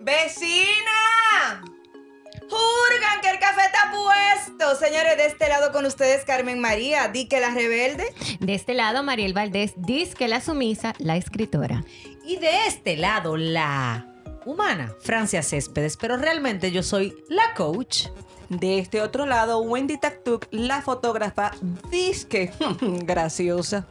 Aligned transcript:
¡Vecina! 0.00 1.62
¡Jurgan 2.40 3.20
que 3.20 3.28
el 3.28 3.38
café 3.38 3.60
está 3.66 3.92
puesto! 3.92 4.74
Señores, 4.76 5.18
de 5.18 5.26
este 5.26 5.46
lado 5.46 5.72
con 5.72 5.84
ustedes 5.84 6.24
Carmen 6.24 6.58
María, 6.58 7.08
di 7.08 7.28
que 7.28 7.38
la 7.38 7.50
rebelde. 7.50 8.06
De 8.40 8.54
este 8.54 8.72
lado 8.72 9.02
Mariel 9.02 9.34
Valdés, 9.34 9.74
dice 9.76 10.14
que 10.14 10.26
la 10.26 10.40
sumisa, 10.40 10.94
la 10.98 11.18
escritora. 11.18 11.84
Y 12.24 12.36
de 12.38 12.66
este 12.66 12.96
lado 12.96 13.36
la 13.36 14.06
humana, 14.46 14.94
Francia 15.00 15.42
Céspedes, 15.42 15.98
pero 15.98 16.16
realmente 16.16 16.72
yo 16.72 16.82
soy 16.82 17.14
la 17.28 17.52
coach. 17.54 18.06
De 18.48 18.80
este 18.80 19.00
otro 19.00 19.26
lado, 19.26 19.60
Wendy 19.60 19.96
Taktuk, 19.96 20.46
la 20.50 20.82
fotógrafa, 20.82 21.52
disque 21.90 22.50
graciosa. 22.80 23.86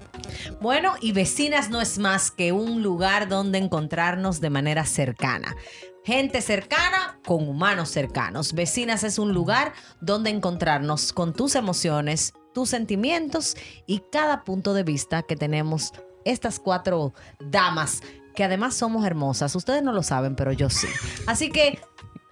Bueno, 0.59 0.95
y 0.99 1.13
Vecinas 1.13 1.69
no 1.69 1.79
es 1.79 1.97
más 1.97 2.29
que 2.29 2.51
un 2.51 2.83
lugar 2.83 3.29
donde 3.29 3.59
encontrarnos 3.59 4.41
de 4.41 4.49
manera 4.49 4.85
cercana. 4.85 5.55
Gente 6.09 6.41
cercana 6.41 7.19
con 7.23 7.47
humanos 7.47 7.89
cercanos. 7.89 8.53
Vecinas 8.53 9.03
es 9.03 9.19
un 9.19 9.31
lugar 9.31 9.73
donde 10.01 10.31
encontrarnos 10.31 11.13
con 11.13 11.33
tus 11.33 11.53
emociones, 11.53 12.33
tus 12.51 12.69
sentimientos 12.69 13.55
y 13.85 14.01
cada 14.11 14.43
punto 14.43 14.73
de 14.73 14.81
vista 14.81 15.21
que 15.21 15.35
tenemos 15.35 15.93
estas 16.25 16.59
cuatro 16.59 17.13
damas 17.39 18.01
que 18.33 18.43
además 18.43 18.73
somos 18.73 19.05
hermosas. 19.05 19.55
Ustedes 19.55 19.83
no 19.83 19.91
lo 19.91 20.01
saben, 20.01 20.35
pero 20.35 20.51
yo 20.51 20.71
sí. 20.71 20.87
Así 21.27 21.51
que 21.51 21.79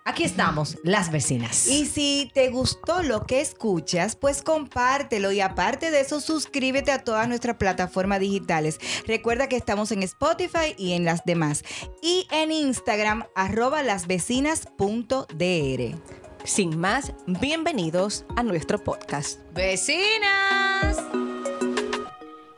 Aquí 0.08 0.24
estamos, 0.24 0.78
las 0.84 1.12
vecinas. 1.12 1.68
Y 1.68 1.86
si 1.86 2.32
te 2.34 2.48
gustó 2.48 3.04
lo 3.04 3.26
que 3.26 3.42
escuchas, 3.42 4.16
pues 4.16 4.42
compártelo 4.42 5.34
y 5.34 5.42
aparte 5.42 5.92
de 5.92 6.00
eso, 6.00 6.22
suscríbete 6.22 6.94
a 6.94 7.04
todas 7.04 7.28
nuestras 7.28 7.58
plataformas 7.58 8.22
digitales. 8.22 8.80
Recuerda 9.06 9.50
que 9.50 9.58
estamos 9.58 9.92
en 9.92 10.04
Spotify 10.04 10.74
y 10.78 10.94
en 10.94 11.04
las 11.04 11.26
demás. 11.26 11.66
Y 12.02 12.26
en 12.32 12.54
Instagram, 12.54 13.26
arroba 13.36 13.84
lasvecinas.dr. 13.84 16.02
Sin 16.46 16.80
más, 16.80 17.12
bienvenidos 17.26 18.24
a 18.38 18.44
nuestro 18.44 18.82
podcast. 18.82 19.42
Vecinas. 19.54 21.04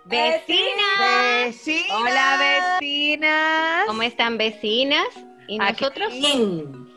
Vecinas. 0.05 1.47
Vecinas. 1.47 1.99
Hola 1.99 2.77
vecinas. 2.79 3.85
¿Cómo 3.87 4.03
están 4.03 4.37
vecinas? 4.37 5.07
Y 5.47 5.57
nosotros 5.57 6.13
Bien, 6.13 6.87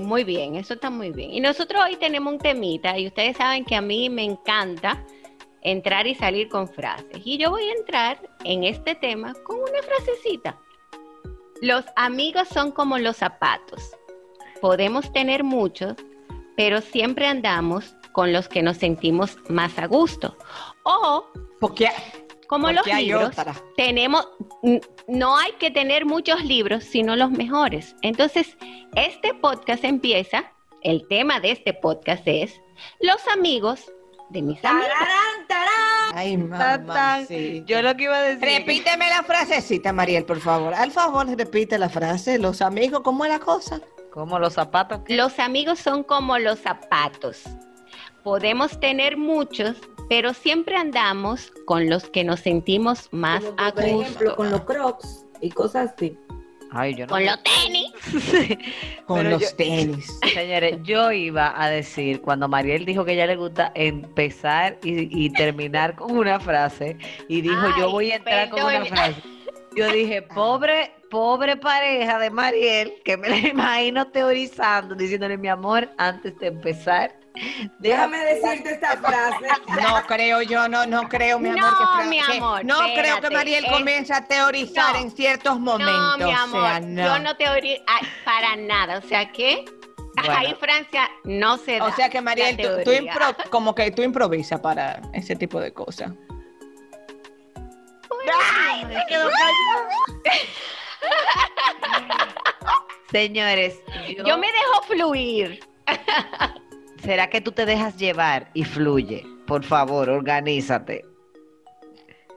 muy 0.00 0.24
bien, 0.24 0.56
eso 0.56 0.74
está 0.74 0.90
muy 0.90 1.10
bien. 1.10 1.32
Y 1.32 1.40
nosotros 1.40 1.82
hoy 1.84 1.96
tenemos 1.96 2.32
un 2.32 2.38
temita 2.38 2.98
y 2.98 3.06
ustedes 3.06 3.36
saben 3.36 3.64
que 3.64 3.74
a 3.74 3.80
mí 3.80 4.08
me 4.10 4.24
encanta 4.24 5.04
entrar 5.62 6.06
y 6.06 6.14
salir 6.14 6.48
con 6.48 6.68
frases. 6.68 7.20
Y 7.24 7.38
yo 7.38 7.50
voy 7.50 7.64
a 7.64 7.72
entrar 7.72 8.20
en 8.44 8.64
este 8.64 8.94
tema 8.94 9.34
con 9.44 9.56
una 9.56 9.82
frasecita. 9.82 10.58
Los 11.60 11.84
amigos 11.96 12.48
son 12.48 12.70
como 12.70 12.98
los 12.98 13.16
zapatos. 13.16 13.96
Podemos 14.60 15.12
tener 15.12 15.44
muchos, 15.44 15.94
pero 16.56 16.80
siempre 16.80 17.26
andamos 17.26 17.94
con 18.12 18.32
los 18.32 18.48
que 18.48 18.62
nos 18.62 18.76
sentimos 18.76 19.36
más 19.48 19.78
a 19.78 19.86
gusto. 19.86 20.36
O 20.84 21.26
Porque 21.60 21.88
como 22.48 22.72
los 22.72 22.82
Porque 22.82 23.02
libros, 23.02 23.36
tenemos, 23.76 24.26
no 25.06 25.36
hay 25.36 25.52
que 25.58 25.70
tener 25.70 26.06
muchos 26.06 26.42
libros, 26.44 26.82
sino 26.82 27.14
los 27.14 27.30
mejores. 27.30 27.94
Entonces, 28.02 28.56
este 28.96 29.34
podcast 29.34 29.84
empieza, 29.84 30.50
el 30.82 31.06
tema 31.08 31.40
de 31.40 31.52
este 31.52 31.74
podcast 31.74 32.22
es 32.26 32.60
los 33.00 33.26
amigos 33.28 33.92
de 34.30 34.42
mis 34.42 34.64
amigos. 34.64 34.88
Ay, 36.14 36.36
mamá. 36.36 37.24
sí. 37.26 37.62
Yo 37.66 37.82
lo 37.82 37.94
que 37.96 38.04
iba 38.04 38.16
a 38.16 38.22
decir. 38.22 38.42
Repíteme 38.42 39.08
la 39.08 39.22
frasecita, 39.22 39.92
Mariel, 39.92 40.24
por 40.24 40.40
favor. 40.40 40.74
Al 40.74 40.90
favor, 40.90 41.26
repite 41.26 41.78
la 41.78 41.88
frase. 41.88 42.38
Los 42.38 42.62
amigos, 42.62 43.02
¿cómo 43.02 43.24
es 43.24 43.30
la 43.30 43.38
cosa? 43.38 43.80
Como 44.10 44.38
los 44.38 44.54
zapatos. 44.54 45.00
Los 45.08 45.38
amigos 45.38 45.78
son 45.78 46.02
como 46.02 46.38
los 46.38 46.58
zapatos. 46.60 47.42
Podemos 48.24 48.80
tener 48.80 49.16
muchos, 49.16 49.76
pero 50.08 50.32
siempre 50.34 50.76
andamos 50.76 51.52
con 51.66 51.88
los 51.88 52.08
que 52.10 52.24
nos 52.24 52.40
sentimos 52.40 53.08
más 53.12 53.44
Como, 53.44 53.60
a 53.60 53.72
por 53.72 53.84
ejemplo, 53.84 54.06
gusto. 54.30 54.36
con 54.36 54.50
los 54.50 54.60
crocs 54.62 55.26
y 55.40 55.50
cosas 55.50 55.92
así. 55.94 56.16
Ay, 56.70 56.94
yo 56.96 57.06
no. 57.06 57.12
Con 57.12 57.24
los 57.24 57.38
tenis. 57.42 57.92
Con 59.06 59.18
Pero 59.18 59.30
los 59.30 59.40
yo- 59.40 59.56
tenis. 59.56 60.18
Señores, 60.34 60.78
yo 60.82 61.10
iba 61.12 61.54
a 61.62 61.70
decir, 61.70 62.20
cuando 62.20 62.46
Mariel 62.46 62.84
dijo 62.84 63.06
que 63.06 63.12
a 63.12 63.14
ella 63.14 63.26
le 63.26 63.36
gusta 63.36 63.72
empezar 63.74 64.78
y, 64.82 65.24
y 65.24 65.30
terminar 65.30 65.96
con 65.96 66.14
una 66.14 66.38
frase, 66.38 66.98
y 67.26 67.40
dijo, 67.40 67.62
yo 67.78 67.90
voy 67.90 68.10
a 68.10 68.16
entrar 68.16 68.50
con 68.50 68.62
una 68.64 68.84
frase. 68.84 69.22
Yo 69.76 69.90
dije, 69.90 70.20
pobre, 70.34 70.90
pobre 71.10 71.56
pareja 71.56 72.18
de 72.18 72.30
Mariel, 72.30 72.94
que 73.04 73.16
me 73.16 73.28
la 73.28 73.36
imagino 73.48 74.08
teorizando, 74.08 74.94
diciéndole, 74.94 75.36
mi 75.38 75.48
amor, 75.48 75.88
antes 75.98 76.38
de 76.38 76.48
empezar, 76.48 77.14
Déjame 77.78 78.18
decirte 78.24 78.72
esta 78.72 78.96
frase. 78.96 79.46
No 79.80 80.02
creo 80.08 80.42
yo, 80.42 80.66
no, 80.68 80.84
no 80.86 81.08
creo, 81.08 81.38
mi 81.38 81.50
amor. 81.50 81.60
No, 81.70 82.00
que 82.00 82.08
mi 82.08 82.20
que- 82.20 82.36
amor, 82.38 82.64
no 82.64 82.78
creo 82.96 83.20
que 83.20 83.30
Mariel 83.30 83.64
es- 83.64 83.70
comience 83.70 84.12
a 84.12 84.26
teorizar 84.26 84.94
No. 84.94 85.02
en 85.02 85.10
ciertos 85.12 85.60
momentos. 85.60 86.18
No, 86.18 86.26
mi 86.26 86.32
amor, 86.32 86.60
o 86.62 86.66
sea, 86.66 86.80
no. 86.80 87.04
yo 87.04 87.18
no 87.20 87.36
teoría 87.36 87.78
para 88.24 88.56
nada. 88.56 88.98
O 88.98 89.02
sea 89.02 89.30
que 89.30 89.64
Bueno. 90.16 90.34
ahí 90.36 90.56
Francia 90.58 91.08
no 91.22 91.58
se 91.58 91.78
da. 91.78 91.84
O 91.84 91.92
sea 91.92 92.08
que 92.10 92.20
Mariel, 92.20 92.56
tú, 92.56 92.62
tú 92.78 92.90
teoría. 92.90 93.12
impro- 93.14 93.48
como 93.50 93.72
que 93.72 93.88
tú 93.92 94.02
improvisas 94.02 94.58
para 94.58 95.00
ese 95.12 95.36
tipo 95.36 95.60
de 95.60 95.72
cosas. 95.72 96.10
Me 98.88 99.04
quedo 99.06 99.28
callada. 99.30 99.88
Señores, 103.10 103.80
yo, 104.16 104.24
Yo 104.24 104.38
me 104.38 104.46
dejo 104.48 104.82
fluir. 104.86 105.60
¿será 107.02 107.30
que 107.30 107.40
tú 107.40 107.52
te 107.52 107.64
dejas 107.64 107.96
llevar 107.96 108.50
y 108.54 108.64
fluye? 108.64 109.24
Por 109.46 109.64
favor, 109.64 110.10
organízate. 110.10 111.04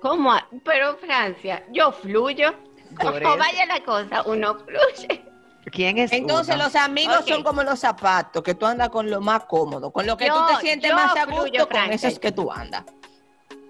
¿Cómo? 0.02 0.31
a- 0.31 0.48
Pero 0.64 0.96
Francia, 0.98 1.64
yo 1.72 1.92
fluyo. 1.92 2.54
Como 2.98 3.18
eso. 3.18 3.38
vaya 3.38 3.66
la 3.66 3.84
cosa, 3.84 4.24
uno 4.24 4.58
fluye. 4.60 5.26
¿Quién 5.72 5.98
es 6.00 6.12
Entonces 6.12 6.56
uno? 6.56 6.64
los 6.66 6.76
amigos 6.76 7.24
son 7.28 7.44
como 7.44 7.64
los 7.64 7.80
zapatos, 7.80 8.42
que 8.42 8.56
tú 8.56 8.66
andas 8.66 8.90
con 8.90 9.10
lo 9.10 9.22
más 9.22 9.44
cómodo, 9.46 9.92
con 9.92 10.08
lo 10.08 10.18
que 10.18 10.28
Yo- 10.28 10.34
tú 10.48 10.56
te 10.56 10.62
sientes 10.62 10.94
más 10.94 11.16
a 11.16 11.26
fluyo, 11.26 11.42
gusto, 11.42 11.68
con 11.68 11.78
Francia. 11.78 12.08
esos 12.10 12.20
que 12.20 12.31
tú 12.31 12.52
andas. 12.52 12.84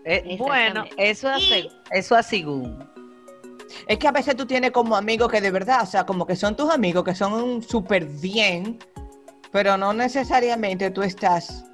Eh, 0.05 0.35
bueno, 0.37 0.85
eso 0.97 1.29
eso 1.91 2.15
así 2.15 2.37
según. 2.37 2.90
Es 3.87 3.97
que 3.97 4.07
a 4.07 4.11
veces 4.11 4.35
tú 4.35 4.45
tienes 4.45 4.71
como 4.71 4.95
amigos 4.95 5.31
que 5.31 5.41
de 5.41 5.51
verdad, 5.51 5.83
o 5.83 5.85
sea, 5.85 6.05
como 6.05 6.25
que 6.25 6.35
son 6.35 6.55
tus 6.55 6.69
amigos, 6.69 7.03
que 7.03 7.15
son 7.15 7.61
súper 7.61 8.05
bien, 8.05 8.79
pero 9.51 9.77
no 9.77 9.93
necesariamente 9.93 10.91
tú 10.91 11.03
estás 11.03 11.65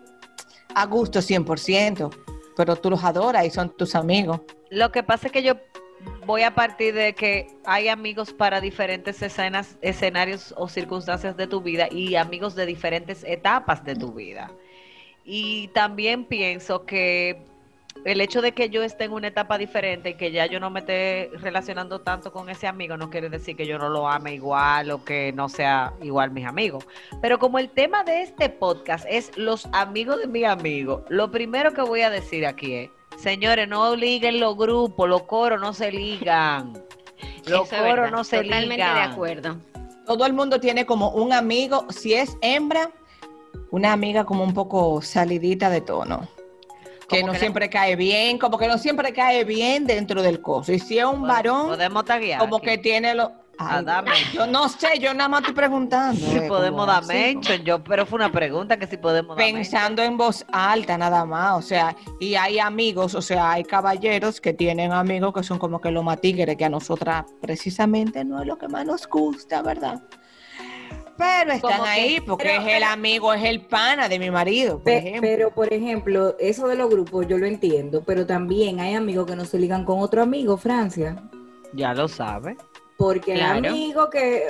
a 0.74 0.86
gusto 0.86 1.20
100%, 1.20 2.16
pero 2.56 2.76
tú 2.76 2.90
los 2.90 3.04
adoras 3.04 3.46
y 3.46 3.50
son 3.50 3.76
tus 3.76 3.96
amigos. 3.96 4.42
Lo 4.70 4.92
que 4.92 5.04
pasa 5.04 5.28
es 5.28 5.34
que 5.34 5.44
yo 5.44 5.54
voy 6.26 6.44
a 6.44 6.54
partir 6.54 6.94
de 6.94 7.14
que 7.14 7.48
hay 7.66 7.88
amigos 7.88 8.34
para 8.34 8.62
diferentes 8.62 9.22
escenas, 9.22 9.78
escenarios 9.82 10.54
o 10.58 10.68
circunstancias 10.68 11.38
de 11.38 11.48
tu 11.48 11.62
vida 11.62 11.88
y 11.90 12.16
amigos 12.16 12.56
de 12.56 12.66
diferentes 12.66 13.24
etapas 13.24 13.84
de 13.84 13.96
tu 13.96 14.12
vida. 14.14 14.52
Y 15.24 15.70
también 15.70 16.26
pienso 16.26 16.86
que 16.86 17.46
el 18.08 18.22
hecho 18.22 18.42
de 18.42 18.54
que 18.54 18.70
yo 18.70 18.84
esté 18.84 19.04
en 19.06 19.12
una 19.12 19.28
etapa 19.28 19.58
diferente 19.58 20.12
y 20.12 20.14
que 20.16 20.32
ya 20.32 20.46
yo 20.46 20.60
no 20.60 20.70
me 20.70 20.80
esté 20.80 21.30
relacionando 21.42 22.00
tanto 22.00 22.32
con 22.32 22.50
ese 22.50 22.66
amigo 22.68 22.96
no 22.98 23.10
quiere 23.10 23.30
decir 23.30 23.56
que 23.56 23.66
yo 23.66 23.78
no 23.78 23.90
lo 23.90 24.08
ame 24.08 24.34
igual 24.34 24.92
o 24.92 25.04
que 25.04 25.34
no 25.34 25.50
sea 25.50 25.94
igual 26.02 26.32
mis 26.32 26.46
amigos. 26.46 26.86
Pero 27.22 27.38
como 27.38 27.60
el 27.60 27.70
tema 27.70 28.04
de 28.04 28.22
este 28.22 28.50
podcast 28.50 29.06
es 29.10 29.38
los 29.38 29.68
amigos 29.74 30.20
de 30.20 30.28
mi 30.28 30.44
amigo, 30.46 31.04
lo 31.10 31.30
primero 31.32 31.74
que 31.74 31.82
voy 31.82 32.02
a 32.02 32.10
decir 32.10 32.46
aquí 32.46 32.74
es, 32.76 32.90
señores, 33.18 33.68
no 33.68 33.96
liguen 33.96 34.40
los 34.40 34.58
grupos, 34.58 35.10
los 35.10 35.24
coros 35.24 35.60
no 35.60 35.74
se 35.74 35.92
ligan. 35.92 36.74
Los 37.48 37.72
Eso 37.72 37.82
coros 37.84 38.12
no 38.12 38.24
se 38.24 38.44
Totalmente 38.44 38.76
ligan. 38.76 38.96
de 38.96 39.02
acuerdo. 39.02 39.58
Todo 40.06 40.26
el 40.26 40.34
mundo 40.34 40.60
tiene 40.60 40.86
como 40.86 41.10
un 41.10 41.34
amigo, 41.34 41.86
si 41.90 42.14
es 42.14 42.38
hembra, 42.42 42.92
una 43.72 43.92
amiga 43.94 44.26
como 44.26 44.44
un 44.44 44.54
poco 44.54 45.02
salidita 45.02 45.70
de 45.70 45.82
tono. 45.82 46.28
Que 47.10 47.22
no 47.22 47.28
que 47.28 47.34
la- 47.34 47.40
siempre 47.40 47.70
cae 47.70 47.96
bien, 47.96 48.38
como 48.38 48.58
que 48.58 48.68
no 48.68 48.78
siempre 48.78 49.14
cae 49.14 49.44
bien 49.46 49.86
dentro 49.86 50.22
del 50.22 50.42
coso. 50.42 50.72
Y 50.74 50.80
si 50.80 51.00
es 51.00 51.06
un 51.06 51.22
varón, 51.24 51.68
Podemos 51.68 52.04
taguear. 52.06 52.40
como 52.40 52.58
aquí. 52.58 52.66
que 52.68 52.78
tiene 52.78 53.14
lo... 53.16 53.32
Ay, 53.60 53.84
dame. 53.86 54.12
Yo 54.34 54.46
no 54.46 54.70
sé, 54.70 55.00
yo 55.00 55.16
nada 55.16 55.30
más 55.30 55.40
estoy 55.42 55.56
preguntando. 55.56 56.24
Si 56.24 56.38
eh, 56.38 56.42
podemos 56.48 56.86
dar 56.86 57.04
mention, 57.08 57.64
yo, 57.64 57.84
pero 57.84 58.06
fue 58.06 58.18
una 58.18 58.32
pregunta 58.32 58.78
que 58.78 58.86
si 58.86 58.98
podemos 58.98 59.36
dar 59.36 59.44
mention. 59.44 59.64
Pensando 59.64 60.04
en 60.04 60.16
voz 60.16 60.46
alta 60.52 60.96
nada 60.96 61.26
más, 61.26 61.58
o 61.58 61.62
sea, 61.64 61.96
y 62.20 62.36
hay 62.36 62.60
amigos, 62.60 63.16
o 63.16 63.22
sea, 63.24 63.54
hay 63.54 63.64
caballeros 63.64 64.40
que 64.42 64.54
tienen 64.54 64.92
amigos 64.92 65.34
que 65.34 65.42
son 65.42 65.58
como 65.58 65.82
que 65.82 65.90
los 65.90 66.04
más 66.04 66.22
tigres, 66.22 66.56
que 66.56 66.66
a 66.66 66.70
nosotras 66.70 67.26
precisamente 67.42 68.24
no 68.24 68.40
es 68.42 68.46
lo 68.48 68.60
que 68.60 68.68
más 68.68 68.86
nos 68.86 69.08
gusta, 69.08 69.64
¿verdad? 69.64 70.04
Pero 71.18 71.52
están 71.54 71.82
que- 71.84 71.90
ahí 71.90 72.22
porque 72.22 72.44
pero- 72.46 72.62
es 72.68 72.76
el 72.78 72.84
amigo, 72.84 73.34
es 73.34 73.44
el 73.44 73.62
pana 73.62 74.08
de 74.08 74.20
mi 74.20 74.30
marido, 74.32 74.76
por 74.76 74.84
Pe- 74.84 74.98
ejemplo. 74.98 75.22
pero, 75.22 75.52
por 75.52 75.74
ejemplo, 75.74 76.36
eso 76.40 76.68
de 76.68 76.76
los 76.76 76.90
grupos 76.90 77.28
yo 77.28 77.38
lo 77.38 77.46
entiendo, 77.48 78.04
pero 78.06 78.26
también 78.26 78.80
hay 78.80 78.94
amigos 78.94 79.26
que 79.26 79.36
no 79.36 79.46
se 79.46 79.58
ligan 79.60 79.84
con 79.86 80.00
otro 80.00 80.22
amigo, 80.22 80.58
Francia. 80.58 81.24
Ya 81.74 81.94
lo 81.94 82.08
sabe. 82.08 82.56
Porque 82.98 83.34
Claro. 83.34 83.60
el 83.60 83.66
amigo 83.66 84.10
que 84.10 84.44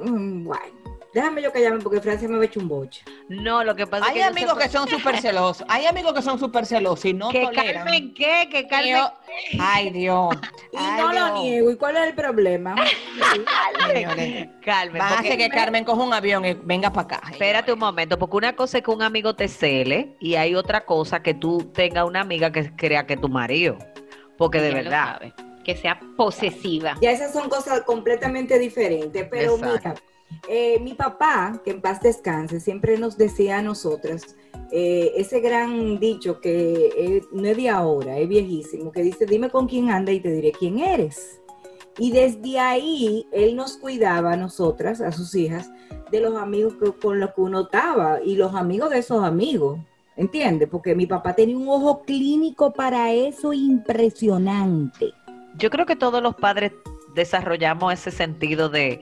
uh, 0.00 0.04
mm, 0.08 0.44
bueno. 0.44 0.75
Déjame 1.16 1.40
yo 1.40 1.50
callarme 1.50 1.80
porque 1.80 1.98
Francia 2.02 2.28
me 2.28 2.36
va 2.36 2.42
a 2.42 2.44
echar 2.44 2.62
un 2.62 2.68
boche. 2.68 3.02
No, 3.30 3.64
lo 3.64 3.74
que 3.74 3.86
pasa 3.86 4.04
Hay 4.04 4.18
es 4.18 4.24
que. 4.24 4.28
amigos 4.28 4.58
que 4.58 4.68
son 4.68 4.86
súper 4.86 5.16
celosos. 5.16 5.66
Hay 5.70 5.86
amigos 5.86 6.12
que 6.12 6.20
son 6.20 6.38
súper 6.38 6.66
celosos 6.66 7.06
y 7.06 7.14
no 7.14 7.30
¿Que 7.30 7.40
toleran. 7.46 7.84
Carmen 7.84 8.12
qué? 8.12 8.48
¿Que 8.50 8.66
Carmen 8.68 8.96
Yo- 8.96 9.12
Ay, 9.58 9.88
Dios. 9.88 10.34
Y 10.74 10.76
Ay, 10.76 11.00
no 11.02 11.12
lo 11.14 11.34
niego. 11.42 11.70
¿Y 11.70 11.76
cuál 11.76 11.96
es 11.96 12.08
el 12.08 12.14
problema? 12.14 12.74
Señores, 13.86 14.48
Carmen, 14.62 14.98
Van 14.98 15.12
a 15.12 15.14
porque- 15.16 15.28
hacer 15.28 15.38
que 15.38 15.48
Carmen 15.48 15.84
coja 15.84 16.02
un 16.02 16.12
avión 16.12 16.44
y 16.44 16.52
venga 16.52 16.90
para 16.92 17.16
acá. 17.16 17.22
Espérate 17.30 17.72
un 17.72 17.78
momento, 17.78 18.18
porque 18.18 18.36
una 18.36 18.54
cosa 18.54 18.76
es 18.76 18.84
que 18.84 18.90
un 18.90 19.00
amigo 19.02 19.34
te 19.34 19.48
cele 19.48 20.16
y 20.20 20.34
hay 20.34 20.54
otra 20.54 20.84
cosa 20.84 21.22
que 21.22 21.32
tú 21.32 21.70
tengas 21.72 22.04
una 22.06 22.20
amiga 22.20 22.52
que 22.52 22.76
crea 22.76 23.06
que 23.06 23.14
es 23.14 23.20
tu 23.22 23.30
marido. 23.30 23.78
Porque 24.36 24.60
de 24.60 24.70
verdad. 24.70 25.14
sabe, 25.14 25.32
Que 25.64 25.74
sea 25.76 25.98
posesiva. 26.16 26.94
Ya 27.00 27.10
esas 27.10 27.32
son 27.32 27.48
cosas 27.48 27.80
completamente 27.80 28.58
diferentes. 28.58 29.26
Pero 29.30 29.54
Exacto. 29.56 29.88
mira, 29.88 29.94
eh, 30.48 30.78
mi 30.80 30.94
papá, 30.94 31.60
que 31.64 31.72
en 31.72 31.80
paz 31.80 32.00
descanse, 32.00 32.60
siempre 32.60 32.98
nos 32.98 33.16
decía 33.16 33.58
a 33.58 33.62
nosotras 33.62 34.36
eh, 34.70 35.12
ese 35.16 35.40
gran 35.40 35.98
dicho 35.98 36.40
que 36.40 36.90
eh, 36.96 37.22
no 37.32 37.46
es 37.46 37.56
de 37.56 37.68
ahora, 37.68 38.18
es 38.18 38.28
viejísimo, 38.28 38.92
que 38.92 39.02
dice, 39.02 39.26
dime 39.26 39.50
con 39.50 39.66
quién 39.66 39.90
anda 39.90 40.12
y 40.12 40.20
te 40.20 40.32
diré 40.32 40.52
quién 40.52 40.78
eres. 40.78 41.40
Y 41.98 42.12
desde 42.12 42.58
ahí 42.58 43.26
él 43.32 43.56
nos 43.56 43.76
cuidaba 43.76 44.32
a 44.32 44.36
nosotras, 44.36 45.00
a 45.00 45.12
sus 45.12 45.34
hijas, 45.34 45.70
de 46.10 46.20
los 46.20 46.36
amigos 46.36 46.74
con 47.00 47.20
los 47.20 47.32
que 47.32 47.40
uno 47.40 47.62
estaba 47.62 48.20
y 48.22 48.36
los 48.36 48.54
amigos 48.54 48.90
de 48.90 48.98
esos 48.98 49.24
amigos. 49.24 49.78
¿Entiendes? 50.16 50.68
Porque 50.70 50.94
mi 50.94 51.06
papá 51.06 51.34
tenía 51.34 51.58
un 51.58 51.68
ojo 51.68 52.02
clínico 52.02 52.72
para 52.72 53.12
eso 53.12 53.52
impresionante. 53.52 55.12
Yo 55.58 55.68
creo 55.68 55.84
que 55.84 55.96
todos 55.96 56.22
los 56.22 56.34
padres 56.36 56.72
desarrollamos 57.16 57.92
ese 57.92 58.12
sentido 58.12 58.68
de, 58.68 59.00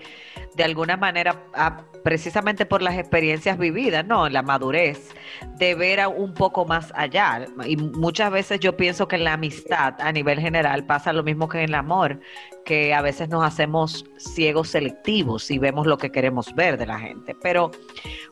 de 0.54 0.64
alguna 0.64 0.96
manera, 0.96 1.44
a- 1.52 1.82
precisamente 2.02 2.64
por 2.66 2.82
las 2.82 2.96
experiencias 2.98 3.58
vividas, 3.58 4.06
¿no? 4.06 4.28
La 4.28 4.42
madurez, 4.42 5.14
de 5.56 5.74
ver 5.74 6.00
a 6.00 6.08
un 6.08 6.34
poco 6.34 6.64
más 6.66 6.92
allá. 6.94 7.46
Y 7.66 7.76
muchas 7.76 8.30
veces 8.30 8.60
yo 8.60 8.76
pienso 8.76 9.08
que 9.08 9.16
en 9.16 9.24
la 9.24 9.32
amistad 9.34 9.94
a 9.98 10.12
nivel 10.12 10.38
general 10.38 10.84
pasa 10.84 11.12
lo 11.14 11.22
mismo 11.22 11.48
que 11.48 11.58
en 11.58 11.64
el 11.70 11.74
amor, 11.74 12.20
que 12.64 12.94
a 12.94 13.00
veces 13.02 13.28
nos 13.30 13.42
hacemos 13.44 14.04
ciegos 14.18 14.68
selectivos 14.68 15.50
y 15.50 15.58
vemos 15.58 15.86
lo 15.86 15.96
que 15.98 16.10
queremos 16.12 16.54
ver 16.54 16.76
de 16.78 16.86
la 16.86 16.98
gente. 16.98 17.34
Pero 17.42 17.70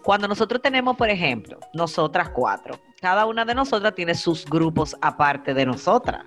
cuando 0.02 0.28
nosotros 0.28 0.60
tenemos, 0.62 0.96
por 0.96 1.08
ejemplo, 1.08 1.58
nosotras 1.74 2.28
cuatro, 2.28 2.78
cada 3.00 3.24
una 3.26 3.44
de 3.44 3.54
nosotras 3.54 3.94
tiene 3.94 4.14
sus 4.14 4.44
grupos 4.44 4.96
aparte 5.00 5.54
de 5.54 5.66
nosotras. 5.66 6.24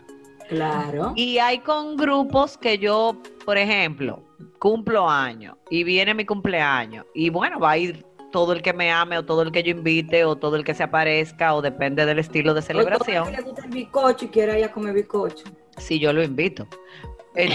Claro. 0.50 1.14
Y 1.16 1.38
hay 1.40 1.60
con 1.60 1.96
grupos 1.98 2.58
que 2.58 2.78
yo, 2.78 3.18
por 3.46 3.58
ejemplo, 3.58 4.22
cumplo 4.60 5.10
años 5.10 5.56
y 5.70 5.84
viene 5.84 6.14
mi 6.14 6.26
cumpleaños 6.26 7.06
y 7.14 7.30
bueno, 7.30 7.60
va 7.60 7.72
a 7.72 7.78
ir 7.78 8.06
todo 8.32 8.52
el 8.54 8.62
que 8.62 8.74
me 8.74 8.92
ame 8.92 9.18
o 9.18 9.24
todo 9.26 9.44
el 9.44 9.52
que 9.52 9.64
yo 9.64 9.72
invite 9.72 10.26
o 10.26 10.36
todo 10.36 10.56
el 10.58 10.64
que 10.64 10.74
se 10.74 10.84
aparezca 10.84 11.54
o 11.56 11.62
depende 11.62 12.06
del 12.06 12.20
estilo 12.20 12.54
de 12.54 12.60
O 12.60 12.64
todo 12.64 12.68
celebración, 12.68 13.28
el 13.30 13.36
que 13.36 13.42
le 13.42 13.48
gusta 13.48 13.64
el 13.66 13.70
bizcocho 13.72 14.26
y 14.26 14.28
quiera 14.28 14.58
ir 14.60 14.66
a 14.66 14.72
comer 14.72 14.94
bizcocho. 14.94 15.46
si 15.78 16.00
yo 16.00 16.12
lo 16.14 16.22
invito. 16.24 16.68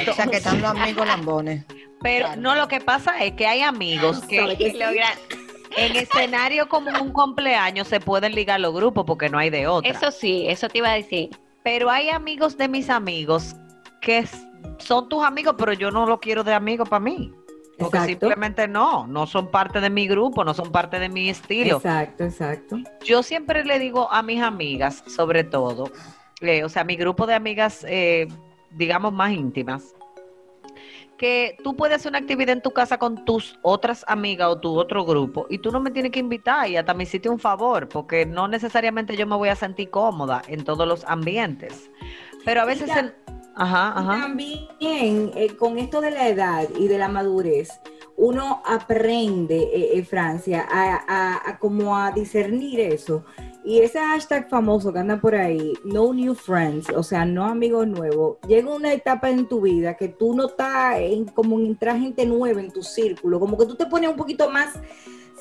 O 0.08 0.12
sea, 0.12 0.26
que 0.26 0.36
están 0.38 0.60
los 0.60 0.70
amigos 0.70 1.06
lambones. 1.06 1.64
Pero 2.02 2.26
Claro. 2.26 2.40
no, 2.40 2.54
lo 2.54 2.68
que 2.68 2.80
pasa 2.80 3.22
es 3.22 3.32
que 3.32 3.46
hay 3.46 3.60
amigos 3.62 4.20
Sabe 4.20 4.56
que 4.56 4.64
que 4.64 4.70
sí. 4.72 4.78
logran 4.78 5.12
en 5.76 5.96
escenario 5.96 6.68
como 6.68 6.90
un 7.00 7.12
cumpleaños 7.12 7.86
se 7.88 8.00
pueden 8.00 8.34
ligar 8.34 8.58
los 8.60 8.74
grupos 8.74 9.04
porque 9.06 9.28
no 9.28 9.38
hay 9.38 9.50
de 9.50 9.66
otra. 9.66 9.90
Eso 9.90 10.10
sí, 10.10 10.46
eso 10.48 10.68
te 10.68 10.78
iba 10.78 10.90
a 10.90 10.94
decir. 10.94 11.30
Pero 11.62 11.90
hay 11.90 12.10
amigos 12.10 12.56
de 12.56 12.68
mis 12.68 12.88
amigos 12.90 13.54
que 14.00 14.26
son 14.78 15.08
tus 15.08 15.22
amigos, 15.22 15.54
pero 15.58 15.72
yo 15.72 15.90
no 15.90 16.06
lo 16.06 16.20
quiero 16.20 16.42
de 16.42 16.54
amigo 16.54 16.84
para 16.84 17.00
mí. 17.00 17.32
Porque 17.78 17.96
Exacto. 17.96 18.26
simplemente 18.26 18.68
no, 18.68 19.06
no 19.06 19.26
son 19.26 19.50
parte 19.50 19.80
de 19.80 19.88
mi 19.88 20.06
grupo, 20.06 20.44
no 20.44 20.52
son 20.52 20.70
parte 20.70 20.98
de 20.98 21.08
mi 21.08 21.30
estilo. 21.30 21.76
Exacto, 21.76 22.24
exacto. 22.24 22.76
Yo 23.04 23.22
siempre 23.22 23.64
le 23.64 23.78
digo 23.78 24.12
a 24.12 24.22
mis 24.22 24.42
amigas, 24.42 25.02
sobre 25.06 25.44
todo, 25.44 25.90
eh, 26.42 26.62
o 26.62 26.68
sea, 26.68 26.84
mi 26.84 26.96
grupo 26.96 27.26
de 27.26 27.34
amigas, 27.34 27.86
eh, 27.88 28.28
digamos, 28.70 29.14
más 29.14 29.32
íntimas, 29.32 29.94
que 31.20 31.58
tú 31.62 31.76
puedes 31.76 31.96
hacer 31.96 32.08
una 32.12 32.18
actividad 32.18 32.54
en 32.54 32.62
tu 32.62 32.70
casa 32.70 32.96
con 32.96 33.26
tus 33.26 33.58
otras 33.60 34.06
amigas 34.08 34.48
o 34.48 34.58
tu 34.58 34.78
otro 34.78 35.04
grupo 35.04 35.46
y 35.50 35.58
tú 35.58 35.70
no 35.70 35.78
me 35.78 35.90
tienes 35.90 36.12
que 36.12 36.18
invitar 36.18 36.66
y 36.70 36.78
hasta 36.78 36.94
me 36.94 37.02
hiciste 37.02 37.28
un 37.28 37.38
favor, 37.38 37.90
porque 37.90 38.24
no 38.24 38.48
necesariamente 38.48 39.14
yo 39.18 39.26
me 39.26 39.36
voy 39.36 39.50
a 39.50 39.54
sentir 39.54 39.90
cómoda 39.90 40.40
en 40.48 40.64
todos 40.64 40.88
los 40.88 41.04
ambientes. 41.04 41.90
Pero 42.46 42.62
a 42.62 42.64
veces... 42.64 42.90
Ajá, 43.54 43.88
ajá. 43.98 44.20
También 44.22 45.30
eh, 45.36 45.54
con 45.58 45.78
esto 45.78 46.00
de 46.00 46.10
la 46.10 46.26
edad 46.28 46.66
y 46.78 46.88
de 46.88 46.96
la 46.96 47.08
madurez, 47.08 47.68
uno 48.16 48.62
aprende, 48.64 49.58
eh, 49.74 49.98
eh, 49.98 50.04
Francia, 50.04 50.66
a, 50.70 51.04
a- 51.06 51.50
a 51.50 51.58
como 51.58 51.98
a 51.98 52.12
discernir 52.12 52.80
eso. 52.80 53.26
Y 53.62 53.80
ese 53.80 53.98
hashtag 53.98 54.48
famoso 54.48 54.92
que 54.92 55.00
anda 55.00 55.20
por 55.20 55.34
ahí, 55.34 55.74
no 55.84 56.14
new 56.14 56.34
friends, 56.34 56.88
o 56.90 57.02
sea, 57.02 57.26
no 57.26 57.44
amigos 57.44 57.86
nuevos, 57.86 58.38
llega 58.48 58.74
una 58.74 58.92
etapa 58.92 59.28
en 59.28 59.46
tu 59.46 59.60
vida 59.60 59.96
que 59.96 60.08
tú 60.08 60.34
no 60.34 60.46
estás 60.46 60.96
en, 60.98 61.26
como 61.26 61.58
en 61.58 61.66
entrar 61.66 61.98
gente 61.98 62.24
nueva 62.24 62.60
en 62.60 62.70
tu 62.70 62.82
círculo, 62.82 63.38
como 63.38 63.58
que 63.58 63.66
tú 63.66 63.74
te 63.74 63.86
pones 63.86 64.08
un 64.08 64.16
poquito 64.16 64.50
más 64.50 64.74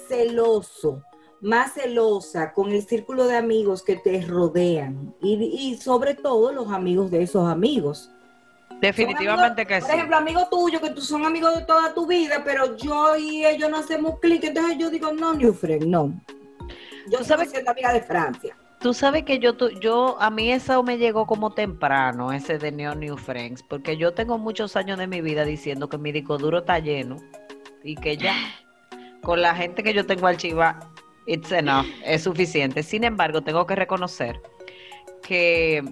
celoso, 0.10 1.02
más 1.40 1.74
celosa 1.74 2.52
con 2.52 2.72
el 2.72 2.86
círculo 2.86 3.26
de 3.26 3.38
amigos 3.38 3.84
que 3.84 3.96
te 3.96 4.22
rodean 4.22 5.16
y, 5.22 5.36
y 5.36 5.78
sobre 5.78 6.14
todo 6.14 6.52
los 6.52 6.72
amigos 6.72 7.10
de 7.12 7.24
esos 7.24 7.48
amigos. 7.48 8.12
Definitivamente 8.82 9.66
que 9.66 9.80
sí. 9.80 9.88
Por 9.88 9.96
ejemplo, 9.96 10.18
amigos 10.18 10.50
tuyos 10.50 10.82
que 10.82 10.90
tú 10.92 11.02
son 11.02 11.26
amigos 11.26 11.56
de 11.56 11.64
toda 11.64 11.94
tu 11.94 12.06
vida, 12.06 12.42
pero 12.44 12.76
yo 12.76 13.16
y 13.18 13.46
ellos 13.46 13.70
no 13.70 13.78
hacemos 13.78 14.20
clic, 14.20 14.44
entonces 14.44 14.78
yo 14.78 14.90
digo, 14.90 15.12
no, 15.14 15.34
new 15.34 15.54
friend, 15.54 15.86
no. 15.86 16.14
Yo 17.10 17.20
Tú 17.20 17.24
sabes 17.26 17.52
que 17.52 17.60
es 17.60 17.68
amiga 17.68 17.94
de 17.94 18.02
Francia. 18.02 18.56
Tú 18.80 18.94
sabes 18.94 19.24
que 19.24 19.40
yo, 19.40 19.58
tu- 19.58 19.70
yo, 19.82 20.16
a 20.22 20.30
mí 20.30 20.52
eso 20.52 20.82
me 20.84 20.98
llegó 20.98 21.26
como 21.26 21.52
temprano, 21.54 22.32
ese 22.32 22.58
de 22.58 22.72
Neo 22.72 22.96
New 22.96 23.18
Friends, 23.18 23.62
porque 23.64 23.98
yo 23.98 24.14
tengo 24.14 24.38
muchos 24.38 24.76
años 24.78 24.98
de 24.98 25.06
mi 25.08 25.20
vida 25.22 25.44
diciendo 25.44 25.90
que 25.90 25.98
mi 25.98 26.14
disco 26.14 26.38
duro 26.38 26.60
está 26.60 26.80
lleno 26.80 27.18
y 27.84 27.96
que 27.96 28.16
ya 28.16 28.34
con 29.22 29.42
la 29.42 29.54
gente 29.54 29.84
que 29.84 29.94
yo 29.94 30.06
tengo 30.06 30.28
archiva, 30.28 30.80
it's 31.26 31.52
enough, 31.52 31.86
es 32.06 32.24
suficiente. 32.24 32.82
Sin 32.84 33.04
embargo, 33.04 33.42
tengo 33.42 33.66
que 33.66 33.76
reconocer 33.76 34.40
que 35.22 35.84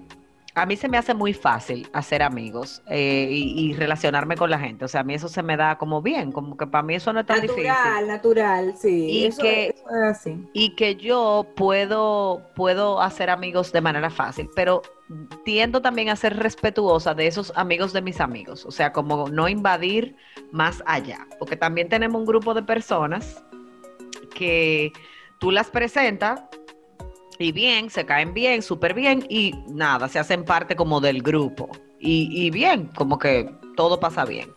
a 0.57 0.65
mí 0.65 0.75
se 0.75 0.89
me 0.89 0.98
hace 0.98 1.13
muy 1.13 1.33
fácil 1.33 1.88
hacer 1.94 2.24
amigos 2.24 2.81
eh, 2.88 3.27
y, 3.31 3.69
y 3.69 3.74
relacionarme 3.74 4.36
con 4.36 4.50
la 4.50 4.57
gente. 4.59 4.86
O 4.86 4.88
sea, 4.88 5.01
a 5.01 5.04
mí 5.04 5.13
eso 5.13 5.28
se 5.30 5.44
me 5.44 5.56
da 5.56 5.78
como 5.78 6.02
bien, 6.02 6.31
como 6.31 6.57
que 6.57 6.66
para 6.68 6.81
mí 6.83 6.95
eso 6.95 7.14
no 7.14 7.19
es 7.19 7.26
tan 7.28 7.42
difícil. 7.42 7.66
Natural, 7.68 8.07
natural, 8.07 8.73
sí. 8.78 9.06
Y 9.09 9.26
eso, 9.26 9.42
que- 9.44 9.68
eso 9.69 9.83
es 9.90 10.04
así. 10.04 10.44
y 10.54 10.76
que 10.76 10.95
yo 10.95 11.45
puedo, 11.56 12.42
puedo 12.56 13.02
hacer 13.02 13.30
amigos 13.30 13.71
de 13.71 13.81
manera 13.81 14.09
fácil, 14.09 14.49
pero 14.56 14.81
tiendo 15.45 15.81
también 15.81 16.09
a 16.09 16.16
ser 16.16 16.35
respetuosa 16.35 17.14
de 17.14 17.28
esos 17.28 17.54
amigos 17.56 17.94
de 17.94 18.02
mis 18.02 18.19
amigos, 18.19 18.66
o 18.66 18.71
sea, 18.71 18.92
como 18.92 19.30
no 19.30 19.47
invadir 19.47 20.16
más 20.52 20.83
allá, 20.85 21.28
porque 21.40 21.56
también 21.56 21.87
tenemos 21.87 22.19
un 22.19 22.26
grupo 22.26 22.54
de 22.54 22.64
personas 22.64 23.44
que 24.35 24.92
tú 25.40 25.52
las 25.52 25.69
presentas 25.69 26.42
y 27.40 27.52
bien, 27.52 27.90
se 27.90 28.06
caen 28.06 28.34
bien, 28.34 28.62
súper 28.62 28.94
bien 28.94 29.26
y 29.30 29.54
nada, 29.68 30.08
se 30.08 30.20
hacen 30.20 30.44
parte 30.44 30.76
como 30.76 31.00
del 31.02 31.22
grupo 31.22 31.70
y, 32.00 32.30
y 32.46 32.50
bien, 32.52 32.90
como 32.96 33.18
que 33.20 33.50
todo 33.76 34.00
pasa 34.00 34.26
bien. 34.26 34.52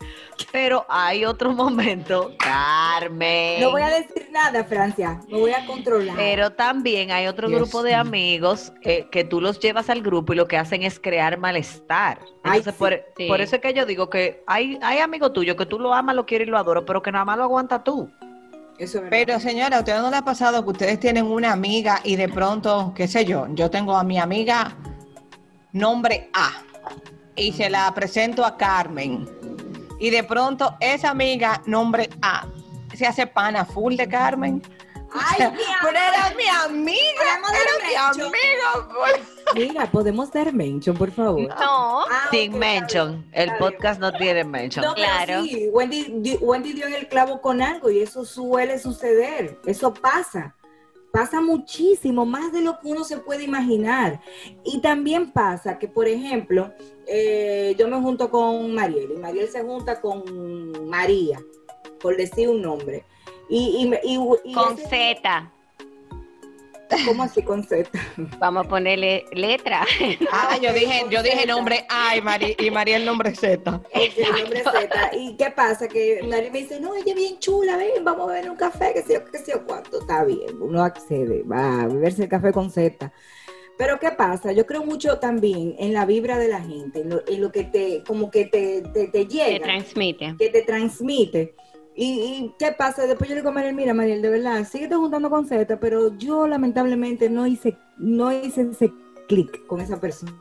Pero 0.51 0.87
hay 0.89 1.25
otro 1.27 1.53
momento, 1.55 2.33
Carmen. 2.39 3.61
No 3.61 3.71
voy 3.71 3.83
a 3.83 3.91
decir 3.91 4.29
nada, 4.33 4.65
Francia, 4.65 5.21
me 5.29 5.39
voy 5.39 5.53
a 5.53 5.67
controlar. 5.67 6.17
Pero 6.17 6.51
también 6.51 7.11
hay 7.11 7.27
otro 7.27 7.49
Dios 7.49 7.61
grupo 7.61 7.83
de 7.83 7.95
amigos 7.95 8.73
eh, 8.83 9.07
que 9.11 9.25
tú 9.25 9.41
los 9.41 9.61
llevas 9.61 9.91
al 9.91 10.01
grupo 10.03 10.33
y 10.33 10.37
lo 10.37 10.49
que 10.49 10.57
hacen 10.57 10.83
es 10.83 10.99
crear 10.99 11.39
malestar. 11.39 12.19
Ay, 12.43 12.59
Entonces, 12.59 12.73
sí. 12.75 12.79
por, 12.79 13.01
Sí. 13.17 13.29
por 13.29 13.41
eso 13.43 13.57
es 13.57 13.63
que 13.63 13.75
yo 13.75 13.85
digo 13.85 14.09
que 14.09 14.43
hay, 14.47 14.79
hay 14.83 14.99
amigos 14.99 15.33
tuyos 15.35 15.57
que 15.57 15.67
tú 15.67 15.79
lo 15.79 15.93
amas, 15.93 16.15
lo 16.17 16.25
quieres 16.25 16.49
y 16.49 16.51
lo 16.51 16.59
adoras, 16.59 16.85
pero 16.87 17.03
que 17.03 17.13
nada 17.13 17.25
más 17.27 17.37
lo 17.37 17.45
aguanta 17.45 17.85
tú. 17.85 18.11
Pero 19.11 19.39
señora, 19.41 19.77
¿a 19.77 19.81
ustedes 19.81 20.01
no 20.01 20.09
les 20.09 20.21
ha 20.21 20.25
pasado 20.25 20.65
que 20.65 20.71
ustedes 20.71 20.99
tienen 20.99 21.27
una 21.27 21.53
amiga 21.53 22.01
y 22.03 22.17
de 22.17 22.31
pronto, 22.31 22.95
qué 22.97 23.07
sé 23.09 23.27
yo, 23.27 23.47
yo 23.51 23.71
tengo 23.71 23.95
a 23.95 24.05
mi 24.05 24.19
amiga 24.19 24.75
nombre 25.73 26.31
A 26.33 26.63
y 27.37 27.53
se 27.53 27.69
la 27.69 27.93
presento 27.93 28.43
a 28.43 28.57
Carmen 28.57 29.29
y 29.99 30.09
de 30.09 30.25
pronto 30.25 30.77
esa 30.81 31.11
amiga 31.11 31.63
nombre 31.67 32.09
A 32.23 32.47
se 32.95 33.07
hace 33.07 33.27
pana 33.27 33.67
full 33.67 33.97
de 33.97 34.09
Carmen? 34.09 34.63
Ay, 35.39 35.51
mi 35.51 35.59
Pero 35.83 35.97
era 35.99 36.35
mi 36.37 36.47
amiga, 36.47 37.23
era 37.53 38.13
mi 38.15 38.23
full. 38.93 39.21
Mira, 39.55 39.91
podemos 39.91 40.31
dar 40.31 40.53
mention, 40.53 40.97
por 40.97 41.11
favor. 41.11 41.49
No. 41.49 42.03
Ah, 42.09 42.29
Sin 42.31 42.53
ok, 42.55 42.59
mention. 42.59 43.25
está 43.29 43.43
El 43.43 43.47
bien. 43.51 43.59
podcast 43.59 44.01
no 44.01 44.13
tiene 44.13 44.45
mention. 44.45 44.85
No, 44.85 44.95
Claro. 44.95 45.43
sí, 45.43 45.69
Wendy, 45.73 46.37
Wendy 46.41 46.73
dio 46.73 46.87
en 46.87 46.95
el 46.95 47.09
clavo 47.09 47.41
con 47.41 47.61
algo 47.61 47.91
y 47.91 48.01
eso 48.01 48.25
suele 48.25 48.79
suceder, 48.79 49.59
eso 49.67 49.93
pasa, 49.93 50.55
pasa 51.13 51.41
muchísimo, 51.41 52.25
más 52.25 52.53
de 52.53 52.61
lo 52.61 52.79
que 52.79 52.89
uno 52.89 53.03
se 53.05 53.17
puede 53.19 53.43
imaginar. 53.43 54.21
Y 54.65 54.81
también 54.81 55.33
pasa 55.33 55.79
que, 55.79 55.89
por 55.89 56.07
ejemplo, 56.07 56.73
eh, 57.09 57.75
yo 57.77 57.89
me 57.89 58.01
junto 58.01 58.31
con 58.31 58.73
Mariel 58.75 59.13
y 59.17 59.19
Mariel 59.19 59.49
se 59.49 59.63
junta 59.63 60.01
con 60.01 60.89
María. 60.89 61.41
por 62.01 62.17
decir 62.17 62.49
un 62.49 62.63
nombre. 62.63 63.05
Y, 63.51 63.93
y, 64.05 64.19
y, 64.45 64.55
con 64.55 64.77
Z. 64.77 65.53
¿Cómo 67.07 67.23
así 67.25 67.43
con 67.43 67.63
Z? 67.63 67.91
Vamos 68.39 68.67
a 68.67 68.69
ponerle 68.69 69.25
letra. 69.33 69.85
Ah, 70.33 70.57
yo 70.61 70.73
dije, 70.73 71.05
yo 71.11 71.23
dije 71.23 71.47
nombre 71.47 71.85
A 71.89 72.17
y 72.17 72.21
María, 72.21 72.55
y 72.59 72.71
María 72.71 72.97
el 72.97 73.05
nombre 73.05 73.35
Z. 73.35 73.81
el 73.93 74.43
nombre 74.43 74.63
Z. 74.63 75.17
¿Y 75.17 75.37
qué 75.37 75.51
pasa? 75.51 75.89
Que 75.89 76.21
María 76.29 76.51
me 76.51 76.61
dice, 76.61 76.81
no, 76.81 76.95
ella 76.95 77.05
es 77.09 77.15
bien 77.15 77.39
chula, 77.39 77.77
ven, 77.77 78.05
vamos 78.05 78.29
a 78.29 78.35
beber 78.35 78.51
un 78.51 78.57
café, 78.57 78.93
que 78.95 79.03
sé 79.03 79.15
yo, 79.15 79.25
que 79.25 79.39
sé 79.39 79.53
yo 79.53 79.65
cuánto. 79.67 80.01
Está 80.01 80.25
bien, 80.25 80.61
uno 80.61 80.83
accede, 80.83 81.43
va 81.43 81.83
a 81.83 81.87
beberse 81.89 82.25
el 82.25 82.29
café 82.29 82.53
con 82.53 82.71
Z. 82.71 83.13
Pero 83.77 83.99
¿qué 83.99 84.11
pasa? 84.11 84.53
Yo 84.53 84.67
creo 84.67 84.85
mucho 84.85 85.19
también 85.19 85.75
en 85.79 85.93
la 85.93 86.05
vibra 86.05 86.39
de 86.39 86.49
la 86.49 86.61
gente, 86.61 87.01
en 87.01 87.41
lo, 87.41 87.51
que 87.51 87.65
te, 87.65 88.05
como 88.07 88.31
que 88.31 88.45
te, 88.45 88.83
te, 88.83 89.09
te 89.09 89.27
llega. 89.27 89.59
Te 89.59 89.61
transmite. 89.61 90.35
Que 90.39 90.51
te 90.51 90.63
transmite. 90.63 91.55
¿Y, 91.97 92.55
qué 92.59 92.73
pasa? 92.73 93.07
Después 93.07 93.29
yo 93.29 93.35
le 93.35 93.41
digo 93.41 93.51
a 93.51 93.53
Mariel, 93.53 93.75
mira 93.75 93.95
Mariel, 93.95 94.23
de 94.23 94.31
verdad, 94.31 94.67
sigue 94.67 94.95
juntando 94.95 95.29
con 95.29 95.47
Z, 95.47 95.79
pero 95.81 96.17
yo 96.17 96.47
lamentablemente 96.47 97.29
no 97.29 97.47
hice, 97.47 97.77
no 97.99 98.33
hice 98.33 98.63
ese 98.63 98.93
clic 99.29 99.67
con 99.67 99.81
esa 99.81 100.01
persona. 100.01 100.33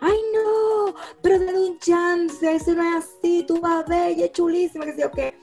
Ay, 0.00 0.18
no, 0.34 0.94
pero 1.22 1.38
dale 1.38 1.58
un 1.58 1.78
chance, 1.78 2.54
eso 2.54 2.74
no 2.74 2.82
es 2.82 3.04
así, 3.04 3.44
tú 3.46 3.60
vas 3.60 3.86
bella, 3.86 4.30
chulísima, 4.30 4.84
que 4.84 4.92
sé 4.92 5.02
yo 5.02 5.10
qué. 5.10 5.34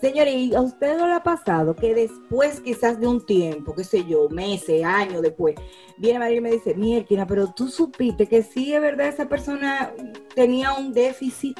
Señores, 0.00 0.34
¿y 0.34 0.54
a 0.54 0.60
usted 0.60 0.98
no 0.98 1.06
le 1.06 1.14
ha 1.14 1.22
pasado 1.22 1.74
que 1.74 1.94
después 1.94 2.60
quizás 2.60 3.00
de 3.00 3.06
un 3.06 3.24
tiempo, 3.24 3.74
qué 3.74 3.84
sé 3.84 4.04
yo, 4.04 4.28
meses, 4.28 4.84
años 4.84 5.22
después, 5.22 5.54
viene 5.96 6.18
Mariel 6.18 6.38
y 6.38 6.42
me 6.42 6.50
dice, 6.50 6.74
Mierkina, 6.74 7.26
pero 7.26 7.52
tú 7.54 7.68
supiste 7.68 8.26
que 8.26 8.42
sí 8.42 8.74
es 8.74 8.80
verdad 8.80 9.08
esa 9.08 9.28
persona 9.28 9.92
tenía 10.34 10.74
un 10.74 10.92
déficit 10.92 11.58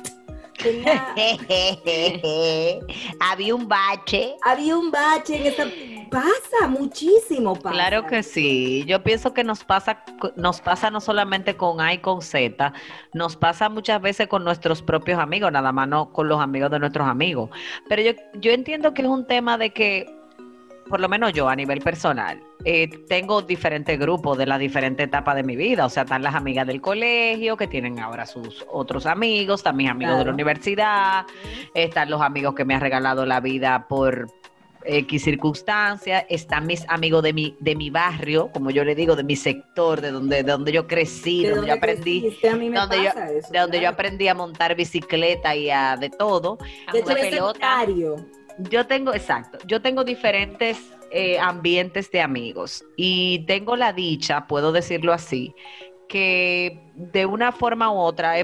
Había 3.21 3.54
un 3.54 3.68
bache. 3.68 4.35
Había 4.42 4.76
un 4.76 4.90
bache 4.90 5.37
en 5.37 5.47
esa... 5.47 5.64
Pasa 6.11 6.68
muchísimo, 6.68 7.56
Claro 7.56 8.06
que 8.06 8.23
sí. 8.23 8.85
Yo 8.87 9.02
pienso 9.02 9.35
que 9.35 9.42
nos 9.42 9.64
pasa, 9.64 10.04
nos 10.37 10.61
pasa 10.61 10.90
no 10.90 11.00
solamente 11.00 11.56
con 11.56 11.80
A 11.80 11.92
y 11.92 11.99
con 11.99 12.23
Z, 12.23 12.73
nos 13.12 13.37
pasa 13.37 13.68
muchas 13.68 14.00
veces 14.00 14.28
con 14.28 14.44
nuestros 14.44 14.80
propios 14.80 15.18
amigos, 15.18 15.50
nada 15.50 15.73
más 15.73 15.88
no 15.88 16.12
con 16.12 16.28
los 16.28 16.40
amigos 16.40 16.71
de 16.71 16.78
nuestros 16.78 17.09
amigos. 17.09 17.50
Pero 17.88 18.02
yo, 18.02 18.12
yo 18.35 18.52
entiendo 18.52 18.94
que 18.94 19.02
es 19.02 19.09
un 19.09 19.26
tema 19.26 19.59
de 19.59 19.71
que 19.71 20.06
por 20.88 21.00
lo 21.00 21.09
menos 21.09 21.33
yo 21.33 21.49
a 21.49 21.57
nivel 21.57 21.81
personal, 21.81 22.41
eh, 22.64 22.88
tengo 23.09 23.43
diferentes 23.43 23.99
grupos 23.99 24.38
de 24.38 24.47
las 24.47 24.59
diferentes 24.59 25.07
etapas 25.07 25.37
de 25.37 25.43
mi 25.43 25.57
vida. 25.57 25.87
O 25.87 25.88
sea, 25.88 26.05
están 26.05 26.23
las 26.23 26.35
amigas 26.35 26.67
del 26.67 26.81
colegio 26.81 27.57
que 27.57 27.67
tienen 27.67 27.99
ahora 28.00 28.26
sus 28.26 28.64
otros 28.71 29.07
amigos, 29.07 29.61
están 29.61 29.76
mis 29.76 29.91
amigos 29.91 30.19
de 30.19 30.25
la 30.25 30.33
universidad, 30.33 31.26
están 31.75 32.11
los 32.11 32.21
amigos 32.21 32.55
que 32.55 32.64
me 32.64 32.75
han 32.75 32.81
regalado 32.81 33.26
la 33.26 33.41
vida 33.41 33.87
por 33.88 34.29
X 34.85 35.25
circunstancias, 35.25 36.25
están 36.29 36.67
mis 36.67 36.85
amigos 36.88 37.23
de 37.23 37.33
mi, 37.33 37.57
de 37.61 37.75
mi 37.75 37.91
barrio, 37.91 38.50
como 38.53 38.71
yo 38.71 38.85
le 38.85 38.95
digo, 38.95 39.17
de 39.17 39.25
mi 39.25 39.37
sector, 39.37 40.00
de 40.00 40.11
donde, 40.11 40.43
de 40.43 40.53
donde 40.53 40.73
yo 40.73 40.87
crecí, 40.87 41.45
de 41.45 41.55
donde, 41.55 41.69
yo 41.69 41.75
aprendí, 41.75 42.21
donde 42.43 43.05
yo, 43.05 43.11
de 43.50 43.59
donde 43.59 43.81
yo 43.81 43.88
aprendí 43.88 44.29
a 44.29 44.35
montar 44.35 44.75
bicicleta 44.75 45.57
y 45.57 45.71
a 45.71 45.97
de 45.97 46.11
todo, 46.11 46.59
de 46.93 47.03
pelota. 47.03 47.87
Yo 48.58 48.87
tengo, 48.87 49.12
exacto, 49.14 49.58
yo 49.66 49.82
tengo 49.82 50.04
diferentes 50.04 50.78
eh, 51.11 51.38
ambientes 51.38 52.11
de 52.11 52.20
amigos 52.20 52.84
y 52.96 53.44
tengo 53.46 53.76
la 53.76 53.92
dicha, 53.92 54.46
puedo 54.46 54.73
decirlo 54.73 55.12
así, 55.12 55.54
que 56.08 56.80
de 56.94 57.26
una 57.26 57.50
forma 57.50 57.90
u 57.90 57.96
otra, 57.96 58.34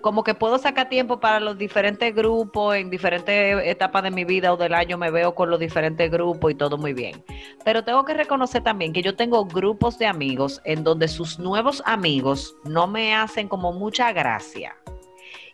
como 0.00 0.24
que 0.24 0.34
puedo 0.34 0.58
sacar 0.58 0.88
tiempo 0.88 1.20
para 1.20 1.40
los 1.40 1.58
diferentes 1.58 2.14
grupos, 2.14 2.76
en 2.76 2.88
diferentes 2.88 3.66
etapas 3.66 4.02
de 4.02 4.10
mi 4.10 4.24
vida 4.24 4.52
o 4.52 4.56
del 4.56 4.74
año 4.74 4.96
me 4.96 5.10
veo 5.10 5.34
con 5.34 5.50
los 5.50 5.60
diferentes 5.60 6.10
grupos 6.10 6.52
y 6.52 6.54
todo 6.54 6.78
muy 6.78 6.94
bien. 6.94 7.22
Pero 7.64 7.84
tengo 7.84 8.04
que 8.04 8.14
reconocer 8.14 8.62
también 8.62 8.92
que 8.92 9.02
yo 9.02 9.16
tengo 9.16 9.44
grupos 9.44 9.98
de 9.98 10.06
amigos 10.06 10.60
en 10.64 10.84
donde 10.84 11.08
sus 11.08 11.38
nuevos 11.38 11.82
amigos 11.84 12.56
no 12.64 12.86
me 12.86 13.14
hacen 13.14 13.48
como 13.48 13.72
mucha 13.72 14.12
gracia. 14.12 14.76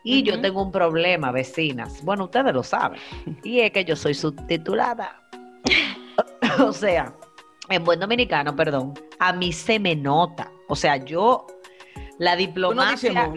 Y 0.03 0.23
yo 0.23 0.41
tengo 0.41 0.63
un 0.63 0.73
problema, 0.73 1.31
vecinas. 1.31 2.03
Bueno, 2.05 2.25
ustedes 2.25 2.53
lo 2.55 2.63
saben. 2.63 2.99
Y 3.45 3.61
es 3.61 3.71
que 3.71 3.85
yo 3.85 3.97
soy 3.97 4.15
subtitulada. 4.15 5.23
o 6.65 6.73
sea, 6.73 7.15
en 7.69 7.85
buen 7.85 8.01
dominicano, 8.01 8.55
perdón, 8.57 8.95
a 9.19 9.33
mí 9.33 9.53
se 9.53 9.79
me 9.79 9.95
nota. 9.95 10.51
O 10.69 10.77
sea, 10.77 10.97
yo, 10.97 11.47
la 12.19 12.37
diplomacia... 12.37 13.33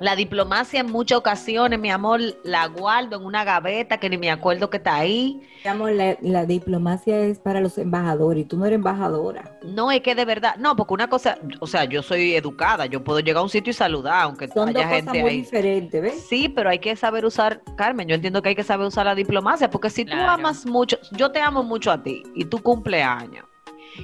La 0.00 0.16
diplomacia 0.16 0.80
en 0.80 0.90
muchas 0.90 1.18
ocasiones, 1.18 1.78
mi 1.78 1.90
amor, 1.90 2.20
la 2.42 2.66
guardo 2.66 3.16
en 3.16 3.24
una 3.24 3.44
gaveta 3.44 3.98
que 3.98 4.08
ni 4.10 4.18
me 4.18 4.30
acuerdo 4.30 4.70
que 4.70 4.78
está 4.78 4.96
ahí. 4.96 5.40
Mi 5.64 5.70
amor, 5.70 5.92
la, 5.92 6.44
diplomacia 6.44 7.20
es 7.20 7.38
para 7.38 7.60
los 7.60 7.78
embajadores 7.78 8.42
y 8.42 8.44
tú 8.46 8.56
no 8.56 8.66
eres 8.66 8.76
embajadora. 8.76 9.58
No, 9.62 9.92
es 9.92 10.00
que 10.00 10.14
de 10.14 10.24
verdad, 10.24 10.56
no, 10.56 10.74
porque 10.74 10.94
una 10.94 11.08
cosa, 11.08 11.38
o 11.60 11.66
sea, 11.66 11.84
yo 11.84 12.02
soy 12.02 12.34
educada, 12.34 12.86
yo 12.86 13.04
puedo 13.04 13.20
llegar 13.20 13.40
a 13.40 13.42
un 13.44 13.48
sitio 13.48 13.70
y 13.70 13.74
saludar, 13.74 14.22
aunque 14.22 14.48
Son 14.48 14.68
haya 14.68 14.88
dos 14.88 15.00
cosas 15.04 15.22
muy 15.22 15.36
diferentes, 15.36 16.02
¿ves? 16.02 16.26
Sí, 16.28 16.48
pero 16.48 16.70
hay 16.70 16.78
que 16.78 16.96
saber 16.96 17.24
usar, 17.24 17.62
Carmen, 17.76 18.08
yo 18.08 18.14
entiendo 18.14 18.42
que 18.42 18.50
hay 18.50 18.56
que 18.56 18.64
saber 18.64 18.86
usar 18.86 19.06
la 19.06 19.14
diplomacia, 19.14 19.70
porque 19.70 19.90
si 19.90 20.04
tú 20.04 20.16
amas 20.16 20.66
mucho, 20.66 20.98
yo 21.12 21.30
te 21.30 21.40
amo 21.40 21.62
mucho 21.62 21.90
a 21.90 22.02
ti 22.02 22.22
y 22.34 22.44
tu 22.44 22.58
cumpleaños 22.58 23.44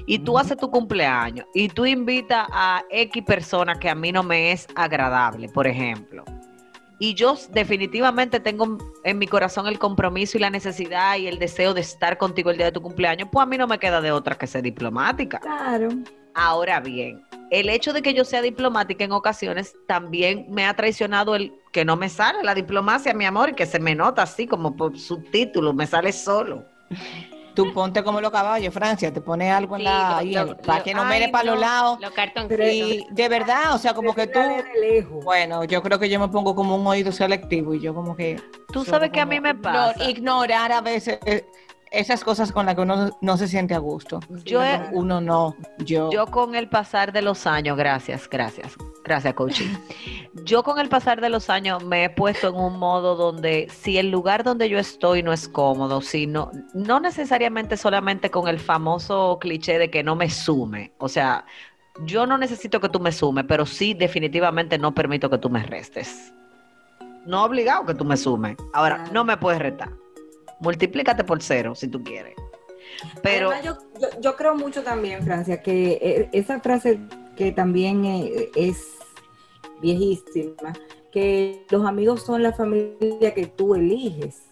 y 0.05 0.19
tú 0.19 0.37
haces 0.37 0.57
tu 0.57 0.69
cumpleaños 0.69 1.45
y 1.53 1.69
tú 1.69 1.85
invitas 1.85 2.47
a 2.51 2.83
X 2.89 3.23
personas 3.23 3.77
que 3.79 3.89
a 3.89 3.95
mí 3.95 4.11
no 4.11 4.23
me 4.23 4.51
es 4.51 4.67
agradable, 4.75 5.49
por 5.49 5.67
ejemplo. 5.67 6.23
Y 7.01 7.13
yo 7.13 7.35
definitivamente 7.51 8.41
tengo 8.41 8.77
en 9.05 9.17
mi 9.17 9.25
corazón 9.25 9.67
el 9.67 9.79
compromiso 9.79 10.37
y 10.37 10.41
la 10.41 10.49
necesidad 10.49 11.17
y 11.17 11.27
el 11.27 11.39
deseo 11.39 11.73
de 11.73 11.79
estar 11.79 12.17
contigo 12.17 12.51
el 12.51 12.57
día 12.57 12.65
de 12.65 12.71
tu 12.73 12.81
cumpleaños, 12.81 13.29
pues 13.31 13.43
a 13.43 13.45
mí 13.45 13.57
no 13.57 13.67
me 13.67 13.79
queda 13.79 14.01
de 14.01 14.11
otra 14.11 14.37
que 14.37 14.47
ser 14.47 14.63
diplomática. 14.63 15.39
Claro. 15.39 15.89
Ahora 16.35 16.81
bien, 16.81 17.23
el 17.51 17.69
hecho 17.69 17.93
de 17.93 18.01
que 18.01 18.13
yo 18.13 18.25
sea 18.25 18.41
diplomática 18.41 19.05
en 19.05 19.13
ocasiones 19.13 19.75
también 19.87 20.45
me 20.49 20.65
ha 20.65 20.73
traicionado 20.75 21.35
el 21.35 21.53
que 21.71 21.85
no 21.85 21.95
me 21.95 22.09
sale 22.09 22.43
la 22.43 22.53
diplomacia, 22.53 23.13
mi 23.13 23.25
amor, 23.25 23.49
y 23.49 23.53
que 23.53 23.65
se 23.65 23.79
me 23.79 23.95
nota 23.95 24.23
así 24.23 24.45
como 24.45 24.75
por 24.75 24.97
subtítulos, 24.99 25.73
me 25.73 25.87
sale 25.87 26.11
solo. 26.11 26.65
Tú 27.59 27.73
ponte 27.73 28.01
como 28.03 28.21
los 28.21 28.31
caballos, 28.31 28.73
Francia, 28.73 29.11
te 29.11 29.19
pone 29.19 29.51
algo 29.51 29.75
en 29.75 29.83
la. 29.83 30.21
para 30.65 30.81
que 30.81 30.93
no 30.93 31.03
mire 31.03 31.27
para 31.27 31.43
los 31.43 31.59
lados. 31.59 31.99
Los 31.99 32.13
Y 32.73 33.05
de 33.09 33.27
verdad, 33.27 33.75
o 33.75 33.77
sea, 33.77 33.93
como 33.93 34.15
que 34.15 34.27
tú. 34.27 34.39
Bueno, 35.23 35.65
yo 35.65 35.81
creo 35.83 35.99
que 35.99 36.09
yo 36.09 36.21
me 36.21 36.29
pongo 36.29 36.55
como 36.55 36.77
un 36.77 36.87
oído 36.87 37.11
selectivo 37.11 37.73
y 37.73 37.81
yo 37.81 37.93
como 37.93 38.15
que. 38.15 38.41
Tú 38.71 38.85
sabes 38.85 39.09
que 39.09 39.19
a 39.19 39.25
mí 39.25 39.41
me 39.41 39.55
pasa. 39.55 40.09
ignorar 40.09 40.71
a 40.71 40.79
veces 40.79 41.19
eh, 41.25 41.45
esas 41.91 42.23
cosas 42.23 42.51
con 42.51 42.65
las 42.65 42.75
que 42.75 42.81
uno 42.81 43.17
no 43.21 43.37
se 43.37 43.47
siente 43.47 43.73
a 43.73 43.79
gusto. 43.79 44.19
Yo, 44.45 44.61
uno 44.91 45.21
no, 45.21 45.55
yo. 45.79 46.09
Yo 46.11 46.27
con 46.27 46.55
el 46.55 46.69
pasar 46.69 47.11
de 47.11 47.21
los 47.21 47.47
años, 47.47 47.77
gracias, 47.77 48.29
gracias, 48.29 48.75
gracias, 49.03 49.33
coaching. 49.33 49.69
yo 50.45 50.63
con 50.63 50.79
el 50.79 50.89
pasar 50.89 51.21
de 51.21 51.29
los 51.29 51.49
años 51.49 51.83
me 51.83 52.05
he 52.05 52.09
puesto 52.09 52.49
en 52.49 52.55
un 52.55 52.77
modo 52.77 53.15
donde 53.15 53.67
si 53.69 53.97
el 53.97 54.11
lugar 54.11 54.43
donde 54.43 54.69
yo 54.69 54.77
estoy 54.77 55.23
no 55.23 55.33
es 55.33 55.47
cómodo, 55.47 56.01
sino 56.01 56.51
no 56.73 56.99
necesariamente 56.99 57.77
solamente 57.77 58.29
con 58.29 58.47
el 58.47 58.59
famoso 58.59 59.37
cliché 59.39 59.79
de 59.79 59.89
que 59.89 60.03
no 60.03 60.15
me 60.15 60.29
sume, 60.29 60.93
o 60.97 61.09
sea, 61.09 61.45
yo 62.05 62.25
no 62.25 62.37
necesito 62.37 62.79
que 62.79 62.89
tú 62.89 62.99
me 62.99 63.11
sumes, 63.11 63.45
pero 63.47 63.65
sí 63.65 63.93
definitivamente 63.93 64.77
no 64.77 64.93
permito 64.93 65.29
que 65.29 65.37
tú 65.37 65.49
me 65.49 65.63
restes. 65.63 66.33
No 67.25 67.43
obligado 67.43 67.85
que 67.85 67.93
tú 67.93 68.05
me 68.05 68.15
sumes. 68.15 68.55
Ahora, 68.73 69.03
no 69.11 69.25
me 69.25 69.35
puedes 69.35 69.59
retar 69.59 69.89
multiplícate 70.59 71.23
por 71.23 71.41
cero 71.41 71.75
si 71.75 71.87
tú 71.87 72.03
quieres. 72.03 72.35
Pero 73.21 73.51
yo, 74.21 74.35
creo 74.35 74.55
mucho 74.55 74.83
también, 74.83 75.23
Francia, 75.23 75.61
que 75.61 75.99
eh, 76.01 76.29
esa 76.33 76.59
frase 76.59 76.99
que 77.35 77.51
también 77.51 78.05
eh, 78.05 78.49
es 78.55 78.95
viejísima, 79.81 80.73
que 81.11 81.65
los 81.69 81.85
amigos 81.85 82.23
son 82.23 82.43
la 82.43 82.53
familia 82.53 83.33
que 83.33 83.47
tú 83.47 83.75
eliges. 83.75 84.49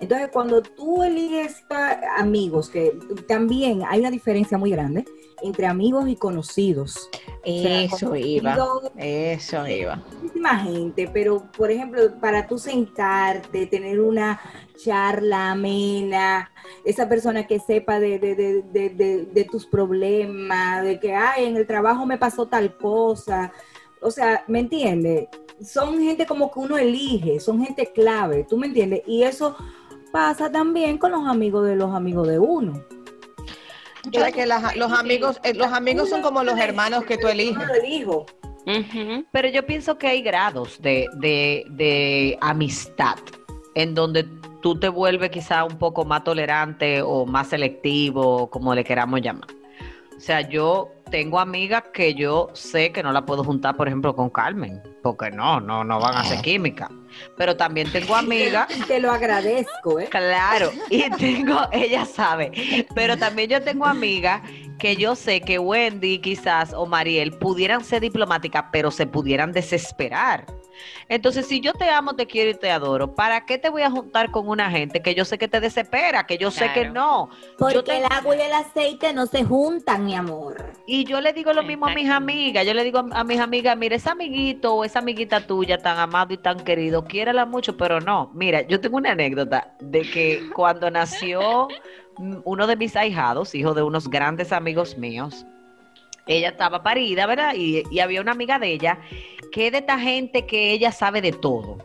Entonces, 0.00 0.28
cuando 0.32 0.62
tú 0.62 1.02
eliges 1.02 1.64
amigos, 2.16 2.70
que 2.70 2.96
también 3.26 3.82
hay 3.86 4.00
una 4.00 4.10
diferencia 4.10 4.56
muy 4.56 4.70
grande 4.70 5.04
entre 5.42 5.66
amigos 5.66 6.08
y 6.08 6.16
conocidos. 6.16 7.08
Eso 7.44 8.14
iba. 8.16 8.56
Eso 8.96 9.66
iba. 9.66 9.96
Muchísima 9.96 10.58
gente, 10.58 11.08
pero 11.12 11.44
por 11.56 11.70
ejemplo, 11.70 12.00
para 12.20 12.46
tú 12.46 12.58
sentarte, 12.58 13.66
tener 13.66 14.00
una 14.00 14.40
charla 14.76 15.52
amena, 15.52 16.50
esa 16.84 17.08
persona 17.08 17.46
que 17.46 17.58
sepa 17.58 18.00
de, 18.00 18.18
de, 18.18 19.48
tus 19.50 19.66
problemas, 19.66 20.84
de 20.84 21.00
que, 21.00 21.14
ay, 21.14 21.46
en 21.46 21.56
el 21.56 21.66
trabajo 21.66 22.06
me 22.06 22.18
pasó 22.18 22.46
tal 22.46 22.76
cosa. 22.76 23.52
O 24.00 24.10
sea, 24.10 24.44
¿me 24.46 24.60
entiendes? 24.60 25.28
Son 25.60 25.98
gente 26.00 26.26
como 26.26 26.52
que 26.52 26.60
uno 26.60 26.78
elige, 26.78 27.40
son 27.40 27.64
gente 27.64 27.90
clave, 27.92 28.44
¿tú 28.48 28.56
me 28.56 28.68
entiendes? 28.68 29.02
Y 29.06 29.24
eso 29.24 29.56
pasa 30.12 30.50
también 30.50 30.98
con 30.98 31.12
los 31.12 31.26
amigos 31.26 31.66
de 31.66 31.76
los 31.76 31.94
amigos 31.94 32.28
de 32.28 32.38
uno. 32.38 32.84
Yo 34.10 34.32
que 34.32 34.46
los 34.46 34.92
amigos, 34.92 35.40
eh, 35.42 35.54
los 35.54 35.72
amigos 35.72 36.08
son 36.08 36.22
como 36.22 36.42
los 36.42 36.58
hermanos 36.58 37.04
que 37.04 37.18
tú 37.18 37.28
eliges. 37.28 37.64
Pero 39.32 39.48
yo 39.48 39.64
pienso 39.64 39.96
que 39.96 40.08
hay 40.08 40.22
grados 40.22 40.80
de, 40.82 41.06
de 41.18 42.38
amistad 42.40 43.16
en 43.74 43.94
donde 43.94 44.24
tú 44.60 44.78
te 44.78 44.88
vuelves 44.88 45.30
quizá 45.30 45.64
un 45.64 45.78
poco 45.78 46.04
más 46.04 46.24
tolerante 46.24 47.00
o 47.02 47.24
más 47.26 47.48
selectivo, 47.48 48.50
como 48.50 48.74
le 48.74 48.84
queramos 48.84 49.20
llamar. 49.20 49.57
O 50.18 50.20
sea, 50.20 50.40
yo 50.40 50.90
tengo 51.12 51.38
amigas 51.38 51.84
que 51.92 52.12
yo 52.12 52.50
sé 52.52 52.90
que 52.90 53.04
no 53.04 53.12
la 53.12 53.24
puedo 53.24 53.44
juntar, 53.44 53.76
por 53.76 53.86
ejemplo, 53.86 54.16
con 54.16 54.30
Carmen, 54.30 54.82
porque 55.00 55.30
no, 55.30 55.60
no, 55.60 55.84
no 55.84 56.00
van 56.00 56.16
a 56.16 56.20
hacer 56.22 56.40
química. 56.40 56.90
Pero 57.36 57.56
también 57.56 57.90
tengo 57.92 58.16
amigas. 58.16 58.66
Te 58.88 58.98
lo 58.98 59.12
agradezco, 59.12 60.00
¿eh? 60.00 60.08
Claro, 60.10 60.72
y 60.90 61.08
tengo, 61.10 61.68
ella 61.70 62.04
sabe, 62.04 62.84
pero 62.96 63.16
también 63.16 63.48
yo 63.48 63.62
tengo 63.62 63.86
amigas 63.86 64.42
que 64.78 64.96
yo 64.96 65.14
sé 65.16 65.40
que 65.40 65.58
Wendy 65.58 66.18
quizás 66.18 66.72
o 66.72 66.86
Mariel 66.86 67.32
pudieran 67.32 67.84
ser 67.84 68.00
diplomáticas, 68.00 68.66
pero 68.72 68.90
se 68.90 69.06
pudieran 69.06 69.52
desesperar. 69.52 70.46
Entonces, 71.08 71.46
si 71.46 71.60
yo 71.60 71.72
te 71.72 71.88
amo, 71.88 72.14
te 72.14 72.26
quiero 72.26 72.50
y 72.50 72.54
te 72.54 72.70
adoro, 72.70 73.14
¿para 73.14 73.44
qué 73.46 73.58
te 73.58 73.68
voy 73.68 73.82
a 73.82 73.90
juntar 73.90 74.30
con 74.30 74.48
una 74.48 74.70
gente 74.70 75.00
que 75.02 75.14
yo 75.14 75.24
sé 75.24 75.38
que 75.38 75.48
te 75.48 75.60
desespera, 75.60 76.26
que 76.26 76.38
yo 76.38 76.50
sé 76.50 76.70
que 76.72 76.88
no? 76.88 77.30
Porque 77.58 77.98
el 77.98 78.04
agua 78.04 78.36
y 78.36 78.40
el 78.40 78.52
aceite 78.52 79.12
no 79.12 79.26
se 79.26 79.44
juntan, 79.44 80.04
mi 80.04 80.14
amor. 80.14 80.72
Y 80.86 81.04
yo 81.04 81.20
le 81.20 81.32
digo 81.32 81.52
lo 81.52 81.62
mismo 81.62 81.86
a 81.86 81.94
mis 81.94 82.08
amigas, 82.08 82.66
yo 82.66 82.74
le 82.74 82.84
digo 82.84 83.04
a, 83.10 83.24
mis 83.24 83.40
amigas, 83.40 83.76
mira, 83.76 83.96
ese 83.96 84.10
amiguito 84.10 84.74
o 84.74 84.84
esa 84.84 85.00
amiguita 85.00 85.46
tuya 85.46 85.78
tan 85.78 85.98
amado 85.98 86.34
y 86.34 86.38
tan 86.38 86.60
querido, 86.60 87.04
quiérala 87.04 87.46
mucho, 87.46 87.76
pero 87.76 88.00
no. 88.00 88.30
Mira, 88.34 88.62
yo 88.62 88.80
tengo 88.80 88.98
una 88.98 89.12
anécdota 89.12 89.74
de 89.80 90.02
que 90.02 90.48
cuando 90.54 90.90
nació 90.90 91.68
uno 92.44 92.66
de 92.66 92.76
mis 92.76 92.96
ahijados, 92.96 93.54
hijo 93.54 93.74
de 93.74 93.82
unos 93.82 94.08
grandes 94.08 94.52
amigos 94.52 94.98
míos, 94.98 95.46
ella 96.26 96.50
estaba 96.50 96.82
parida, 96.82 97.26
¿verdad? 97.26 97.54
Y, 97.56 97.82
y 97.90 98.00
había 98.00 98.20
una 98.20 98.32
amiga 98.32 98.58
de 98.58 98.72
ella 98.72 98.98
que 99.52 99.70
de 99.70 99.78
esta 99.78 99.98
gente 99.98 100.46
que 100.46 100.72
ella 100.72 100.92
sabe 100.92 101.22
de 101.22 101.32
todo. 101.32 101.78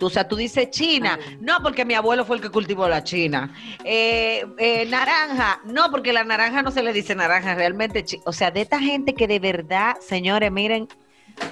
O 0.00 0.10
sea, 0.10 0.26
tú 0.26 0.36
dices 0.36 0.70
China, 0.70 1.18
no 1.40 1.62
porque 1.62 1.84
mi 1.84 1.94
abuelo 1.94 2.24
fue 2.24 2.36
el 2.36 2.42
que 2.42 2.50
cultivó 2.50 2.88
la 2.88 3.04
China. 3.04 3.54
Eh, 3.84 4.46
eh, 4.58 4.86
naranja, 4.86 5.60
no 5.64 5.90
porque 5.90 6.12
la 6.12 6.24
naranja 6.24 6.62
no 6.62 6.70
se 6.70 6.82
le 6.82 6.92
dice 6.92 7.14
naranja 7.14 7.54
realmente. 7.54 8.04
O 8.24 8.32
sea, 8.32 8.50
de 8.50 8.62
esta 8.62 8.80
gente 8.80 9.14
que 9.14 9.26
de 9.26 9.38
verdad, 9.38 9.96
señores, 10.00 10.50
miren, 10.50 10.88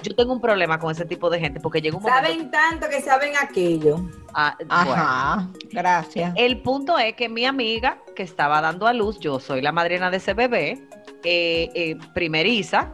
yo 0.03 0.15
tengo 0.15 0.33
un 0.33 0.41
problema 0.41 0.79
con 0.79 0.91
ese 0.91 1.05
tipo 1.05 1.29
de 1.29 1.39
gente 1.39 1.59
porque 1.59 1.81
llega 1.81 1.97
un 1.97 2.03
momento... 2.03 2.27
Saben 2.27 2.51
tanto 2.51 2.87
que 2.89 3.01
saben 3.01 3.33
aquello. 3.41 4.09
Ah, 4.33 4.57
Ajá, 4.69 5.49
gracias. 5.71 6.33
El 6.35 6.61
punto 6.61 6.97
es 6.97 7.13
que 7.15 7.29
mi 7.29 7.45
amiga 7.45 7.99
que 8.15 8.23
estaba 8.23 8.61
dando 8.61 8.87
a 8.87 8.93
luz, 8.93 9.19
yo 9.19 9.39
soy 9.39 9.61
la 9.61 9.71
madrina 9.71 10.09
de 10.11 10.17
ese 10.17 10.33
bebé, 10.33 10.87
eh, 11.23 11.97
primeriza, 12.13 12.93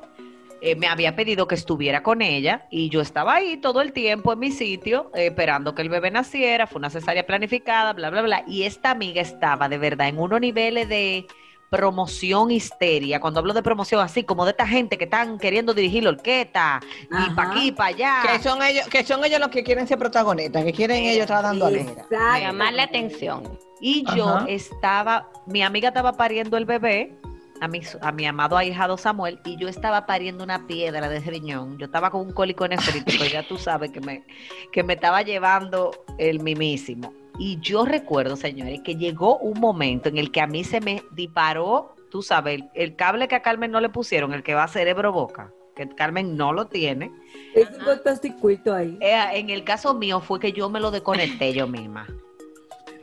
eh, 0.66 0.76
me 0.76 0.88
había 0.88 1.16
pedido 1.16 1.48
que 1.48 1.54
estuviera 1.54 2.02
con 2.02 2.24
ella 2.24 2.66
y 2.72 2.90
yo 2.90 3.00
estaba 3.00 3.36
ahí 3.36 3.58
todo 3.58 3.82
el 3.82 3.94
tiempo 3.94 4.34
en 4.34 4.40
mi 4.40 4.52
sitio 4.52 5.12
eh, 5.14 5.28
esperando 5.28 5.76
que 5.76 5.84
el 5.84 5.90
bebé 5.90 6.10
naciera, 6.10 6.66
fue 6.66 6.80
una 6.80 6.90
cesárea 6.90 7.24
planificada, 7.24 7.94
bla, 7.94 8.10
bla, 8.10 8.24
bla. 8.24 8.44
Y 8.48 8.64
esta 8.64 8.90
amiga 8.90 9.22
estaba 9.22 9.70
de 9.70 9.78
verdad 9.78 10.08
en 10.08 10.18
unos 10.18 10.42
niveles 10.42 10.90
de 10.90 11.28
promoción 11.70 12.52
histeria. 12.52 13.20
Cuando 13.20 13.40
hablo 13.40 13.54
de 13.54 13.64
promoción, 13.64 14.02
así 14.02 14.24
como 14.24 14.46
de 14.46 14.52
esta 14.52 14.68
gente 14.68 14.98
que 14.98 15.06
están 15.06 15.38
queriendo 15.38 15.74
dirigir 15.74 16.04
la 16.04 16.12
orquesta 16.12 16.80
y 17.04 17.30
para 17.32 17.52
aquí, 17.52 17.72
para 17.72 17.90
allá. 17.90 18.22
Que 18.32 18.40
son 18.40 18.62
ellos, 18.64 18.88
que 18.88 19.04
son 19.04 19.24
ellos 19.26 19.40
los 19.40 19.50
que 19.50 19.64
quieren 19.64 19.88
ser 19.88 19.98
protagonistas, 19.98 20.64
que 20.64 20.74
quieren 20.74 21.04
ellos 21.04 21.22
estar 21.22 21.44
dando 21.44 21.70
Llamar 21.70 22.74
la 22.74 22.84
atención. 22.84 23.58
Y 23.82 24.06
yo 24.16 24.40
estaba, 24.48 25.30
mi 25.46 25.62
amiga 25.62 25.90
estaba 25.90 26.14
pariendo 26.14 26.58
el 26.58 26.66
bebé 26.66 27.18
a 27.62 27.68
mi, 27.68 27.82
a 28.02 28.12
mi 28.12 28.26
amado 28.26 28.58
ahijado 28.58 28.98
Samuel 28.98 29.40
y 29.46 29.58
yo 29.58 29.68
estaba 29.68 30.06
pariendo 30.06 30.44
una 30.44 30.68
piedra 30.68 31.10
de 31.10 31.20
riñón. 31.20 31.78
Yo 31.78 31.86
estaba 31.86 32.10
con 32.10 32.22
un 32.22 32.34
cólico 32.34 32.68
nefrítico, 32.68 33.24
ya 33.32 33.48
tú 33.48 33.58
sabes 33.58 33.92
que 33.92 34.02
me, 34.02 34.24
que 34.72 34.84
me 34.84 34.94
estaba 34.94 35.22
llevando 35.22 35.92
el 36.18 36.42
mimísimo. 36.42 37.14
Y 37.38 37.60
yo 37.60 37.86
recuerdo, 37.86 38.36
señores, 38.36 38.82
que 38.82 38.96
llegó 38.96 39.38
un 39.38 39.60
momento 39.60 40.10
en 40.10 40.18
el 40.18 40.32
que 40.32 40.42
a 40.42 40.48
mí 40.48 40.64
se 40.64 40.82
me 40.82 41.04
disparó, 41.12 41.96
tú 42.10 42.22
sabes, 42.22 42.62
el, 42.74 42.96
cable 42.96 43.28
que 43.28 43.36
a 43.36 43.42
Carmen 43.42 43.72
no 43.72 43.82
le 43.82 43.90
pusieron, 43.90 44.34
el 44.34 44.44
que 44.44 44.54
va 44.54 44.64
a 44.64 44.68
cerebro 44.68 45.12
boca, 45.12 45.52
que 45.76 45.88
Carmen 45.90 46.38
no 46.38 46.54
lo 46.54 46.68
tiene. 46.68 47.12
Es 47.54 47.70
un 47.70 48.74
ahí. 48.74 48.98
Eh, 49.02 49.18
en 49.34 49.50
el 49.50 49.64
caso 49.64 49.94
mío 49.94 50.22
fue 50.22 50.40
que 50.40 50.54
yo 50.54 50.70
me 50.70 50.80
lo 50.80 50.92
desconecté 50.92 51.54
yo 51.54 51.68
misma. 51.68 52.08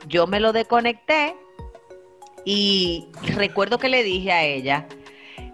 Yo 0.07 0.27
me 0.27 0.39
lo 0.39 0.51
desconecté 0.51 1.35
y 2.45 3.07
recuerdo 3.35 3.77
que 3.77 3.89
le 3.89 4.03
dije 4.03 4.31
a 4.31 4.43
ella, 4.43 4.87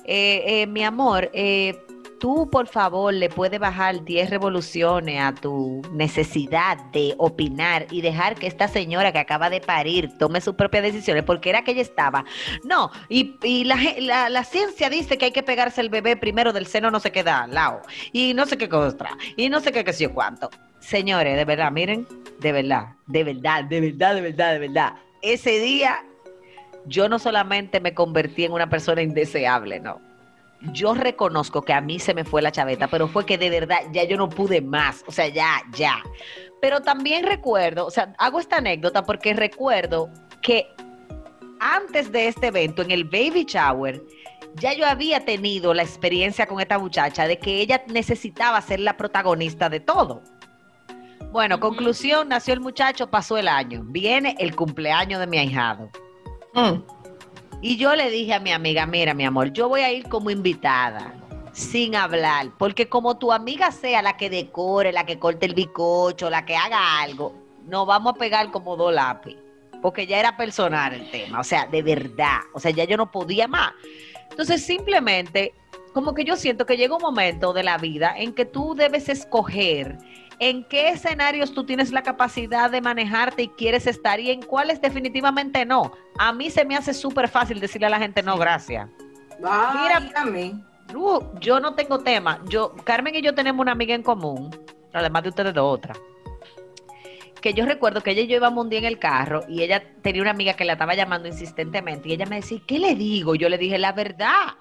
eh, 0.05 0.61
eh, 0.61 0.67
mi 0.67 0.83
amor, 0.83 1.29
eh, 1.33 1.77
tú 2.19 2.49
por 2.49 2.67
favor 2.67 3.13
le 3.13 3.29
puedes 3.29 3.59
bajar 3.59 4.03
10 4.03 4.29
revoluciones 4.29 5.21
a 5.21 5.33
tu 5.33 5.81
necesidad 5.93 6.77
de 6.91 7.15
opinar 7.17 7.87
y 7.91 8.01
dejar 8.01 8.35
que 8.35 8.47
esta 8.47 8.67
señora 8.67 9.11
que 9.11 9.19
acaba 9.19 9.49
de 9.49 9.61
parir 9.61 10.17
tome 10.17 10.41
sus 10.41 10.55
propias 10.55 10.83
decisiones, 10.83 11.23
porque 11.23 11.49
era 11.49 11.63
que 11.63 11.71
ella 11.71 11.81
estaba. 11.81 12.25
No, 12.63 12.91
y, 13.07 13.63
la, 13.63 14.43
ciencia 14.43 14.89
dice 14.89 15.17
que 15.17 15.25
hay 15.25 15.31
que 15.31 15.43
pegarse 15.43 15.81
el 15.81 15.89
bebé 15.89 16.17
primero 16.17 16.53
del 16.53 16.65
seno, 16.65 16.91
no 16.91 16.99
se 16.99 17.11
queda 17.11 17.43
al 17.43 17.53
lado, 17.53 17.81
y 18.11 18.33
no 18.33 18.45
sé 18.45 18.57
qué 18.57 18.69
cosa, 18.69 19.17
y 19.35 19.49
no 19.49 19.59
sé 19.59 19.71
qué, 19.71 19.83
qué 19.83 19.93
sé 19.93 20.03
yo 20.03 20.13
cuánto. 20.13 20.49
Señores, 20.79 21.35
de 21.35 21.45
verdad, 21.45 21.71
miren, 21.71 22.07
de 22.39 22.51
verdad, 22.51 22.95
de 23.07 23.23
verdad, 23.23 23.63
de 23.65 23.81
verdad, 23.81 24.15
de 24.15 24.21
verdad, 24.21 24.53
de 24.53 24.59
verdad. 24.59 24.93
Ese 25.21 25.59
día 25.59 26.03
yo 26.85 27.09
no 27.09 27.19
solamente 27.19 27.79
me 27.79 27.93
convertí 27.93 28.45
en 28.45 28.53
una 28.53 28.69
persona 28.69 29.01
indeseable, 29.01 29.79
no. 29.79 30.08
Yo 30.73 30.93
reconozco 30.93 31.61
que 31.61 31.73
a 31.73 31.81
mí 31.81 31.99
se 31.99 32.13
me 32.13 32.25
fue 32.25 32.41
la 32.41 32.51
chaveta, 32.51 32.87
pero 32.87 33.07
fue 33.07 33.25
que 33.25 33.37
de 33.37 33.49
verdad 33.49 33.79
ya 33.91 34.03
yo 34.03 34.17
no 34.17 34.27
pude 34.27 34.61
más, 34.61 35.03
o 35.07 35.11
sea, 35.11 35.27
ya, 35.27 35.61
ya. 35.73 36.03
Pero 36.61 36.81
también 36.81 37.25
recuerdo, 37.25 37.85
o 37.85 37.91
sea, 37.91 38.13
hago 38.17 38.39
esta 38.39 38.57
anécdota 38.57 39.03
porque 39.03 39.33
recuerdo 39.33 40.09
que 40.41 40.67
antes 41.59 42.11
de 42.11 42.27
este 42.27 42.47
evento, 42.47 42.81
en 42.81 42.91
el 42.91 43.05
baby 43.05 43.45
shower, 43.45 44.01
ya 44.55 44.73
yo 44.73 44.85
había 44.85 45.23
tenido 45.25 45.73
la 45.73 45.83
experiencia 45.83 46.45
con 46.45 46.59
esta 46.59 46.77
muchacha 46.77 47.27
de 47.27 47.37
que 47.37 47.61
ella 47.61 47.83
necesitaba 47.87 48.61
ser 48.61 48.79
la 48.79 48.97
protagonista 48.97 49.69
de 49.69 49.79
todo. 49.79 50.21
Bueno, 51.31 51.59
conclusión, 51.59 52.29
nació 52.29 52.53
el 52.55 52.59
muchacho, 52.59 53.09
pasó 53.09 53.37
el 53.37 53.47
año, 53.47 53.83
viene 53.85 54.35
el 54.39 54.55
cumpleaños 54.55 55.19
de 55.19 55.27
mi 55.27 55.37
ahijado. 55.37 55.89
Mm. 56.53 56.98
Y 57.61 57.75
yo 57.75 57.93
le 57.93 58.09
dije 58.09 58.33
a 58.33 58.39
mi 58.39 58.53
amiga, 58.53 58.85
mira 58.85 59.13
mi 59.13 59.25
amor, 59.25 59.51
yo 59.51 59.67
voy 59.67 59.81
a 59.81 59.91
ir 59.91 60.07
como 60.07 60.29
invitada, 60.29 61.13
sin 61.51 61.93
hablar, 61.93 62.51
porque 62.57 62.87
como 62.87 63.17
tu 63.17 63.33
amiga 63.33 63.69
sea 63.71 64.01
la 64.01 64.15
que 64.15 64.29
decore, 64.29 64.93
la 64.93 65.05
que 65.05 65.19
corte 65.19 65.45
el 65.45 65.55
bicocho, 65.55 66.29
la 66.29 66.45
que 66.45 66.55
haga 66.55 67.01
algo, 67.01 67.35
nos 67.67 67.85
vamos 67.85 68.13
a 68.13 68.17
pegar 68.17 68.49
como 68.51 68.77
dos 68.77 68.93
lápiz, 68.93 69.35
porque 69.81 70.07
ya 70.07 70.19
era 70.19 70.37
personal 70.37 70.93
el 70.93 71.11
tema, 71.11 71.41
o 71.41 71.43
sea, 71.43 71.65
de 71.65 71.81
verdad, 71.81 72.39
o 72.53 72.61
sea, 72.61 72.71
ya 72.71 72.85
yo 72.85 72.95
no 72.95 73.11
podía 73.11 73.49
más. 73.49 73.73
Entonces 74.29 74.65
simplemente, 74.65 75.53
como 75.93 76.13
que 76.13 76.23
yo 76.23 76.37
siento 76.37 76.65
que 76.65 76.77
llega 76.77 76.95
un 76.95 77.01
momento 77.01 77.51
de 77.51 77.63
la 77.63 77.77
vida 77.77 78.13
en 78.15 78.31
que 78.31 78.45
tú 78.45 78.73
debes 78.73 79.09
escoger 79.09 79.97
en 80.39 80.63
qué 80.63 80.89
escenarios 80.89 81.53
tú 81.53 81.65
tienes 81.65 81.91
la 81.91 82.01
capacidad 82.01 82.71
de 82.71 82.81
manejarte 82.81 83.43
y 83.43 83.47
quieres 83.49 83.87
estar 83.87 84.19
y 84.19 84.31
en 84.31 84.41
cuáles 84.41 84.81
definitivamente 84.81 85.65
no. 85.65 85.91
A 86.17 86.31
mí 86.31 86.49
se 86.49 86.65
me 86.65 86.75
hace 86.75 86.93
súper 86.93 87.27
fácil 87.27 87.59
decirle 87.59 87.87
a 87.87 87.91
la 87.91 87.99
gente 87.99 88.23
no, 88.23 88.37
gracias. 88.37 88.89
Mira, 89.37 90.01
uh, 90.95 91.39
yo 91.39 91.59
no 91.59 91.75
tengo 91.75 91.99
tema. 91.99 92.41
Yo, 92.47 92.73
Carmen 92.83 93.15
y 93.15 93.21
yo 93.21 93.35
tenemos 93.35 93.61
una 93.61 93.73
amiga 93.73 93.93
en 93.93 94.03
común, 94.03 94.49
además 94.93 95.23
de 95.23 95.29
ustedes 95.29 95.53
de 95.53 95.59
otra. 95.59 95.93
Que 97.41 97.53
yo 97.53 97.65
recuerdo 97.65 98.01
que 98.01 98.11
ella 98.11 98.21
y 98.21 98.27
yo 98.27 98.37
íbamos 98.37 98.63
un 98.63 98.69
día 98.69 98.79
en 98.79 98.85
el 98.85 98.99
carro 98.99 99.43
y 99.47 99.63
ella 99.63 99.83
tenía 100.01 100.21
una 100.21 100.31
amiga 100.31 100.53
que 100.53 100.65
la 100.65 100.73
estaba 100.73 100.93
llamando 100.93 101.27
insistentemente 101.27 102.09
y 102.09 102.13
ella 102.13 102.25
me 102.25 102.37
decía, 102.37 102.59
¿qué 102.65 102.79
le 102.79 102.95
digo? 102.95 103.35
Yo 103.35 103.49
le 103.49 103.57
dije, 103.57 103.77
la 103.77 103.91
verdad. 103.91 104.55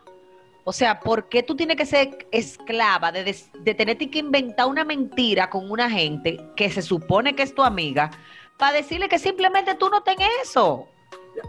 O 0.68 0.72
sea, 0.74 1.00
¿por 1.00 1.30
qué 1.30 1.42
tú 1.42 1.56
tienes 1.56 1.78
que 1.78 1.86
ser 1.86 2.28
esclava 2.30 3.10
de, 3.10 3.34
de, 3.60 3.74
tenerte 3.74 4.10
que 4.10 4.18
inventar 4.18 4.66
una 4.66 4.84
mentira 4.84 5.48
con 5.48 5.70
una 5.70 5.88
gente 5.88 6.38
que 6.56 6.68
se 6.68 6.82
supone 6.82 7.34
que 7.34 7.42
es 7.42 7.54
tu 7.54 7.62
amiga 7.62 8.10
para 8.58 8.72
decirle 8.72 9.08
que 9.08 9.18
simplemente 9.18 9.76
tú 9.76 9.88
no 9.88 10.02
tenés 10.02 10.28
eso? 10.42 10.86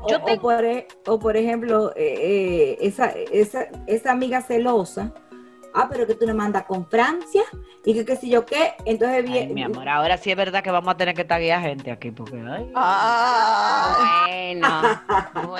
Yo 0.07 0.19
o, 0.19 0.39
por, 0.39 0.63
e, 0.63 0.87
o, 1.05 1.19
por, 1.19 1.35
ejemplo, 1.35 1.91
eh, 1.97 2.77
eh, 2.77 2.77
esa, 2.79 3.07
esa, 3.09 3.67
esa 3.87 4.11
amiga 4.13 4.41
celosa 4.41 5.13
ah, 5.73 5.87
pero 5.89 6.05
que 6.07 6.15
tú 6.15 6.25
me 6.25 6.33
mandas 6.33 6.63
con 6.63 6.85
Francia 6.87 7.43
y 7.85 7.93
que 7.93 8.05
qué 8.05 8.15
sé 8.15 8.29
yo 8.29 8.45
qué, 8.45 8.73
entonces 8.85 9.23
bien. 9.23 9.53
Mi 9.53 9.63
amor, 9.63 9.87
ahora 9.87 10.17
sí 10.17 10.31
es 10.31 10.37
verdad 10.37 10.63
que 10.63 10.71
vamos 10.71 10.93
a 10.93 10.97
tener 10.97 11.15
que 11.15 11.23
taguear 11.23 11.61
gente 11.61 11.91
aquí 11.91 12.11
porque 12.11 12.37
ay. 12.37 12.71
Ah. 12.75 14.25
bueno, 14.27 14.67
bueno, 15.33 15.57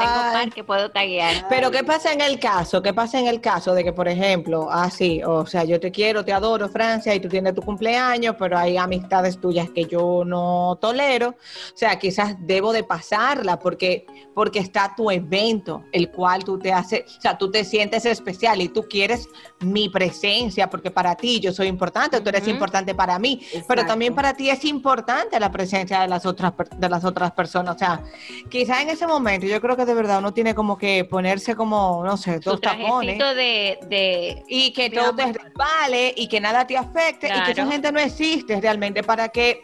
tengo 0.00 0.32
par 0.32 0.50
que 0.52 0.64
puedo 0.64 0.90
taguear. 0.90 1.46
Pero 1.48 1.70
qué 1.70 1.84
pasa 1.84 2.12
en 2.12 2.20
el 2.20 2.38
caso, 2.38 2.82
qué 2.82 2.92
pasa 2.92 3.18
en 3.18 3.26
el 3.26 3.40
caso 3.40 3.74
de 3.74 3.84
que 3.84 3.92
por 3.92 4.08
ejemplo, 4.08 4.70
así, 4.70 5.20
ah, 5.24 5.30
o 5.30 5.46
sea, 5.46 5.64
yo 5.64 5.78
te 5.80 5.90
quiero, 5.90 6.24
te 6.24 6.32
adoro 6.32 6.68
Francia 6.68 7.14
y 7.14 7.20
tú 7.20 7.28
tienes 7.28 7.54
tu 7.54 7.62
cumpleaños, 7.62 8.36
pero 8.38 8.58
hay 8.58 8.76
amistades 8.76 9.40
tuyas 9.40 9.70
que 9.70 9.84
yo 9.84 10.24
no 10.24 10.78
tolero, 10.80 11.30
o 11.30 11.76
sea, 11.76 11.98
quizás 11.98 12.36
debo 12.40 12.72
de 12.72 12.84
pasarla 12.84 13.58
porque 13.58 14.06
porque 14.34 14.58
está 14.58 14.94
tu 14.94 15.10
evento, 15.10 15.84
el 15.92 16.10
cual 16.10 16.44
tú 16.44 16.58
te 16.58 16.72
haces, 16.72 17.04
o 17.16 17.20
sea, 17.20 17.38
tú 17.38 17.50
te 17.50 17.64
sientes 17.64 18.04
especial 18.04 18.60
y 18.60 18.68
tú 18.68 18.82
quieres 18.82 19.25
es 19.60 19.66
mi 19.66 19.88
presencia, 19.88 20.68
porque 20.68 20.90
para 20.90 21.14
ti 21.14 21.40
yo 21.40 21.52
soy 21.52 21.66
importante, 21.68 22.20
tú 22.20 22.28
eres 22.28 22.46
importante 22.48 22.94
para 22.94 23.18
mí, 23.18 23.40
pero 23.66 23.84
también 23.86 24.14
para 24.14 24.34
ti 24.34 24.50
es 24.50 24.64
importante 24.64 25.38
la 25.40 25.50
presencia 25.50 26.00
de 26.00 26.08
las 26.08 26.26
otras 26.26 26.52
de 26.76 26.88
las 26.88 27.04
otras 27.04 27.32
personas. 27.32 27.76
O 27.76 27.78
sea, 27.78 28.02
quizá 28.48 28.82
en 28.82 28.90
ese 28.90 29.06
momento 29.06 29.46
yo 29.46 29.60
creo 29.60 29.76
que 29.76 29.84
de 29.84 29.94
verdad 29.94 30.18
uno 30.18 30.32
tiene 30.32 30.54
como 30.54 30.76
que 30.76 31.04
ponerse 31.04 31.54
como, 31.54 32.02
no 32.04 32.16
sé, 32.16 32.38
dos 32.40 32.60
tapones. 32.60 33.18
De, 33.18 33.78
de, 33.88 34.44
y 34.48 34.72
que 34.72 34.90
todo 34.90 35.14
te 35.14 35.32
resbale 35.32 36.14
y 36.16 36.28
que 36.28 36.40
nada 36.40 36.66
te 36.66 36.76
afecte 36.76 37.28
y 37.28 37.42
que 37.44 37.52
esa 37.52 37.66
gente 37.66 37.92
no 37.92 37.98
existe 37.98 38.60
realmente 38.60 39.02
para 39.02 39.28
que 39.28 39.62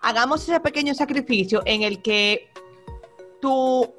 hagamos 0.00 0.42
ese 0.42 0.60
pequeño 0.60 0.94
sacrificio 0.94 1.62
en 1.64 1.82
el 1.82 2.02
que 2.02 2.50
tu 3.40 3.94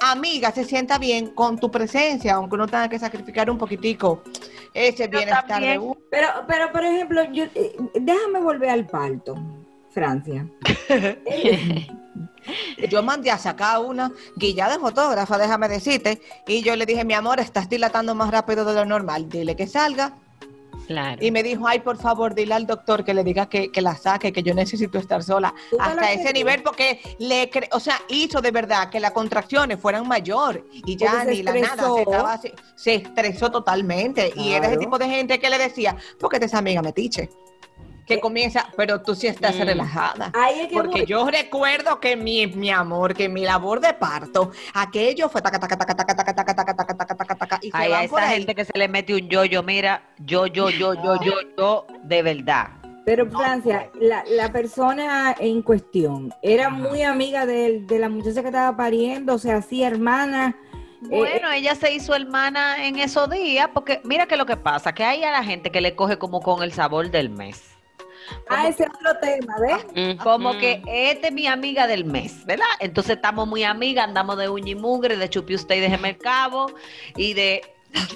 amiga 0.00 0.52
se 0.52 0.64
sienta 0.64 0.98
bien 0.98 1.28
con 1.28 1.58
tu 1.58 1.70
presencia, 1.70 2.34
aunque 2.34 2.56
uno 2.56 2.66
tenga 2.66 2.88
que 2.88 2.98
sacrificar 2.98 3.50
un 3.50 3.58
poquitico 3.58 4.22
ese 4.72 5.06
bienestar 5.06 5.60
de 5.60 5.78
uno. 5.78 5.96
Pero, 6.10 6.28
pero 6.46 6.72
por 6.72 6.84
ejemplo, 6.84 7.24
yo, 7.32 7.44
eh, 7.54 7.76
déjame 7.94 8.40
volver 8.40 8.70
al 8.70 8.86
parto, 8.86 9.36
Francia. 9.90 10.46
yo 12.90 13.02
mandé 13.02 13.30
a 13.30 13.38
sacar 13.38 13.80
una 13.80 14.12
guilla 14.36 14.68
de 14.68 14.78
fotógrafa, 14.78 15.38
déjame 15.38 15.68
decirte, 15.68 16.20
y 16.46 16.62
yo 16.62 16.76
le 16.76 16.86
dije, 16.86 17.04
mi 17.04 17.14
amor, 17.14 17.40
estás 17.40 17.68
dilatando 17.68 18.14
más 18.14 18.30
rápido 18.30 18.64
de 18.64 18.74
lo 18.74 18.84
normal, 18.84 19.28
dile 19.28 19.56
que 19.56 19.66
salga 19.66 20.18
y 21.20 21.30
me 21.30 21.42
dijo, 21.42 21.66
ay, 21.66 21.80
por 21.80 21.96
favor, 21.96 22.34
dile 22.34 22.54
al 22.54 22.66
doctor 22.66 23.04
que 23.04 23.14
le 23.14 23.24
diga 23.24 23.48
que, 23.48 23.70
la 23.80 23.96
saque, 23.96 24.32
que 24.32 24.42
yo 24.42 24.54
necesito 24.54 24.98
estar 24.98 25.22
sola. 25.22 25.54
Hasta 25.78 26.12
ese 26.12 26.32
nivel, 26.32 26.62
porque 26.62 27.00
le 27.18 27.50
o 27.72 27.80
sea, 27.80 28.00
hizo 28.08 28.40
de 28.40 28.50
verdad 28.50 28.90
que 28.90 29.00
las 29.00 29.12
contracciones 29.12 29.78
fueran 29.80 30.06
mayor 30.06 30.66
y 30.72 30.96
ya 30.96 31.24
ni 31.24 31.42
la 31.42 31.54
nada, 31.54 32.40
se, 32.74 32.94
estresó. 32.94 33.50
totalmente. 33.50 34.32
Y 34.36 34.52
era 34.52 34.68
ese 34.68 34.78
tipo 34.78 34.98
de 34.98 35.08
gente 35.08 35.38
que 35.38 35.50
le 35.50 35.58
decía, 35.58 35.96
porque 36.18 36.38
te 36.38 36.46
esa 36.46 36.58
amiga 36.58 36.82
metiche 36.82 37.30
que 38.06 38.20
comienza, 38.20 38.68
pero 38.76 39.00
tú 39.02 39.14
sí 39.14 39.26
estás 39.26 39.58
relajada. 39.58 40.32
porque 40.72 41.06
yo 41.06 41.26
recuerdo 41.28 42.00
que 42.00 42.16
mi, 42.16 42.46
mi 42.46 42.70
amor, 42.70 43.14
que 43.14 43.28
mi 43.28 43.42
labor 43.42 43.80
de 43.80 43.94
parto, 43.94 44.52
aquello 44.72 45.28
fue 45.28 45.42
taca, 45.42 45.58
taca, 45.58 45.76
taca, 45.76 45.94
taca, 45.94 46.14
taca, 46.14 46.34
taca, 46.34 46.54
taca, 46.54 46.74
taca, 46.74 46.94
taca, 46.96 47.14
taca, 47.14 47.34
taca, 47.34 47.58
y 47.62 47.70
Ay, 47.72 47.92
a 47.92 48.04
esa 48.04 48.28
gente 48.28 48.54
que 48.54 48.64
se 48.64 48.76
le 48.76 48.88
mete 48.88 49.14
un 49.14 49.28
yo, 49.28 49.44
yo, 49.44 49.62
mira, 49.62 50.02
yo, 50.18 50.46
yo, 50.46 50.70
yo, 50.70 50.94
yo, 50.94 51.20
yo, 51.22 51.34
yo, 51.56 51.86
de 52.02 52.22
verdad. 52.22 52.68
Pero 53.04 53.30
Francia, 53.30 53.90
la, 54.00 54.24
la 54.30 54.50
persona 54.50 55.34
en 55.38 55.60
cuestión 55.60 56.32
era 56.40 56.70
muy 56.70 57.02
amiga 57.02 57.44
de, 57.44 57.80
de 57.80 57.98
la 57.98 58.08
muchacha 58.08 58.40
que 58.40 58.48
estaba 58.48 58.74
pariendo, 58.76 59.34
o 59.34 59.38
sea, 59.38 59.60
sí, 59.60 59.82
hermana. 59.82 60.56
Bueno, 61.02 61.50
ella 61.52 61.74
se 61.74 61.92
hizo 61.92 62.14
hermana 62.14 62.86
en 62.86 62.98
esos 62.98 63.28
días, 63.28 63.68
porque 63.74 64.00
mira 64.04 64.26
que 64.26 64.38
lo 64.38 64.46
que 64.46 64.56
pasa, 64.56 64.94
que 64.94 65.04
hay 65.04 65.22
a 65.22 65.30
la 65.30 65.44
gente 65.44 65.70
que 65.70 65.82
le 65.82 65.94
coge 65.94 66.16
como 66.16 66.40
con 66.40 66.62
el 66.62 66.72
sabor 66.72 67.10
del 67.10 67.28
mes. 67.28 67.73
Ah, 68.48 68.68
ese 68.68 68.84
otro 68.84 69.18
tema, 69.20 69.54
¿ves? 69.60 70.16
Como 70.22 70.56
que 70.58 70.82
esta 70.86 71.28
es 71.28 71.32
mi 71.32 71.46
amiga 71.46 71.86
del 71.86 72.04
mes, 72.04 72.44
¿verdad? 72.46 72.66
Entonces 72.80 73.16
estamos 73.16 73.46
muy 73.46 73.64
amigas, 73.64 74.06
andamos 74.06 74.36
de 74.38 74.48
uña 74.48 74.72
y 74.72 74.74
mugre, 74.74 75.16
de 75.16 75.28
chupi 75.28 75.54
usted 75.54 75.76
y 75.76 75.80
déjeme 75.80 76.10
el 76.10 76.18
cabo, 76.18 76.66
y 77.16 77.34
de 77.34 77.62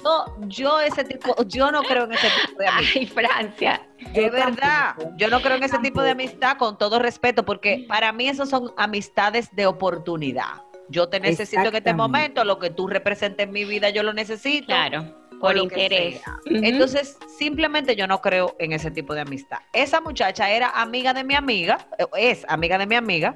yo, 0.03 0.25
yo 0.47 0.79
ese 0.79 1.03
tipo, 1.03 1.35
yo 1.45 1.71
no 1.71 1.83
creo 1.83 2.03
en 2.03 2.13
ese 2.13 2.27
tipo 2.45 2.59
de 2.59 2.67
amistad. 2.67 2.99
Ay, 2.99 3.07
Francia. 3.07 3.87
De 4.13 4.29
verdad, 4.29 4.95
yo 5.17 5.29
no 5.29 5.41
creo 5.41 5.57
en 5.57 5.63
ese 5.63 5.79
tipo 5.79 6.01
de 6.01 6.11
amistad 6.11 6.57
con 6.57 6.77
todo 6.77 6.99
respeto, 6.99 7.45
porque 7.45 7.85
para 7.87 8.11
mí 8.11 8.27
esos 8.27 8.49
son 8.49 8.71
amistades 8.77 9.53
de 9.55 9.65
oportunidad. 9.67 10.63
Yo 10.89 11.07
te 11.07 11.19
necesito 11.19 11.67
en 11.67 11.75
este 11.75 11.93
momento, 11.93 12.43
lo 12.43 12.57
que 12.57 12.71
tú 12.71 12.87
representes 12.87 13.45
en 13.45 13.53
mi 13.53 13.63
vida, 13.63 13.89
yo 13.89 14.01
lo 14.03 14.11
necesito. 14.11 14.67
Claro 14.67 15.18
por 15.39 15.57
interés. 15.57 16.21
Entonces, 16.45 17.17
simplemente 17.37 17.95
yo 17.95 18.07
no 18.07 18.21
creo 18.21 18.55
en 18.59 18.73
ese 18.73 18.91
tipo 18.91 19.13
de 19.13 19.21
amistad. 19.21 19.59
Esa 19.73 20.01
muchacha 20.01 20.49
era 20.49 20.69
amiga 20.69 21.13
de 21.13 21.23
mi 21.23 21.35
amiga, 21.35 21.87
eh, 21.97 22.05
es 22.17 22.45
amiga 22.47 22.77
de 22.77 22.85
mi 22.85 22.95
amiga, 22.95 23.33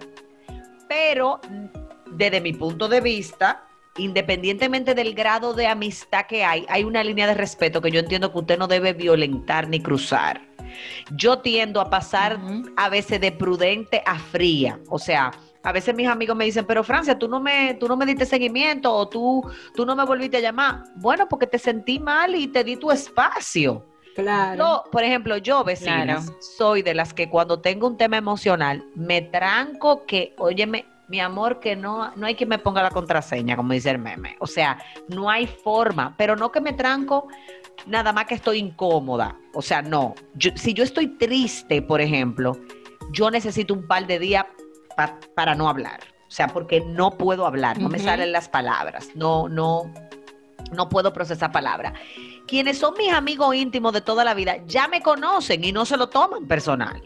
pero 0.88 1.39
desde 2.12 2.42
mi 2.42 2.54
punto 2.54 2.88
de 2.88 3.02
vista, 3.02 3.66
independientemente 3.98 4.96
del 4.96 5.13
grado 5.13 5.54
de 5.54 5.68
amistad 5.68 6.26
que 6.28 6.44
hay, 6.44 6.66
hay 6.70 6.84
una 6.84 7.04
línea 7.04 7.28
de 7.28 7.34
respeto 7.34 7.82
que 7.82 7.92
yo 7.92 8.00
entiendo 8.00 8.32
que 8.32 8.39
usted 8.39 8.58
no 8.58 8.68
debe 8.68 8.94
violentar 8.94 9.68
ni 9.68 9.80
cruzar. 9.80 10.42
Yo 11.12 11.39
tiendo 11.39 11.80
a 11.80 11.89
pasar 11.89 12.39
a 12.78 12.89
veces 12.89 13.22
de 13.22 13.32
prudente 13.32 14.02
a 14.06 14.18
fría, 14.18 14.80
o 14.89 14.98
sea, 14.98 15.32
a 15.63 15.71
veces 15.71 15.95
mis 15.95 16.08
amigos 16.08 16.36
me 16.36 16.45
dicen, 16.45 16.65
pero 16.65 16.84
Francia, 16.84 17.17
tú 17.17 17.30
no 17.30 17.39
me, 17.39 17.76
tú 17.76 17.88
no 17.88 17.95
me 17.95 18.06
diste 18.06 18.26
seguimiento 18.26 18.93
o 18.93 19.08
tú, 19.08 19.49
tú 19.73 19.86
no 19.86 19.95
me 19.95 20.06
volviste 20.06 20.38
a 20.38 20.41
llamar. 20.41 20.84
Bueno, 20.95 21.28
porque 21.30 21.47
te 21.47 21.58
sentí 21.58 21.99
mal 21.99 22.36
y 22.36 22.47
te 22.47 22.63
di 22.63 22.76
tu 22.76 22.91
espacio. 22.91 23.86
Claro. 24.13 24.84
por 24.91 25.04
ejemplo, 25.04 25.38
yo, 25.38 25.63
vecina, 25.63 26.21
soy 26.39 26.84
de 26.84 26.93
las 26.93 27.15
que 27.15 27.30
cuando 27.30 27.62
tengo 27.62 27.88
un 27.88 27.97
tema 27.97 28.15
emocional, 28.15 28.86
me 28.93 29.23
tranco 29.23 30.06
que, 30.06 30.36
óyeme, 30.38 30.86
mi 31.08 31.19
amor, 31.19 31.60
que 31.60 31.76
no, 31.76 32.12
no 32.15 32.28
hay 32.28 32.36
que 32.36 32.45
me 32.45 32.60
ponga 32.60 32.84
la 32.84 32.91
contraseña, 32.91 33.56
como 33.56 33.73
dice 33.73 33.89
el 33.89 33.97
meme. 33.97 34.36
O 34.39 34.45
sea, 34.45 34.78
no 35.08 35.32
hay 35.32 35.47
forma, 35.47 36.13
pero 36.15 36.36
no 36.36 36.52
que 36.52 36.62
me 36.62 36.73
tranco 36.73 37.28
nada 37.88 38.13
más 38.13 38.26
que 38.26 38.36
estoy 38.36 38.60
incómoda. 38.60 39.36
O 39.54 39.62
sea, 39.62 39.82
no. 39.82 40.13
si 40.56 40.73
yo 40.73 40.84
estoy 40.84 41.08
triste, 41.08 41.82
por 41.82 41.99
ejemplo, 41.99 42.58
yo 43.12 43.32
necesito 43.32 43.73
un 43.73 43.88
par 43.88 44.06
de 44.06 44.19
días 44.19 44.45
para 44.93 45.56
no 45.56 45.69
hablar. 45.69 45.99
O 46.27 46.36
sea, 46.36 46.47
porque 46.47 46.82
no 46.82 47.12
puedo 47.12 47.45
hablar, 47.45 47.79
no 47.79 47.89
me 47.89 47.99
salen 47.99 48.32
las 48.32 48.49
palabras, 48.49 49.10
no, 49.13 49.47
no, 49.47 49.93
no 50.71 50.89
puedo 50.89 51.13
procesar 51.13 51.51
palabras. 51.51 51.93
Quienes 52.47 52.79
son 52.79 52.95
mis 52.97 53.13
amigos 53.13 53.56
íntimos 53.56 53.93
de 53.93 54.01
toda 54.01 54.23
la 54.23 54.34
vida 54.34 54.58
ya 54.65 54.88
me 54.88 55.03
conocen 55.03 55.63
y 55.63 55.71
no 55.71 55.86
se 55.86 55.95
lo 55.95 56.10
toman 56.10 56.47
personal. 56.47 57.03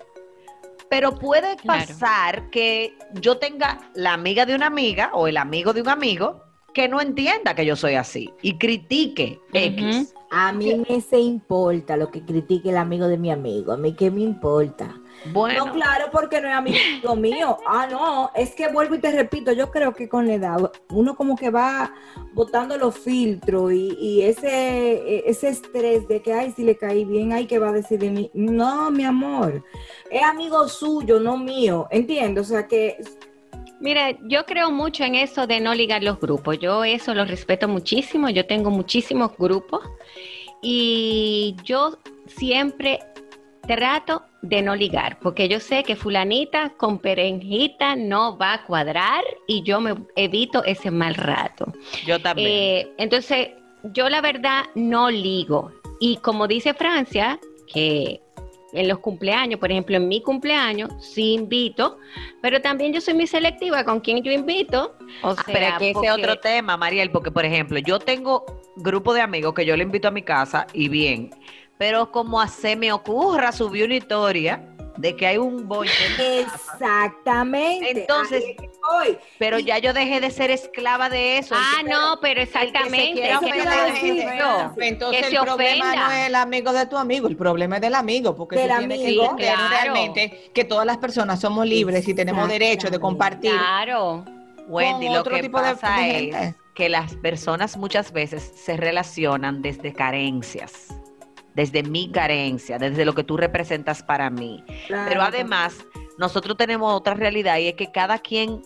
Pero 0.89 1.15
puede 1.15 1.58
pasar 1.58 2.50
que 2.50 2.97
yo 3.15 3.38
tenga 3.38 3.91
la 3.93 4.13
amiga 4.13 4.45
de 4.45 4.56
una 4.56 4.67
amiga 4.67 5.12
o 5.13 5.28
el 5.28 5.36
amigo 5.36 5.73
de 5.73 5.82
un 5.82 5.89
amigo 5.89 6.41
que 6.73 6.88
no 6.88 7.02
entienda 7.02 7.54
que 7.54 7.65
yo 7.65 7.76
soy 7.76 7.95
así 7.95 8.32
y 8.41 8.58
critique 8.58 9.41
X. 9.52 10.13
A 10.32 10.54
mí 10.54 10.84
me 10.88 11.02
se 11.02 11.19
importa 11.19 11.97
lo 11.97 12.12
que 12.12 12.21
critique 12.21 12.69
el 12.69 12.78
amigo 12.78 13.08
de 13.08 13.17
mi 13.17 13.32
amigo. 13.32 13.73
A 13.73 13.78
mí 13.78 13.93
qué 13.93 14.10
me 14.10 14.21
importa. 14.21 14.95
Bueno. 15.26 15.66
No, 15.66 15.74
claro, 15.74 16.06
porque 16.12 16.40
no 16.42 16.48
es 16.48 16.54
amigo 16.56 17.16
mío. 17.16 17.58
Ah, 17.68 17.88
no, 17.90 18.32
es 18.36 18.56
que 18.56 18.68
vuelvo 18.70 18.96
y 18.96 19.00
te 19.00 19.12
repito, 19.12 19.52
yo 19.52 19.72
creo 19.72 19.94
que 19.94 20.08
con 20.08 20.28
la 20.28 20.36
edad 20.36 20.72
uno 20.90 21.16
como 21.16 21.36
que 21.36 21.50
va 21.50 21.94
botando 22.34 22.78
los 22.78 22.98
filtros 22.98 23.74
y, 23.74 24.22
ese, 24.22 24.94
e, 24.94 25.24
ese 25.26 25.50
estrés 25.50 26.08
de 26.08 26.22
que, 26.22 26.34
ay, 26.34 26.54
si 26.56 26.64
le 26.64 26.78
caí 26.78 27.04
bien, 27.06 27.34
ay, 27.34 27.46
que 27.46 27.60
va 27.60 27.70
a 27.70 27.74
decir 27.74 28.00
de 28.00 28.12
mí? 28.12 28.32
No, 28.34 28.92
mi 28.92 29.04
amor, 29.04 29.64
es 30.10 30.24
amigo 30.24 30.68
suyo, 30.68 31.20
no 31.20 31.38
mío, 31.38 31.88
entiendo, 31.92 32.42
o 32.42 32.46
sea 32.46 32.68
que... 32.68 32.98
Mire, 33.80 34.18
yo 34.24 34.46
creo 34.46 34.72
mucho 34.72 35.04
en 35.04 35.16
eso 35.16 35.46
de 35.46 35.60
no 35.60 35.76
ligar 35.76 36.04
los 36.04 36.20
grupos. 36.20 36.58
Yo 36.58 36.84
eso 36.84 37.14
lo 37.14 37.26
respeto 37.26 37.68
muchísimo. 37.68 38.28
Yo 38.28 38.48
tengo 38.48 38.72
muchísimos 38.72 39.38
grupos 39.38 39.82
y 40.64 41.56
yo 41.64 42.00
siempre 42.26 43.00
trato 43.68 44.24
de 44.48 44.62
no 44.62 44.76
ligar, 44.76 45.20
porque 45.20 45.50
yo 45.50 45.60
sé 45.60 45.84
que 45.84 45.96
fulanita 45.96 46.70
con 46.78 47.00
perenjita 47.00 47.96
no 47.96 48.38
va 48.38 48.54
a 48.54 48.64
cuadrar 48.66 49.24
y 49.46 49.64
yo 49.64 49.82
me 49.82 49.96
evito 50.16 50.64
ese 50.64 50.90
mal 50.92 51.16
rato. 51.16 51.74
Yo 52.06 52.20
también. 52.22 52.50
Eh, 52.50 52.88
entonces, 52.98 53.50
yo 53.84 54.10
la 54.10 54.22
verdad 54.22 54.66
no 54.76 55.10
ligo. 55.10 55.72
Y 56.00 56.18
como 56.18 56.48
dice 56.48 56.74
Francia, 56.74 57.40
que 57.72 58.22
en 58.74 58.88
los 58.88 59.00
cumpleaños, 59.00 59.60
por 59.60 59.72
ejemplo, 59.72 59.98
en 59.98 60.08
mi 60.08 60.22
cumpleaños, 60.22 60.92
sí 61.00 61.34
invito, 61.34 61.98
pero 62.42 62.62
también 62.62 62.94
yo 62.94 63.02
soy 63.02 63.14
muy 63.14 63.28
selectiva 63.28 63.84
con 63.84 64.00
quien 64.00 64.24
yo 64.24 64.32
invito. 64.32 64.96
O 65.24 65.34
sea, 65.34 65.44
pero 65.46 65.78
que 65.80 65.90
ese 65.92 66.12
otro 66.12 66.38
tema, 66.38 66.78
Mariel, 66.78 67.12
porque 67.12 67.32
por 67.32 67.46
ejemplo, 67.46 67.80
yo 67.80 68.00
tengo 68.00 68.46
grupo 68.78 69.14
de 69.14 69.22
amigos 69.22 69.54
que 69.54 69.66
yo 69.66 69.76
le 69.76 69.84
invito 69.84 70.08
a 70.08 70.12
mi 70.12 70.22
casa 70.22 70.68
y 70.74 70.90
bien, 70.90 71.32
pero 71.78 72.12
como 72.12 72.42
a 72.42 72.48
se 72.48 72.76
me 72.76 72.92
ocurra, 72.92 73.52
subir 73.52 73.86
una 73.86 73.96
historia 73.96 74.63
de 74.98 75.16
que 75.16 75.28
hay 75.28 75.38
un 75.38 75.68
boy. 75.68 75.88
Exactamente. 76.20 78.02
Entonces, 78.02 78.44
pero 79.38 79.60
ya 79.60 79.78
yo 79.78 79.94
dejé 79.94 80.20
de 80.20 80.32
ser 80.32 80.52
esclava 80.52 81.10
de 81.10 81.38
eso. 81.38 81.56
Ah, 81.58 81.84
no, 81.88 82.20
pero 82.22 82.42
exactamente. 82.42 83.32
Entonces 84.80 85.24
el 85.32 85.40
problema 85.40 85.96
no 85.96 86.12
es 86.12 86.28
el 86.28 86.36
amigo 86.36 86.74
de 86.74 86.86
tu 86.88 86.98
amigo, 86.98 87.28
el 87.28 87.38
problema 87.38 87.76
es 87.76 87.82
del 87.82 87.96
amigo, 87.96 88.36
porque 88.36 88.58
del 88.58 88.72
amigo, 88.72 89.36
que 89.36 89.56
realmente 89.56 90.52
que 90.54 90.63
todas 90.63 90.86
las 90.86 90.98
personas 90.98 91.40
somos 91.40 91.66
libres 91.66 92.08
y 92.08 92.13
tenemos 92.13 92.48
derecho 92.50 92.90
de 92.90 93.00
compartir. 93.00 93.52
Claro. 93.52 94.26
Wendy, 94.68 95.10
lo 95.10 95.24
que 95.24 95.50
pasa 95.50 96.06
es 96.08 96.56
que 96.74 96.90
las 96.90 97.16
personas 97.16 97.78
muchas 97.78 98.12
veces 98.12 98.52
se 98.56 98.78
relacionan 98.78 99.62
desde 99.62 99.94
carencias 99.94 100.88
desde 101.58 101.82
mi 101.82 102.12
carencia, 102.12 102.78
desde 102.78 103.04
lo 103.04 103.15
que 103.15 103.24
tú 103.24 103.36
representas 103.36 104.04
para 104.04 104.30
mí. 104.30 104.63
Pero 104.88 105.24
además, 105.24 105.84
nosotros 106.20 106.56
tenemos 106.56 106.93
otra 106.93 107.15
realidad 107.15 107.58
y 107.58 107.70
es 107.70 107.74
que 107.74 107.91
cada 107.91 108.20
quien 108.20 108.62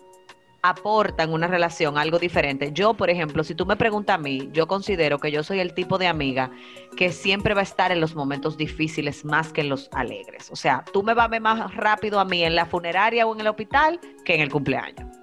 aporta 0.61 1.23
en 1.23 1.31
una 1.31 1.47
relación 1.47 1.97
algo 1.97 2.19
diferente. 2.19 2.71
Yo, 2.73 2.93
por 2.93 3.09
ejemplo, 3.09 3.45
si 3.45 3.55
tú 3.55 3.65
me 3.65 3.77
preguntas 3.77 4.15
a 4.15 4.17
mí, 4.17 4.49
yo 4.51 4.67
considero 4.67 5.19
que 5.19 5.31
yo 5.31 5.41
soy 5.41 5.61
el 5.61 5.73
tipo 5.73 5.97
de 5.97 6.07
amiga 6.07 6.51
que 6.97 7.13
siempre 7.13 7.53
va 7.53 7.61
a 7.61 7.63
estar 7.63 7.93
en 7.93 8.01
los 8.01 8.13
momentos 8.13 8.57
difíciles 8.57 9.23
más 9.23 9.53
que 9.53 9.61
en 9.61 9.69
los 9.69 9.87
alegres. 9.93 10.51
O 10.51 10.57
sea, 10.57 10.83
tú 10.91 11.01
me 11.01 11.13
vas 11.13 11.25
a 11.25 11.29
ver 11.29 11.41
más 11.41 11.73
rápido 11.73 12.19
a 12.19 12.25
mí 12.25 12.43
en 12.43 12.55
la 12.55 12.65
funeraria 12.65 13.25
o 13.25 13.33
en 13.33 13.39
el 13.39 13.47
hospital 13.47 14.01
que 14.25 14.35
en 14.35 14.41
el 14.41 14.51
cumpleaños. 14.51 15.20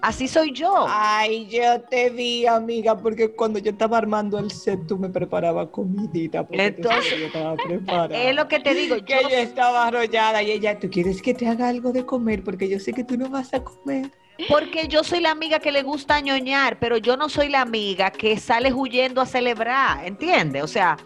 Así 0.00 0.28
soy 0.28 0.52
yo. 0.52 0.86
Ay, 0.88 1.48
yo 1.48 1.80
te 1.82 2.10
vi, 2.10 2.46
amiga, 2.46 2.96
porque 2.96 3.32
cuando 3.32 3.58
yo 3.58 3.70
estaba 3.72 3.98
armando 3.98 4.38
el 4.38 4.50
set, 4.50 4.86
tú 4.86 4.98
me 4.98 5.08
preparabas 5.08 5.68
comidita. 5.68 6.46
Porque 6.46 6.66
Entonces, 6.66 7.18
yo 7.18 7.26
estaba 7.26 7.56
preparada. 7.56 8.22
Es 8.22 8.34
lo 8.34 8.46
que 8.48 8.60
te 8.60 8.74
digo. 8.74 8.96
Que 9.04 9.22
yo 9.22 9.36
estaba 9.36 9.86
arrollada 9.86 10.42
y 10.42 10.52
ella, 10.52 10.78
¿tú 10.78 10.88
quieres 10.90 11.22
que 11.22 11.34
te 11.34 11.48
haga 11.48 11.68
algo 11.68 11.92
de 11.92 12.04
comer? 12.04 12.44
Porque 12.44 12.68
yo 12.68 12.78
sé 12.78 12.92
que 12.92 13.04
tú 13.04 13.16
no 13.16 13.28
vas 13.28 13.52
a 13.54 13.64
comer. 13.64 14.10
Porque 14.48 14.86
yo 14.88 15.02
soy 15.02 15.20
la 15.20 15.30
amiga 15.30 15.60
que 15.60 15.72
le 15.72 15.82
gusta 15.82 16.20
ñoñar, 16.20 16.78
pero 16.78 16.98
yo 16.98 17.16
no 17.16 17.28
soy 17.28 17.48
la 17.48 17.62
amiga 17.62 18.10
que 18.10 18.38
sale 18.38 18.72
huyendo 18.72 19.20
a 19.20 19.26
celebrar, 19.26 20.04
¿entiendes? 20.06 20.62
O 20.62 20.68
sea, 20.68 20.98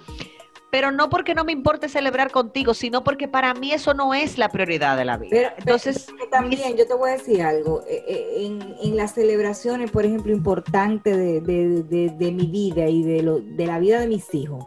pero 0.70 0.90
no 0.92 1.10
porque 1.10 1.34
no 1.34 1.44
me 1.44 1.52
importe 1.52 1.88
celebrar 1.88 2.30
contigo, 2.30 2.74
sino 2.74 3.02
porque 3.02 3.26
para 3.28 3.52
mí 3.54 3.72
eso 3.72 3.92
no 3.94 4.14
es 4.14 4.38
la 4.38 4.48
prioridad 4.48 4.96
de 4.96 5.04
la 5.04 5.16
vida. 5.16 5.30
Pero, 5.30 5.50
Entonces, 5.58 6.06
pero 6.16 6.30
también 6.30 6.76
yo 6.76 6.86
te 6.86 6.94
voy 6.94 7.10
a 7.10 7.12
decir 7.14 7.42
algo, 7.42 7.82
eh, 7.88 8.04
eh, 8.06 8.46
en, 8.46 8.76
en 8.82 8.96
las 8.96 9.14
celebraciones, 9.14 9.90
por 9.90 10.04
ejemplo, 10.04 10.32
importantes 10.32 11.16
de, 11.16 11.40
de- 11.40 11.82
de- 11.82 12.10
de 12.10 12.32
mi 12.32 12.46
vida 12.46 12.86
y 12.88 13.02
de, 13.02 13.22
lo, 13.22 13.40
de 13.40 13.66
la 13.66 13.78
vida 13.78 14.00
de 14.00 14.06
mis 14.06 14.32
hijos, 14.34 14.64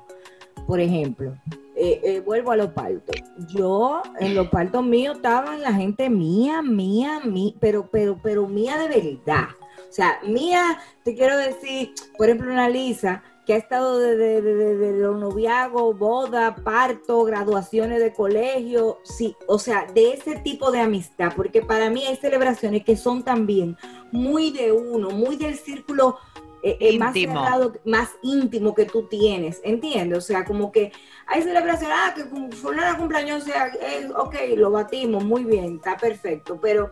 por 0.67 0.79
ejemplo, 0.79 1.35
eh, 1.75 1.99
eh, 2.03 2.19
vuelvo 2.25 2.51
a 2.51 2.55
los 2.57 2.69
partos. 2.71 3.15
Yo, 3.53 4.01
en 4.19 4.35
los 4.35 4.47
partos 4.49 4.83
míos, 4.83 5.15
estaban 5.17 5.61
la 5.61 5.73
gente 5.73 6.09
mía, 6.09 6.61
mía, 6.61 7.19
mía, 7.25 7.53
pero, 7.59 7.87
pero, 7.91 8.17
pero 8.21 8.47
mía 8.47 8.77
de 8.77 8.87
verdad. 8.89 9.47
O 9.89 9.95
sea, 9.95 10.19
mía, 10.25 10.79
te 11.03 11.15
quiero 11.15 11.37
decir, 11.37 11.93
por 12.17 12.27
ejemplo, 12.27 12.51
una 12.51 12.67
Lisa 12.69 13.23
que 13.45 13.53
ha 13.53 13.57
estado 13.57 13.99
desde 13.99 14.41
de, 14.41 14.53
de- 14.55 14.77
de 14.77 14.99
los 14.99 15.19
noviazgos, 15.19 15.97
boda, 15.97 16.55
parto, 16.55 17.23
graduaciones 17.25 17.99
de 17.99 18.13
colegio, 18.13 18.99
sí, 19.03 19.35
o 19.47 19.59
sea, 19.59 19.85
de 19.93 20.13
ese 20.13 20.37
tipo 20.39 20.71
de 20.71 20.79
amistad, 20.79 21.33
porque 21.35 21.61
para 21.61 21.89
mí 21.89 22.05
hay 22.05 22.15
celebraciones 22.15 22.83
que 22.85 22.95
son 22.95 23.23
también 23.23 23.77
muy 24.11 24.51
de 24.51 24.71
uno, 24.71 25.09
muy 25.09 25.35
del 25.35 25.55
círculo 25.57 26.17
eh, 26.65 26.77
eh, 26.79 26.97
más 26.97 27.13
Íntimo. 27.13 27.33
cerrado, 27.43 27.73
más 27.83 28.09
íntimo 28.21 28.73
que 28.73 28.85
tú 28.85 29.07
tienes, 29.09 29.59
¿entiendes? 29.65 30.17
O 30.17 30.21
sea, 30.21 30.45
como 30.45 30.71
que 30.71 30.93
hay 31.27 31.41
celebraciones, 31.41 31.97
ah, 31.99 32.13
que 32.15 32.23
fulana 32.55 32.97
cumpleaños, 32.97 33.43
o 33.43 33.45
sea, 33.45 33.67
eh, 33.81 34.07
ok, 34.15 34.35
lo 34.55 34.71
batimos, 34.71 35.25
muy 35.25 35.43
bien, 35.43 35.75
está 35.75 35.97
perfecto, 35.97 36.57
pero 36.61 36.91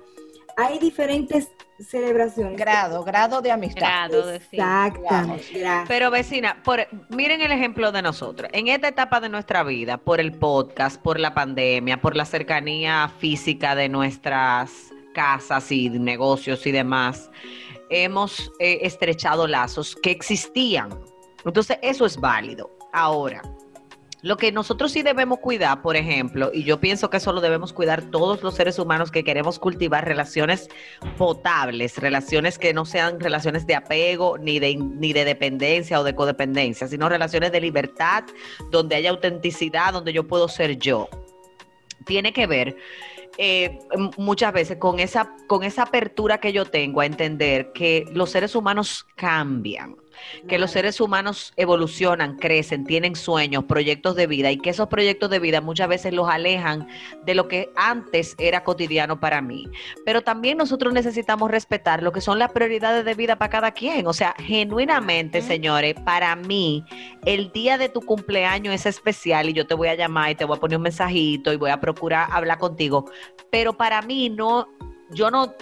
hay 0.57 0.79
diferentes 0.79 1.49
celebraciones. 1.79 2.57
Grado, 2.57 3.03
grado 3.03 3.41
de 3.41 3.51
amistad. 3.51 3.81
Grado 3.81 4.27
de 4.27 4.39
sí. 4.39 4.57
Exactamente. 4.57 5.85
Pero 5.87 6.11
vecina, 6.11 6.61
por, 6.63 6.87
miren 7.09 7.41
el 7.41 7.51
ejemplo 7.51 7.91
de 7.91 8.01
nosotros. 8.01 8.49
En 8.53 8.67
esta 8.67 8.89
etapa 8.89 9.19
de 9.19 9.29
nuestra 9.29 9.63
vida, 9.63 9.97
por 9.97 10.19
el 10.19 10.33
podcast, 10.33 11.01
por 11.01 11.19
la 11.19 11.33
pandemia, 11.33 12.01
por 12.01 12.15
la 12.15 12.25
cercanía 12.25 13.11
física 13.19 13.75
de 13.75 13.89
nuestras 13.89 14.91
casas 15.13 15.71
y 15.71 15.89
negocios 15.89 16.65
y 16.65 16.71
demás, 16.71 17.29
hemos 17.89 18.51
eh, 18.59 18.79
estrechado 18.83 19.47
lazos 19.47 19.95
que 19.95 20.11
existían. 20.11 20.89
Entonces, 21.45 21.77
eso 21.81 22.05
es 22.05 22.17
válido. 22.17 22.69
Ahora, 22.93 23.41
lo 24.21 24.37
que 24.37 24.51
nosotros 24.51 24.91
sí 24.91 25.01
debemos 25.01 25.39
cuidar, 25.39 25.81
por 25.81 25.95
ejemplo, 25.95 26.51
y 26.53 26.63
yo 26.63 26.79
pienso 26.79 27.09
que 27.09 27.17
eso 27.17 27.33
lo 27.33 27.41
debemos 27.41 27.73
cuidar 27.73 28.03
todos 28.03 28.43
los 28.43 28.53
seres 28.53 28.77
humanos 28.77 29.11
que 29.11 29.23
queremos 29.23 29.57
cultivar 29.57 30.05
relaciones 30.05 30.69
potables, 31.17 31.97
relaciones 31.97 32.59
que 32.59 32.73
no 32.73 32.85
sean 32.85 33.19
relaciones 33.19 33.65
de 33.65 33.75
apego 33.75 34.37
ni 34.37 34.59
de, 34.59 34.75
ni 34.75 35.13
de 35.13 35.25
dependencia 35.25 35.99
o 35.99 36.03
de 36.03 36.13
codependencia, 36.13 36.87
sino 36.87 37.09
relaciones 37.09 37.51
de 37.51 37.61
libertad, 37.61 38.23
donde 38.69 38.95
haya 38.95 39.09
autenticidad, 39.09 39.93
donde 39.93 40.13
yo 40.13 40.27
puedo 40.27 40.47
ser 40.47 40.77
yo. 40.77 41.09
Tiene 42.05 42.31
que 42.31 42.45
ver 42.45 42.75
eh, 43.37 43.79
muchas 44.17 44.53
veces 44.53 44.77
con 44.77 44.99
esa, 44.99 45.35
con 45.47 45.63
esa 45.63 45.83
apertura 45.83 46.39
que 46.39 46.53
yo 46.53 46.65
tengo 46.65 47.01
a 47.01 47.05
entender 47.05 47.71
que 47.73 48.05
los 48.13 48.29
seres 48.29 48.55
humanos 48.55 49.07
cambian 49.15 49.95
que 50.47 50.59
los 50.59 50.71
seres 50.71 50.99
humanos 51.01 51.53
evolucionan, 51.55 52.37
crecen, 52.37 52.85
tienen 52.85 53.15
sueños, 53.15 53.65
proyectos 53.65 54.15
de 54.15 54.27
vida 54.27 54.51
y 54.51 54.57
que 54.57 54.71
esos 54.71 54.87
proyectos 54.87 55.29
de 55.29 55.39
vida 55.39 55.61
muchas 55.61 55.87
veces 55.87 56.13
los 56.13 56.29
alejan 56.29 56.87
de 57.25 57.35
lo 57.35 57.47
que 57.47 57.71
antes 57.75 58.35
era 58.37 58.63
cotidiano 58.63 59.19
para 59.19 59.41
mí. 59.41 59.69
Pero 60.05 60.21
también 60.21 60.57
nosotros 60.57 60.93
necesitamos 60.93 61.51
respetar 61.51 62.03
lo 62.03 62.11
que 62.11 62.21
son 62.21 62.39
las 62.39 62.51
prioridades 62.51 63.05
de 63.05 63.13
vida 63.13 63.37
para 63.37 63.49
cada 63.49 63.71
quien. 63.71 64.07
O 64.07 64.13
sea, 64.13 64.35
genuinamente, 64.37 65.41
señores, 65.41 65.95
para 66.05 66.35
mí 66.35 66.85
el 67.25 67.51
día 67.51 67.77
de 67.77 67.89
tu 67.89 68.01
cumpleaños 68.01 68.73
es 68.73 68.85
especial 68.85 69.49
y 69.49 69.53
yo 69.53 69.67
te 69.67 69.73
voy 69.73 69.87
a 69.87 69.95
llamar 69.95 70.31
y 70.31 70.35
te 70.35 70.45
voy 70.45 70.57
a 70.57 70.59
poner 70.59 70.77
un 70.77 70.83
mensajito 70.83 71.53
y 71.53 71.57
voy 71.57 71.71
a 71.71 71.79
procurar 71.79 72.27
hablar 72.31 72.57
contigo. 72.57 73.05
Pero 73.49 73.73
para 73.73 74.01
mí 74.01 74.29
no, 74.29 74.67
yo 75.11 75.29
no 75.31 75.53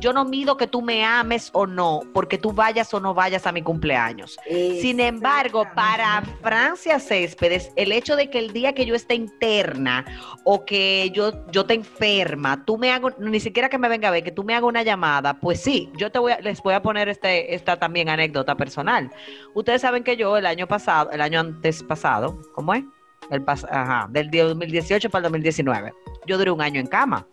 yo 0.00 0.12
no 0.12 0.24
mido 0.24 0.56
que 0.56 0.66
tú 0.66 0.82
me 0.82 1.04
ames 1.04 1.50
o 1.52 1.66
no, 1.66 2.00
porque 2.12 2.38
tú 2.38 2.52
vayas 2.52 2.92
o 2.94 3.00
no 3.00 3.14
vayas 3.14 3.46
a 3.46 3.52
mi 3.52 3.62
cumpleaños. 3.62 4.38
Sin 4.80 4.98
embargo, 5.00 5.64
para 5.74 6.22
Francia 6.42 6.98
Céspedes, 6.98 7.70
el 7.76 7.92
hecho 7.92 8.16
de 8.16 8.30
que 8.30 8.38
el 8.38 8.52
día 8.52 8.74
que 8.74 8.86
yo 8.86 8.94
esté 8.94 9.14
interna 9.14 10.04
o 10.44 10.64
que 10.64 11.10
yo, 11.14 11.46
yo 11.52 11.66
te 11.66 11.74
enferma, 11.74 12.64
tú 12.64 12.78
me 12.78 12.90
hago, 12.92 13.10
ni 13.18 13.40
siquiera 13.40 13.68
que 13.68 13.78
me 13.78 13.88
venga 13.88 14.08
a 14.08 14.10
ver, 14.10 14.24
que 14.24 14.32
tú 14.32 14.42
me 14.42 14.54
hagas 14.54 14.68
una 14.68 14.82
llamada, 14.82 15.34
pues 15.38 15.60
sí, 15.62 15.90
yo 15.96 16.10
te 16.10 16.18
voy 16.18 16.32
a- 16.32 16.40
les 16.40 16.62
voy 16.62 16.74
a 16.74 16.82
poner 16.82 17.08
este, 17.08 17.54
esta 17.54 17.78
también 17.78 18.08
anécdota 18.08 18.56
personal. 18.56 19.10
Ustedes 19.54 19.82
saben 19.82 20.02
que 20.02 20.16
yo 20.16 20.36
el 20.36 20.46
año 20.46 20.66
pasado, 20.66 21.10
el 21.10 21.20
año 21.20 21.40
antes 21.40 21.82
pasado, 21.82 22.40
¿cómo 22.54 22.72
es? 22.74 22.84
El 23.30 23.44
pas- 23.44 23.68
ajá, 23.70 24.08
del 24.10 24.30
día 24.30 24.44
2018 24.44 25.10
para 25.10 25.20
el 25.20 25.24
2019, 25.24 25.92
yo 26.26 26.38
duré 26.38 26.50
un 26.50 26.62
año 26.62 26.80
en 26.80 26.86
cama 26.86 27.26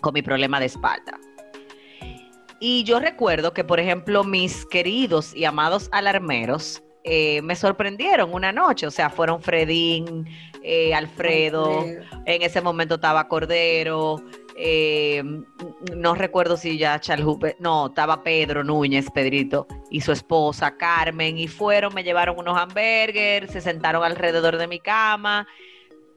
con 0.00 0.14
mi 0.14 0.22
problema 0.22 0.58
de 0.58 0.66
espalda. 0.66 1.18
Y 2.60 2.84
yo 2.84 3.00
recuerdo 3.00 3.52
que, 3.52 3.64
por 3.64 3.80
ejemplo, 3.80 4.24
mis 4.24 4.64
queridos 4.66 5.34
y 5.34 5.44
amados 5.44 5.88
alarmeros 5.92 6.82
eh, 7.04 7.40
me 7.42 7.54
sorprendieron 7.54 8.34
una 8.34 8.50
noche. 8.52 8.86
O 8.86 8.90
sea, 8.90 9.10
fueron 9.10 9.42
Fredín, 9.42 10.26
eh, 10.62 10.94
Alfredo, 10.94 11.84
en 12.24 12.42
ese 12.42 12.60
momento 12.60 12.96
estaba 12.96 13.28
Cordero, 13.28 14.20
eh, 14.58 15.22
no 15.94 16.14
recuerdo 16.14 16.56
si 16.56 16.78
ya 16.78 16.98
Chalhupe, 16.98 17.56
no, 17.60 17.88
estaba 17.88 18.22
Pedro 18.22 18.64
Núñez, 18.64 19.10
Pedrito, 19.10 19.66
y 19.90 20.00
su 20.00 20.12
esposa 20.12 20.76
Carmen, 20.76 21.36
y 21.36 21.46
fueron, 21.46 21.94
me 21.94 22.02
llevaron 22.02 22.38
unos 22.38 22.58
hamburgers, 22.58 23.52
se 23.52 23.60
sentaron 23.60 24.02
alrededor 24.02 24.56
de 24.56 24.66
mi 24.66 24.80
cama. 24.80 25.46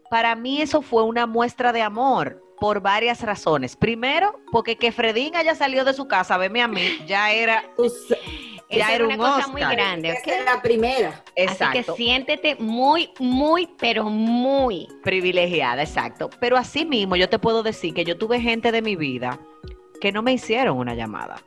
Para 0.10 0.36
mí 0.36 0.62
eso 0.62 0.82
fue 0.82 1.04
una 1.04 1.26
muestra 1.28 1.72
de 1.72 1.82
amor 1.82 2.43
por 2.60 2.82
varias 2.82 3.22
razones. 3.22 3.76
Primero, 3.76 4.39
porque 4.52 4.76
que 4.76 4.91
Fredín 4.91 5.36
haya 5.36 5.56
salido 5.56 5.86
de 5.86 5.93
su 5.93 6.08
casa 6.08 6.36
a 6.36 6.38
verme 6.38 6.62
a 6.62 6.67
mí, 6.67 7.00
ya 7.06 7.32
era, 7.32 7.63
ya 8.69 8.93
era 8.93 9.06
una 9.06 9.13
un 9.15 9.19
cosa 9.19 9.38
Oscar. 9.38 9.52
muy 9.52 9.62
grande, 9.62 10.10
Esa 10.10 10.19
¿ok? 10.19 10.28
es 10.28 10.45
la 10.45 10.62
primera. 10.62 11.24
Exacto. 11.36 11.80
Así 11.80 11.91
que 11.91 11.95
siéntete 11.95 12.56
muy, 12.60 13.12
muy, 13.19 13.69
pero 13.78 14.06
muy. 14.06 14.88
privilegiada, 15.04 15.84
exacto. 15.84 16.30
Pero 16.39 16.58
así 16.58 16.86
mismo 16.86 17.15
yo 17.15 17.30
te 17.30 17.39
puedo 17.39 17.63
decir 17.63 17.93
que 17.93 18.04
yo 18.04 18.17
tuve 18.17 18.41
gente 18.41 18.72
de 18.72 18.82
mi 18.82 18.95
vida 18.95 19.39
que 20.02 20.12
no 20.12 20.22
me 20.22 20.34
hicieron 20.34 20.78
una 20.78 20.95
llamada. 20.95 21.41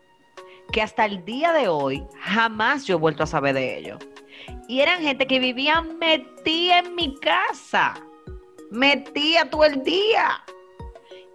Que 0.71 0.81
hasta 0.81 1.05
el 1.05 1.25
día 1.25 1.53
de 1.53 1.69
hoy 1.69 2.03
jamás 2.21 2.87
yo 2.87 2.95
he 2.95 2.99
vuelto 2.99 3.25
a 3.25 3.27
saber 3.27 3.55
de 3.55 3.77
ellos. 3.79 3.99
Y 4.69 4.81
eran 4.81 5.03
gente 5.03 5.27
que 5.27 5.39
vivían 5.39 5.99
metida 5.99 6.79
en 6.79 6.95
mi 6.95 7.15
casa. 7.21 7.95
Metía 8.73 9.51
todo 9.51 9.65
el 9.65 9.83
día. 9.85 10.43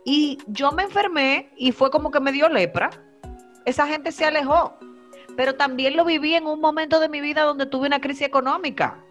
Y 0.03 0.39
yo 0.47 0.71
me 0.71 0.81
enfermé 0.83 1.51
y 1.55 1.71
fue 1.71 1.91
como 1.91 2.09
que 2.09 2.19
me 2.19 2.31
dio 2.31 2.49
lepra. 2.49 2.89
Esa 3.63 3.85
gente 3.85 4.11
se 4.11 4.25
alejó. 4.25 4.75
Pero 5.35 5.53
también 5.53 5.95
lo 5.95 6.03
viví 6.03 6.33
en 6.33 6.47
un 6.47 6.59
momento 6.59 6.99
de 6.99 7.09
mi 7.09 7.21
vida 7.21 7.43
donde 7.43 7.67
tuve 7.67 7.85
una 7.85 8.01
crisis 8.01 8.23
económica. 8.25 9.03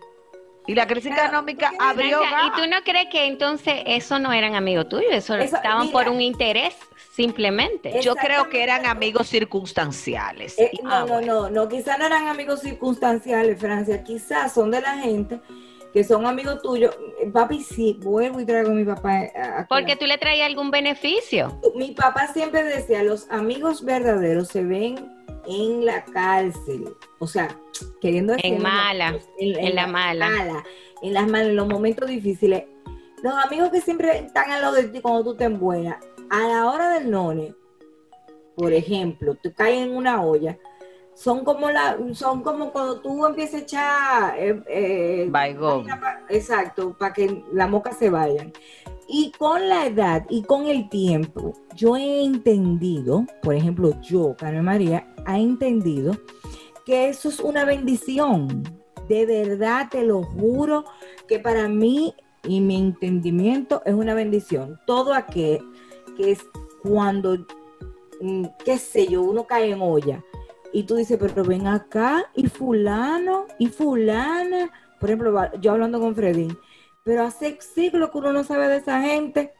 Y 0.67 0.75
la 0.75 0.89
crisis 0.89 1.13
económica 1.13 1.71
abrió 1.79 2.19
Francia, 2.19 2.41
¿Y 2.47 2.61
tú 2.61 2.69
no 2.69 2.83
crees 2.83 3.07
que 3.13 3.27
entonces 3.27 3.75
eso 3.87 4.19
no 4.19 4.33
eran 4.33 4.57
amigos 4.57 4.89
tuyos? 4.89 5.13
Eso, 5.13 5.37
Eso, 5.37 5.55
estaban 5.55 5.83
mira. 5.87 5.93
por 5.93 6.09
un 6.09 6.21
interés, 6.21 6.75
simplemente. 7.13 8.01
Yo 8.03 8.17
creo 8.17 8.49
que 8.49 8.65
eran 8.65 8.85
amigos 8.87 9.29
circunstanciales. 9.29 10.59
Eh, 10.59 10.71
Y- 10.73 10.83
no, 10.83 10.91
ah, 10.93 11.01
no, 11.03 11.07
bueno. 11.07 11.35
no, 11.43 11.51
no, 11.51 11.69
quizás 11.69 11.97
no 12.01 12.07
eran 12.07 12.27
amigos 12.27 12.63
circunstanciales, 12.63 13.61
Francia, 13.61 14.03
quizás 14.03 14.53
son 14.53 14.73
de 14.73 14.81
la 14.81 14.99
gente 14.99 15.41
que 15.97 16.05
son 16.05 16.27
amigos 16.27 16.61
tuyos. 16.61 16.95
Papi, 17.33 17.63
sí, 17.63 17.99
vuelvo 18.03 18.39
y 18.39 18.45
traigo 18.45 18.69
a 18.69 18.75
mi 18.75 18.85
papá. 18.85 19.23
eh, 19.25 19.33
a- 19.35 19.67
Porque 19.67 19.97
tú 19.97 20.05
le 20.05 20.19
traías 20.19 20.47
algún 20.47 20.71
beneficio. 20.71 21.59
Mi 21.75 21.93
papá 21.93 22.27
siempre 22.35 22.65
decía, 22.65 23.03
los 23.03 23.31
amigos 23.31 23.83
verdaderos 23.83 24.49
se 24.49 24.63
ven 24.63 25.11
en 25.47 25.87
la 25.87 26.05
cárcel. 26.05 26.85
O 27.19 27.27
sea, 27.27 27.49
queriendo 28.03 28.35
decir... 28.35 28.53
En 28.53 28.63
mala, 28.63 29.19
en 29.39 29.75
la 29.75 29.87
mala. 29.87 30.63
En 31.01 31.15
las 31.15 31.27
malas, 31.27 31.49
en 31.49 31.57
los 31.57 31.67
momentos 31.67 32.07
difíciles. 32.11 32.65
Los 33.23 33.33
amigos 33.33 33.71
que 33.71 33.81
siempre 33.81 34.19
están 34.19 34.51
a 34.53 34.61
lo 34.61 34.73
de 34.73 34.89
ti 34.89 35.01
cuando 35.01 35.25
tú 35.25 35.35
te 35.35 35.49
buena, 35.49 35.99
a 36.29 36.41
la 36.47 36.67
hora 36.71 36.91
del 36.91 37.11
none, 37.11 37.55
por 38.55 38.75
ejemplo, 38.75 39.35
te 39.35 39.51
caen 39.51 39.85
en 39.85 39.97
una 39.97 40.23
olla, 40.23 40.59
son 41.17 41.45
como 41.45 41.71
la, 41.71 41.97
son 42.13 42.43
como 42.43 42.71
cuando 42.71 43.01
tú 43.01 43.25
empiezas 43.25 43.55
a 43.55 43.65
echar 43.65 44.39
eh, 44.39 44.63
eh, 44.69 45.31
exacto, 46.29 46.95
para 46.99 47.15
que 47.15 47.43
la 47.53 47.67
moca 47.67 47.93
se 47.93 48.11
vayan. 48.11 48.53
Y 49.09 49.33
con 49.39 49.67
la 49.67 49.87
edad 49.87 50.27
y 50.29 50.43
con 50.43 50.67
el 50.67 50.91
tiempo, 50.91 51.55
yo 51.75 51.97
he 51.97 52.23
entendido, 52.23 53.25
por 53.43 53.55
ejemplo, 53.55 53.99
yo, 54.03 54.37
Carmen 54.37 54.65
María, 54.65 55.09
ha 55.25 55.39
entendido 55.39 56.13
que 56.85 57.09
eso 57.09 57.31
es 57.31 57.41
una 57.41 57.65
bendición. 57.65 58.63
De 59.09 59.25
verdad, 59.25 59.89
te 59.91 60.03
lo 60.03 60.23
juro, 60.23 60.85
que 61.27 61.39
para 61.39 61.67
mí 61.67 62.15
y 62.45 62.61
mi 62.61 62.77
entendimiento 62.77 63.81
es 63.87 63.95
una 63.95 64.13
bendición. 64.13 64.79
Todo 64.87 65.15
aquel 65.15 65.61
que 66.19 66.33
es 66.33 66.45
cuando, 66.83 67.39
mm, 68.21 68.45
qué 68.67 68.77
sé 68.77 69.07
yo, 69.07 69.23
uno 69.23 69.47
cae 69.47 69.71
en 69.71 69.81
olla 69.81 70.23
y 70.77 70.83
tú 70.83 70.95
dices, 70.95 71.17
pero 71.19 71.43
ven 71.43 71.67
acá 71.67 72.27
y 72.35 72.49
fulano 72.49 73.47
y 73.59 73.69
fulana, 73.69 74.71
por 75.01 75.09
ejemplo, 75.09 75.51
yo 75.59 75.73
hablando 75.73 75.99
con 75.99 76.15
Freddy, 76.15 76.49
pero 77.03 77.25
hace 77.25 77.57
siglos 77.63 78.11
que 78.11 78.19
uno 78.19 78.35
no 78.35 78.45
sabe 78.45 78.69
de 78.69 78.77
esa 78.77 79.01
gente. 79.01 79.55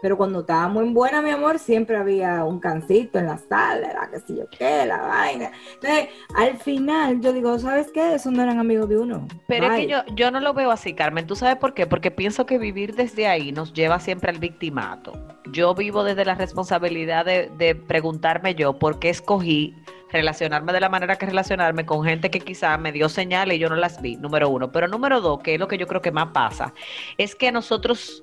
Pero 0.00 0.16
cuando 0.16 0.40
estábamos 0.40 0.82
en 0.82 0.94
buena, 0.94 1.20
mi 1.20 1.28
amor, 1.28 1.58
siempre 1.58 1.96
había 1.96 2.42
un 2.44 2.58
cancito 2.58 3.18
en 3.18 3.26
la 3.26 3.36
sala, 3.36 3.92
la 3.92 4.10
que 4.10 4.18
sé 4.18 4.34
yo 4.34 4.48
qué, 4.48 4.86
la 4.86 5.02
vaina. 5.02 5.52
Entonces, 5.74 6.08
al 6.34 6.56
final, 6.56 7.20
yo 7.20 7.34
digo, 7.34 7.56
¿sabes 7.58 7.92
qué? 7.92 8.14
Esos 8.14 8.32
no 8.32 8.42
eran 8.42 8.58
amigos 8.58 8.88
de 8.88 8.98
uno. 8.98 9.28
Pero 9.46 9.66
es 9.66 9.72
que 9.82 9.86
yo, 9.86 9.98
yo 10.14 10.30
no 10.30 10.40
lo 10.40 10.54
veo 10.54 10.70
así, 10.70 10.94
Carmen. 10.94 11.26
¿Tú 11.26 11.36
sabes 11.36 11.56
por 11.56 11.74
qué? 11.74 11.86
Porque 11.86 12.10
pienso 12.10 12.46
que 12.46 12.58
vivir 12.58 12.96
desde 12.96 13.28
ahí 13.28 13.52
nos 13.52 13.74
lleva 13.74 14.00
siempre 14.00 14.30
al 14.30 14.38
victimato. 14.38 15.12
Yo 15.52 15.74
vivo 15.74 16.02
desde 16.02 16.24
la 16.24 16.34
responsabilidad 16.34 17.26
de, 17.26 17.50
de 17.58 17.74
preguntarme 17.74 18.54
yo 18.54 18.78
por 18.78 18.98
qué 18.98 19.10
escogí 19.10 19.76
relacionarme 20.12 20.72
de 20.72 20.80
la 20.80 20.88
manera 20.88 21.16
que 21.16 21.26
relacionarme 21.26 21.86
con 21.86 22.04
gente 22.04 22.30
que 22.30 22.40
quizá 22.40 22.76
me 22.78 22.92
dio 22.92 23.08
señales 23.08 23.56
y 23.56 23.60
yo 23.60 23.68
no 23.68 23.76
las 23.76 24.00
vi, 24.00 24.16
número 24.16 24.48
uno. 24.48 24.70
Pero 24.70 24.88
número 24.88 25.20
dos, 25.20 25.40
que 25.42 25.54
es 25.54 25.60
lo 25.60 25.68
que 25.68 25.78
yo 25.78 25.86
creo 25.86 26.02
que 26.02 26.12
más 26.12 26.28
pasa, 26.28 26.72
es 27.18 27.34
que 27.34 27.50
nosotros 27.52 28.22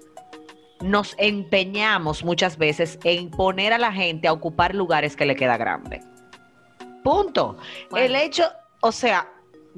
nos 0.82 1.15
empeñamos 1.17 2.23
muchas 2.23 2.58
veces 2.58 2.99
en 3.04 3.30
poner 3.30 3.73
a 3.73 3.78
la 3.78 3.91
gente 3.91 4.28
a 4.28 4.34
ocupar 4.34 4.73
lugares 4.75 5.15
que 5.15 5.25
le 5.25 5.36
queda 5.36 5.58
grande. 5.58 6.02
Punto. 7.04 7.58
El 7.95 8.15
hecho, 8.15 8.45
o 8.82 8.91
sea, 8.91 9.28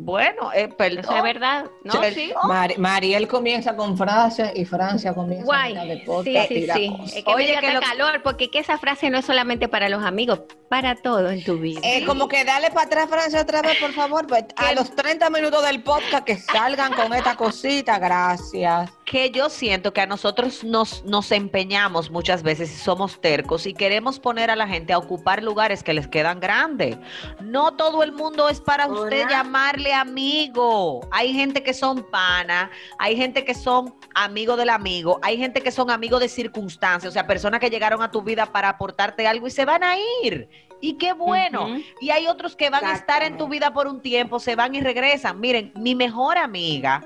bueno, 0.04 0.52
eh, 0.54 0.68
perdón. 0.68 1.00
Eso 1.06 1.16
es 1.16 1.24
verdad. 1.24 1.66
No, 1.84 1.94
sí. 2.04 2.34
Mariel 2.78 3.28
comienza 3.28 3.76
con 3.76 3.98
Francia 3.98 4.52
y 4.56 4.66
Francia 4.66 5.14
comienza 5.14 5.46
Guay. 5.46 6.06
con 6.06 6.24
Sí, 6.24 6.36
sí, 6.48 6.68
sí. 6.74 6.96
Es 7.06 7.24
que 7.24 7.34
Oye, 7.34 7.56
me 7.56 7.62
que 7.62 7.80
calor, 7.80 8.22
porque 8.24 8.50
que 8.50 8.60
esa 8.60 8.78
frase 8.78 9.10
no 9.10 9.20
es 9.20 9.26
solamente 9.26 9.68
para 9.68 9.90
los 9.90 10.04
amigos, 10.04 10.42
para 10.70 10.96
todo 10.96 11.30
en 11.30 11.44
tu 11.44 11.58
vida. 11.58 11.80
Eh, 11.84 12.06
como 12.06 12.28
que 12.28 12.44
dale 12.44 12.72
para 12.72 12.88
atrás, 12.88 13.10
Francia, 13.10 13.42
otra 13.42 13.62
vez, 13.62 13.78
por 13.80 13.94
favor. 13.94 14.26
Pues, 14.28 14.46
a 14.56 14.74
los 14.74 14.96
30 14.96 15.30
minutos 15.30 15.64
del 15.64 15.84
podcast 15.84 16.24
que 16.24 16.38
salgan 16.38 16.94
con 16.94 17.14
esta 17.14 17.36
cosita, 17.36 18.00
gracias 18.00 18.92
que 19.12 19.30
yo 19.30 19.50
siento 19.50 19.92
que 19.92 20.00
a 20.00 20.06
nosotros 20.06 20.64
nos, 20.64 21.04
nos 21.04 21.34
empeñamos 21.34 22.10
muchas 22.10 22.44
veces 22.44 22.72
y 22.72 22.78
somos 22.78 23.20
tercos 23.20 23.68
y 23.68 23.74
queremos 23.74 24.20
poner 24.20 24.50
a 24.50 24.56
la 24.56 24.70
gente 24.70 24.94
a 24.94 24.98
ocupar 24.98 25.44
lugares 25.44 25.84
que 25.84 25.94
les 25.94 26.08
quedan 26.08 26.40
grandes. 26.40 26.96
No 27.42 27.74
todo 27.74 28.04
el 28.04 28.14
mundo 28.14 28.48
es 28.48 28.62
para 28.62 28.88
usted 28.88 29.28
llamarle 29.28 29.94
amigo. 29.94 31.02
Hay 31.12 31.34
gente 31.34 31.62
que 31.62 31.74
son 31.74 32.10
pana, 32.10 32.72
hay 33.00 33.18
gente 33.18 33.44
que 33.44 33.54
son 33.54 33.94
amigos 34.16 34.58
del 34.58 34.70
amigo, 34.70 35.20
hay 35.24 35.38
gente 35.38 35.60
que 35.60 35.72
son 35.72 35.92
amigos 35.92 36.22
de 36.22 36.30
circunstancias, 36.30 37.12
o 37.12 37.14
sea, 37.14 37.28
personas 37.28 37.60
que 37.60 37.70
llegaron 37.70 38.02
a 38.02 38.12
tu 38.12 38.22
vida 38.22 38.46
para 38.46 38.70
aportarte 38.70 39.28
algo 39.28 39.46
y 39.46 39.52
se 39.52 39.66
van 39.66 39.84
a 39.84 39.98
ir. 40.24 40.48
Y 40.80 40.94
qué 40.94 41.12
bueno. 41.12 41.68
Y 42.00 42.12
hay 42.12 42.28
otros 42.28 42.56
que 42.56 42.70
van 42.70 42.86
a 42.86 42.94
estar 42.94 43.24
en 43.24 43.38
tu 43.38 43.50
vida 43.50 43.74
por 43.74 43.88
un 43.88 44.02
tiempo, 44.02 44.40
se 44.40 44.56
van 44.56 44.74
y 44.74 44.80
regresan. 44.80 45.38
Miren, 45.38 45.74
mi 45.76 45.96
mejor 45.96 46.38
amiga 46.38 47.02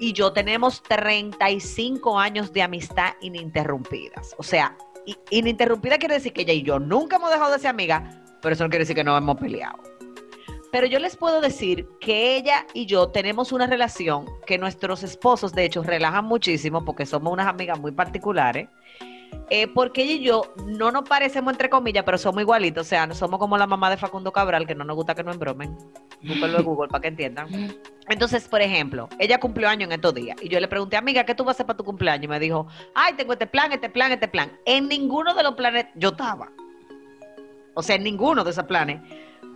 y 0.00 0.14
yo 0.14 0.32
tenemos 0.32 0.82
35 0.82 2.18
años 2.18 2.52
de 2.52 2.62
amistad 2.62 3.12
ininterrumpidas. 3.20 4.34
O 4.38 4.42
sea, 4.42 4.76
ininterrumpida 5.30 5.98
quiere 5.98 6.14
decir 6.14 6.32
que 6.32 6.42
ella 6.42 6.54
y 6.54 6.62
yo 6.62 6.78
nunca 6.78 7.16
hemos 7.16 7.30
dejado 7.30 7.52
de 7.52 7.58
ser 7.58 7.68
amigas, 7.68 8.16
pero 8.40 8.54
eso 8.54 8.64
no 8.64 8.70
quiere 8.70 8.84
decir 8.84 8.96
que 8.96 9.04
no 9.04 9.16
hemos 9.16 9.36
peleado. 9.36 9.78
Pero 10.72 10.86
yo 10.86 10.98
les 11.00 11.16
puedo 11.16 11.40
decir 11.40 11.86
que 12.00 12.36
ella 12.36 12.66
y 12.72 12.86
yo 12.86 13.08
tenemos 13.08 13.52
una 13.52 13.66
relación 13.66 14.24
que 14.46 14.56
nuestros 14.56 15.02
esposos, 15.02 15.52
de 15.52 15.64
hecho, 15.64 15.82
relajan 15.82 16.24
muchísimo 16.24 16.84
porque 16.84 17.04
somos 17.04 17.32
unas 17.32 17.48
amigas 17.48 17.78
muy 17.78 17.92
particulares. 17.92 18.68
Porque 19.74 20.04
ella 20.04 20.12
y 20.12 20.20
yo 20.20 20.54
no 20.64 20.92
nos 20.92 21.08
parecemos 21.08 21.52
entre 21.52 21.68
comillas, 21.68 22.04
pero 22.04 22.16
somos 22.18 22.40
igualitos. 22.40 22.86
O 22.86 22.88
sea, 22.88 23.06
no 23.08 23.16
somos 23.16 23.40
como 23.40 23.58
la 23.58 23.66
mamá 23.66 23.90
de 23.90 23.96
Facundo 23.96 24.32
Cabral, 24.32 24.64
que 24.64 24.76
no 24.76 24.84
nos 24.84 24.94
gusta 24.94 25.16
que 25.16 25.24
nos 25.24 25.34
embromen. 25.34 25.76
Búsquenlo 26.22 26.58
de 26.58 26.62
Google 26.62 26.88
para 26.88 27.02
que 27.02 27.08
entiendan. 27.08 27.48
Entonces, 28.08 28.46
por 28.46 28.62
ejemplo, 28.62 29.08
ella 29.18 29.40
cumplió 29.40 29.68
año 29.68 29.86
en 29.86 29.92
estos 29.92 30.14
días. 30.14 30.36
Y 30.40 30.48
yo 30.48 30.60
le 30.60 30.68
pregunté, 30.68 30.96
amiga, 30.96 31.24
¿qué 31.24 31.34
tú 31.34 31.42
vas 31.42 31.54
a 31.54 31.56
hacer 31.56 31.66
para 31.66 31.76
tu 31.76 31.84
cumpleaños? 31.84 32.26
Y 32.26 32.28
me 32.28 32.38
dijo, 32.38 32.68
ay, 32.94 33.14
tengo 33.14 33.32
este 33.32 33.48
plan, 33.48 33.72
este 33.72 33.90
plan, 33.90 34.12
este 34.12 34.28
plan. 34.28 34.52
En 34.66 34.86
ninguno 34.86 35.34
de 35.34 35.42
los 35.42 35.54
planes 35.56 35.86
yo 35.96 36.10
estaba. 36.10 36.52
O 37.74 37.82
sea, 37.82 37.96
en 37.96 38.04
ninguno 38.04 38.44
de 38.44 38.52
esos 38.52 38.64
planes. 38.64 39.00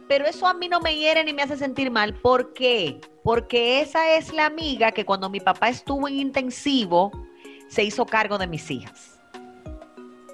Pero 0.09 0.27
eso 0.27 0.49
a 0.49 0.55
mí 0.55 0.69
no 0.69 0.81
me 0.81 0.97
hiere 0.97 1.23
ni 1.23 1.33
me 1.33 1.43
hace 1.43 1.57
sentir 1.57 1.93
mal. 1.93 2.15
¿Por 2.15 2.53
qué? 2.53 3.01
Porque 3.23 3.81
esa 3.81 4.17
es 4.17 4.33
la 4.33 4.47
amiga 4.47 4.91
que 4.91 5.05
cuando 5.05 5.31
mi 5.31 5.39
papá 5.39 5.69
estuvo 5.69 6.09
en 6.09 6.19
intensivo, 6.19 7.13
se 7.69 7.85
hizo 7.85 8.05
cargo 8.05 8.39
de 8.39 8.49
mis 8.49 8.69
hijas 8.73 9.14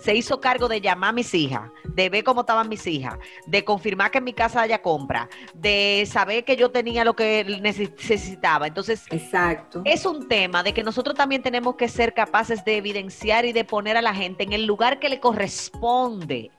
se 0.00 0.14
hizo 0.14 0.40
cargo 0.40 0.68
de 0.68 0.80
llamar 0.80 1.10
a 1.10 1.12
mis 1.12 1.32
hijas, 1.34 1.70
de 1.84 2.08
ver 2.08 2.24
cómo 2.24 2.40
estaban 2.40 2.68
mis 2.68 2.86
hijas, 2.86 3.18
de 3.46 3.64
confirmar 3.64 4.10
que 4.10 4.18
en 4.18 4.24
mi 4.24 4.32
casa 4.32 4.62
haya 4.62 4.80
compra, 4.80 5.28
de 5.54 6.06
saber 6.10 6.44
que 6.44 6.56
yo 6.56 6.70
tenía 6.70 7.04
lo 7.04 7.14
que 7.14 7.44
necesitaba. 7.60 8.66
Entonces, 8.66 9.04
Exacto. 9.10 9.82
es 9.84 10.06
un 10.06 10.28
tema 10.28 10.62
de 10.62 10.72
que 10.72 10.82
nosotros 10.82 11.14
también 11.14 11.42
tenemos 11.42 11.76
que 11.76 11.88
ser 11.88 12.14
capaces 12.14 12.64
de 12.64 12.78
evidenciar 12.78 13.44
y 13.44 13.52
de 13.52 13.64
poner 13.64 13.96
a 13.96 14.02
la 14.02 14.14
gente 14.14 14.44
en 14.44 14.52
el 14.52 14.66
lugar 14.66 14.98
que 14.98 15.08
le 15.08 15.20
corresponde. 15.20 16.50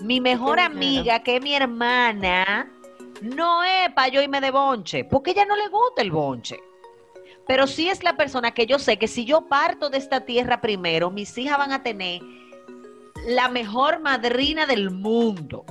Mi 0.00 0.20
mejor 0.20 0.60
amiga, 0.60 1.22
que 1.22 1.36
es 1.36 1.42
mi 1.42 1.54
hermana, 1.54 2.70
no 3.22 3.64
es 3.64 3.90
para 3.94 4.08
yo 4.08 4.22
irme 4.22 4.40
de 4.40 4.50
bonche, 4.50 5.04
porque 5.04 5.32
ella 5.32 5.44
no 5.44 5.56
le 5.56 5.68
gusta 5.68 6.02
el 6.02 6.10
bonche 6.10 6.60
pero 7.48 7.66
sí 7.66 7.88
es 7.88 8.04
la 8.04 8.14
persona 8.14 8.52
que 8.52 8.66
yo 8.66 8.78
sé 8.78 8.98
que 8.98 9.08
si 9.08 9.24
yo 9.24 9.48
parto 9.48 9.88
de 9.88 9.96
esta 9.96 10.26
tierra 10.26 10.60
primero, 10.60 11.10
mis 11.10 11.36
hijas 11.38 11.56
van 11.56 11.72
a 11.72 11.82
tener 11.82 12.20
la 13.26 13.48
mejor 13.48 14.00
madrina 14.00 14.66
del 14.66 14.90
mundo. 14.90 15.64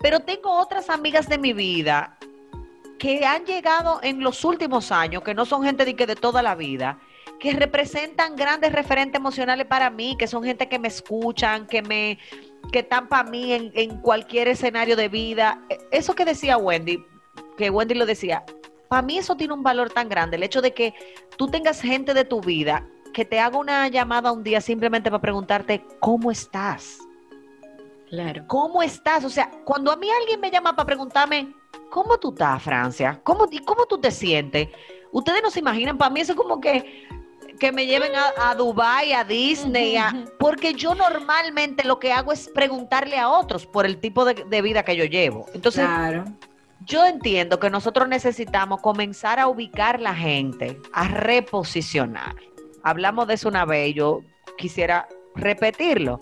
Pero 0.00 0.20
tengo 0.20 0.50
otras 0.58 0.90
amigas 0.90 1.28
de 1.28 1.38
mi 1.38 1.52
vida 1.52 2.18
que 2.98 3.24
han 3.26 3.44
llegado 3.44 4.00
en 4.02 4.20
los 4.20 4.44
últimos 4.44 4.92
años, 4.92 5.22
que 5.22 5.34
no 5.34 5.44
son 5.44 5.62
gente 5.62 5.84
de, 5.84 5.96
que 5.96 6.06
de 6.06 6.16
toda 6.16 6.42
la 6.42 6.54
vida, 6.54 6.98
que 7.38 7.52
representan 7.52 8.36
grandes 8.36 8.72
referentes 8.72 9.18
emocionales 9.18 9.66
para 9.66 9.90
mí, 9.90 10.16
que 10.18 10.26
son 10.26 10.44
gente 10.44 10.68
que 10.68 10.78
me 10.78 10.88
escuchan, 10.88 11.66
que 11.66 11.82
me 11.82 12.18
que 12.72 12.80
están 12.80 13.08
para 13.08 13.28
mí 13.28 13.52
en, 13.52 14.00
cualquier 14.00 14.48
escenario 14.48 14.96
de 14.96 15.08
vida. 15.08 15.62
E, 15.68 15.78
eso 15.90 16.14
que 16.14 16.24
decía 16.24 16.56
Wendy, 16.56 17.04
que 17.56 17.70
Wendy 17.70 17.94
lo 17.94 18.06
decía, 18.06 18.44
para 18.88 19.02
mí 19.02 19.18
eso 19.18 19.36
tiene 19.36 19.54
un 19.54 19.62
valor 19.62 19.90
tan 19.90 20.08
grande, 20.08 20.36
el 20.36 20.42
hecho 20.42 20.62
de 20.62 20.72
que 20.72 20.94
tú 21.36 21.48
tengas 21.48 21.80
gente 21.80 22.14
de 22.14 22.24
tu 22.24 22.40
vida 22.40 22.86
que 23.14 23.24
te 23.24 23.40
haga 23.40 23.56
una 23.56 23.88
llamada 23.88 24.30
un 24.30 24.44
día 24.44 24.60
simplemente 24.60 25.10
para 25.10 25.22
preguntarte 25.22 25.86
cómo 26.00 26.30
estás. 26.30 26.98
Claro. 28.10 28.44
¿Cómo 28.46 28.82
estás? 28.82 29.24
O 29.24 29.30
sea, 29.30 29.50
cuando 29.64 29.90
a 29.90 29.96
mí 29.96 30.08
alguien 30.20 30.38
me 30.40 30.50
llama 30.50 30.76
para 30.76 30.84
preguntarme, 30.84 31.54
¿cómo 31.90 32.18
tú 32.18 32.30
estás, 32.30 32.62
Francia? 32.62 33.18
¿Cómo, 33.24 33.46
cómo 33.64 33.86
tú 33.86 33.98
te 33.98 34.10
sientes? 34.10 34.68
Ustedes 35.10 35.42
no 35.42 35.50
se 35.50 35.60
imaginan, 35.60 35.96
para 35.96 36.10
mí 36.10 36.20
eso 36.20 36.32
es 36.32 36.38
como 36.38 36.60
que, 36.60 37.06
que 37.58 37.72
me 37.72 37.86
lleven 37.86 38.12
a, 38.14 38.50
a 38.50 38.54
Dubai, 38.54 39.12
a 39.12 39.24
Disney, 39.24 39.96
porque 40.38 40.74
yo 40.74 40.94
normalmente 40.94 41.84
lo 41.84 41.98
que 41.98 42.12
hago 42.12 42.32
es 42.32 42.48
preguntarle 42.48 43.18
a 43.18 43.30
otros 43.30 43.64
por 43.64 43.86
el 43.86 43.98
tipo 43.98 44.24
de, 44.24 44.44
de 44.44 44.62
vida 44.62 44.84
que 44.84 44.96
yo 44.96 45.04
llevo. 45.04 45.46
Entonces, 45.54 45.86
claro. 45.86 46.24
yo 46.80 47.06
entiendo 47.06 47.58
que 47.58 47.70
nosotros 47.70 48.08
necesitamos 48.08 48.80
comenzar 48.80 49.38
a 49.38 49.46
ubicar 49.46 50.00
la 50.00 50.14
gente, 50.14 50.80
a 50.92 51.08
reposicionar 51.08 52.34
hablamos 52.84 53.26
de 53.26 53.34
eso 53.34 53.48
una 53.48 53.64
vez 53.64 53.90
y 53.90 53.94
yo 53.94 54.22
quisiera 54.56 55.08
repetirlo. 55.34 56.20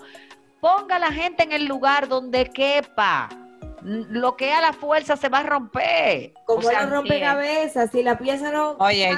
Ponga 0.60 0.96
a 0.96 1.00
la 1.00 1.12
gente 1.12 1.42
en 1.42 1.52
el 1.52 1.66
lugar 1.66 2.08
donde 2.08 2.48
quepa. 2.50 3.28
Lo 3.84 4.36
que 4.36 4.52
a 4.52 4.60
la 4.60 4.72
fuerza 4.72 5.16
se 5.16 5.28
va 5.28 5.38
a 5.38 5.42
romper. 5.42 6.34
Como 6.46 6.66
o 6.66 6.86
rompe 6.86 7.20
cabeza, 7.20 7.88
si 7.88 8.02
la 8.02 8.16
pieza 8.18 8.50
no. 8.50 8.76
Oye, 8.78 9.10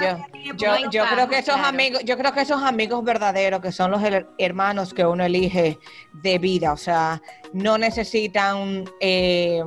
yo, 0.57 0.77
yo, 0.91 1.05
creo 1.12 1.29
que 1.29 1.39
esos 1.39 1.57
amigos, 1.57 2.03
yo 2.05 2.17
creo 2.17 2.33
que 2.33 2.41
esos 2.41 2.62
amigos 2.62 3.05
verdaderos, 3.05 3.61
que 3.61 3.73
son 3.73 3.91
los 3.91 4.01
hermanos 4.39 4.95
que 4.95 5.05
uno 5.05 5.25
elige 5.25 5.79
de 6.23 6.39
vida, 6.39 6.73
o 6.73 6.77
sea, 6.77 7.21
no 7.53 7.79
necesitan 7.79 8.85
eh, 9.01 9.62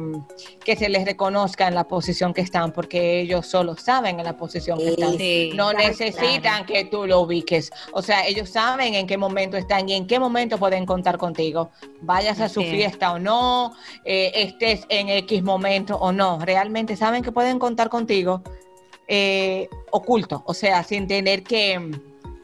que 0.63 0.75
se 0.75 0.89
les 0.89 1.05
reconozca 1.05 1.67
en 1.67 1.75
la 1.75 1.85
posición 1.85 2.33
que 2.33 2.41
están, 2.41 2.73
porque 2.73 3.21
ellos 3.21 3.47
solo 3.47 3.75
saben 3.77 4.19
en 4.19 4.25
la 4.25 4.35
posición 4.35 4.77
que 4.77 4.89
están. 4.89 5.55
no 5.55 5.73
necesitan 5.73 6.65
que 6.65 6.85
tú 6.85 7.05
lo 7.05 7.21
ubiques. 7.21 7.71
O 7.93 8.01
sea, 8.01 8.27
ellos 8.27 8.49
saben 8.49 8.95
en 8.95 9.07
qué 9.07 9.17
momento 9.17 9.57
están 9.57 9.87
y 9.87 9.93
en 9.93 10.07
qué 10.07 10.19
momento 10.19 10.57
pueden 10.57 10.85
contar 10.85 11.17
contigo. 11.17 11.69
Vayas 12.01 12.39
a 12.41 12.49
su 12.49 12.61
fiesta 12.61 13.13
o 13.13 13.19
no, 13.19 13.73
eh, 14.03 14.31
estés 14.35 14.86
en 14.89 15.09
X 15.09 15.43
momento 15.43 15.97
o 15.97 16.11
no. 16.11 16.39
Realmente 16.39 16.95
saben 16.95 17.23
que 17.23 17.31
pueden 17.31 17.59
contar 17.59 17.89
contigo 17.89 18.41
eh, 19.07 19.69
oculto, 19.91 20.43
o 20.45 20.53
sea, 20.53 20.83
sin 20.83 21.07
tener 21.07 21.43
que, 21.43 21.79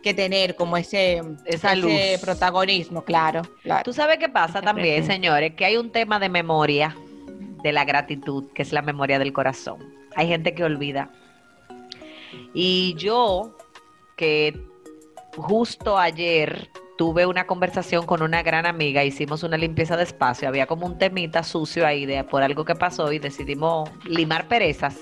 tener 0.01 0.55
como 0.55 0.77
ese, 0.77 1.21
ese 1.45 2.17
protagonismo, 2.21 3.03
claro, 3.03 3.41
Tú 3.83 3.93
sabes 3.93 4.17
qué 4.17 4.29
pasa 4.29 4.61
también, 4.61 5.05
señores, 5.05 5.55
que 5.55 5.65
hay 5.65 5.77
un 5.77 5.91
tema 5.91 6.19
de 6.19 6.29
memoria 6.29 6.95
de 7.63 7.71
la 7.71 7.85
gratitud, 7.85 8.45
que 8.53 8.61
es 8.61 8.71
la 8.73 8.81
memoria 8.81 9.19
del 9.19 9.33
corazón. 9.33 9.93
Hay 10.15 10.27
gente 10.27 10.53
que 10.53 10.63
olvida. 10.63 11.09
Y 12.53 12.95
yo, 12.97 13.57
que 14.15 14.59
justo 15.35 15.97
ayer 15.97 16.69
tuve 16.97 17.25
una 17.25 17.47
conversación 17.47 18.05
con 18.05 18.21
una 18.21 18.43
gran 18.43 18.65
amiga, 18.65 19.03
hicimos 19.03 19.43
una 19.43 19.57
limpieza 19.57 19.97
de 19.97 20.03
espacio, 20.03 20.47
había 20.47 20.67
como 20.67 20.85
un 20.85 20.97
temita 20.97 21.43
sucio 21.43 21.85
ahí 21.85 22.05
de, 22.05 22.23
por 22.23 22.43
algo 22.43 22.65
que 22.65 22.75
pasó 22.75 23.11
y 23.11 23.19
decidimos 23.19 23.89
limar 24.05 24.47
perezas. 24.47 24.97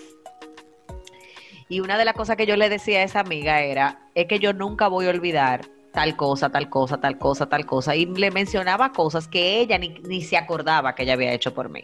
Y 1.68 1.80
una 1.80 1.98
de 1.98 2.06
las 2.06 2.16
cosas 2.16 2.36
que 2.36 2.46
yo 2.46 2.58
le 2.58 2.70
decía 2.70 3.00
a 3.00 3.04
esa 3.04 3.22
amiga 3.22 3.62
era, 3.62 4.10
es 4.14 4.28
que 4.28 4.40
yo 4.40 4.52
nunca 4.54 4.88
voy 4.88 5.08
a 5.08 5.10
olvidar 5.10 5.62
tal 5.94 6.16
cosa, 6.16 6.50
tal 6.50 6.70
cosa, 6.70 7.00
tal 7.00 7.18
cosa, 7.18 7.48
tal 7.48 7.66
cosa. 7.66 7.96
Y 7.96 8.06
le 8.06 8.32
mencionaba 8.32 8.92
cosas 8.92 9.28
que 9.28 9.60
ella 9.60 9.78
ni, 9.78 9.90
ni 10.08 10.22
se 10.22 10.38
acordaba 10.38 10.96
que 10.96 11.04
ella 11.04 11.14
había 11.14 11.34
hecho 11.34 11.54
por 11.54 11.70
mí. 11.70 11.84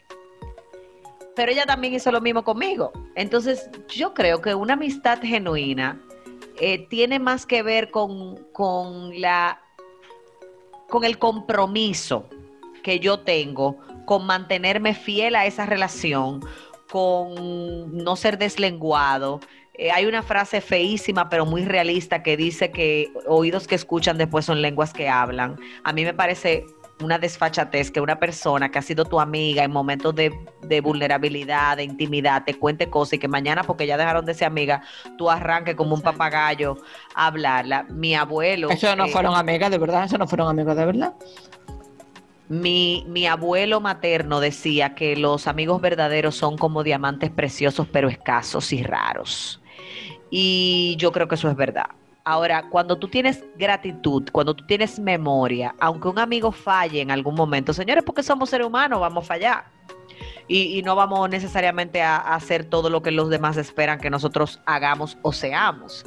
Pero 1.36 1.51
ella 1.51 1.66
también 1.66 1.93
hizo 1.93 2.12
lo 2.12 2.20
mismo 2.20 2.43
conmigo. 2.43 2.91
Entonces 3.16 3.70
yo 3.88 4.14
creo 4.14 4.41
que 4.41 4.55
una 4.55 4.74
amistad 4.74 5.20
genuina 5.22 6.01
eh, 6.60 6.88
tiene 6.89 7.20
más 7.20 7.45
que 7.45 7.62
ver 7.64 7.91
con, 7.91 8.36
con 8.51 9.22
la 9.22 9.62
con 10.89 11.03
el 11.03 11.17
compromiso 11.17 12.27
que 12.83 12.99
yo 12.99 13.19
tengo 13.19 13.77
con 14.05 14.25
mantenerme 14.25 14.93
fiel 14.93 15.35
a 15.35 15.45
esa 15.45 15.65
relación, 15.65 16.39
con 16.89 17.97
no 17.97 18.15
ser 18.15 18.38
deslenguado. 18.38 19.41
Eh, 19.73 19.91
hay 19.91 20.05
una 20.05 20.23
frase 20.23 20.61
feísima 20.61 21.29
pero 21.29 21.45
muy 21.45 21.65
realista 21.65 22.23
que 22.23 22.38
dice 22.38 22.71
que 22.71 23.11
oídos 23.27 23.67
que 23.67 23.75
escuchan 23.75 24.17
después 24.17 24.45
son 24.45 24.61
lenguas 24.61 24.93
que 24.93 25.09
hablan. 25.09 25.59
A 25.83 25.91
mí 25.91 26.05
me 26.05 26.13
parece 26.13 26.65
una 27.03 27.19
desfachatez 27.19 27.91
que 27.91 28.01
una 28.01 28.19
persona 28.19 28.69
que 28.69 28.79
ha 28.79 28.81
sido 28.81 29.05
tu 29.05 29.19
amiga 29.19 29.63
en 29.63 29.71
momentos 29.71 30.15
de, 30.15 30.31
vulnerabilidad, 30.81 31.77
de 31.77 31.83
intimidad, 31.83 32.43
te 32.43 32.55
cuente 32.55 32.89
cosas 32.89 33.13
y 33.13 33.19
que 33.19 33.27
mañana, 33.27 33.63
porque 33.63 33.85
ya 33.85 33.97
dejaron 33.97 34.25
de 34.25 34.33
ser 34.33 34.47
amiga, 34.47 34.81
tú 35.17 35.29
arranques 35.29 35.75
como 35.75 35.95
un 35.95 36.01
papagayo 36.01 36.77
a 37.13 37.27
hablarla. 37.27 37.83
Mi 37.89 38.15
abuelo. 38.15 38.69
Eso 38.69 38.95
no 38.95 39.05
eh, 39.05 39.11
fueron 39.11 39.35
amigas, 39.35 39.69
de 39.69 39.77
verdad, 39.77 40.05
eso 40.05 40.17
no 40.17 40.27
fueron 40.27 40.49
amigos, 40.49 40.75
de 40.75 40.85
verdad. 40.85 41.13
Mi, 42.49 43.03
mi 43.07 43.27
abuelo 43.27 43.81
materno 43.81 44.39
decía 44.39 44.95
que 44.95 45.17
los 45.17 45.47
amigos 45.47 45.81
verdaderos 45.81 46.35
son 46.35 46.57
como 46.57 46.83
diamantes 46.83 47.29
preciosos, 47.29 47.87
pero 47.91 48.09
escasos 48.09 48.71
y 48.71 48.83
raros. 48.83 49.61
Y 50.29 50.95
yo 50.97 51.11
creo 51.11 51.27
que 51.27 51.35
eso 51.35 51.49
es 51.49 51.55
verdad. 51.55 51.89
Ahora, 52.28 52.63
cuando 52.69 52.97
tú 52.97 53.07
tienes 53.07 53.41
gratitud, 53.57 54.28
cuando 54.34 54.53
tú 54.53 54.65
tienes 54.65 54.99
memoria, 54.99 55.73
aunque 55.80 56.09
un 56.09 56.19
amigo 56.19 56.51
falle 56.51 56.99
en 56.99 57.09
algún 57.09 57.36
momento, 57.36 57.71
señores, 57.71 58.03
porque 58.03 58.21
somos 58.21 58.49
seres 58.49 58.67
humanos, 58.67 58.99
vamos 58.99 59.23
a 59.23 59.28
fallar. 59.28 59.65
Y, 60.49 60.82
no 60.84 60.93
vamos 60.97 61.30
necesariamente 61.30 62.01
a, 62.01 62.17
hacer 62.17 62.65
todo 62.65 62.89
lo 62.89 63.01
que 63.01 63.11
los 63.11 63.30
demás 63.30 63.55
esperan 63.55 64.01
que 64.01 64.09
nosotros 64.09 64.59
hagamos 64.65 65.17
o 65.21 65.32
seamos. 65.32 66.03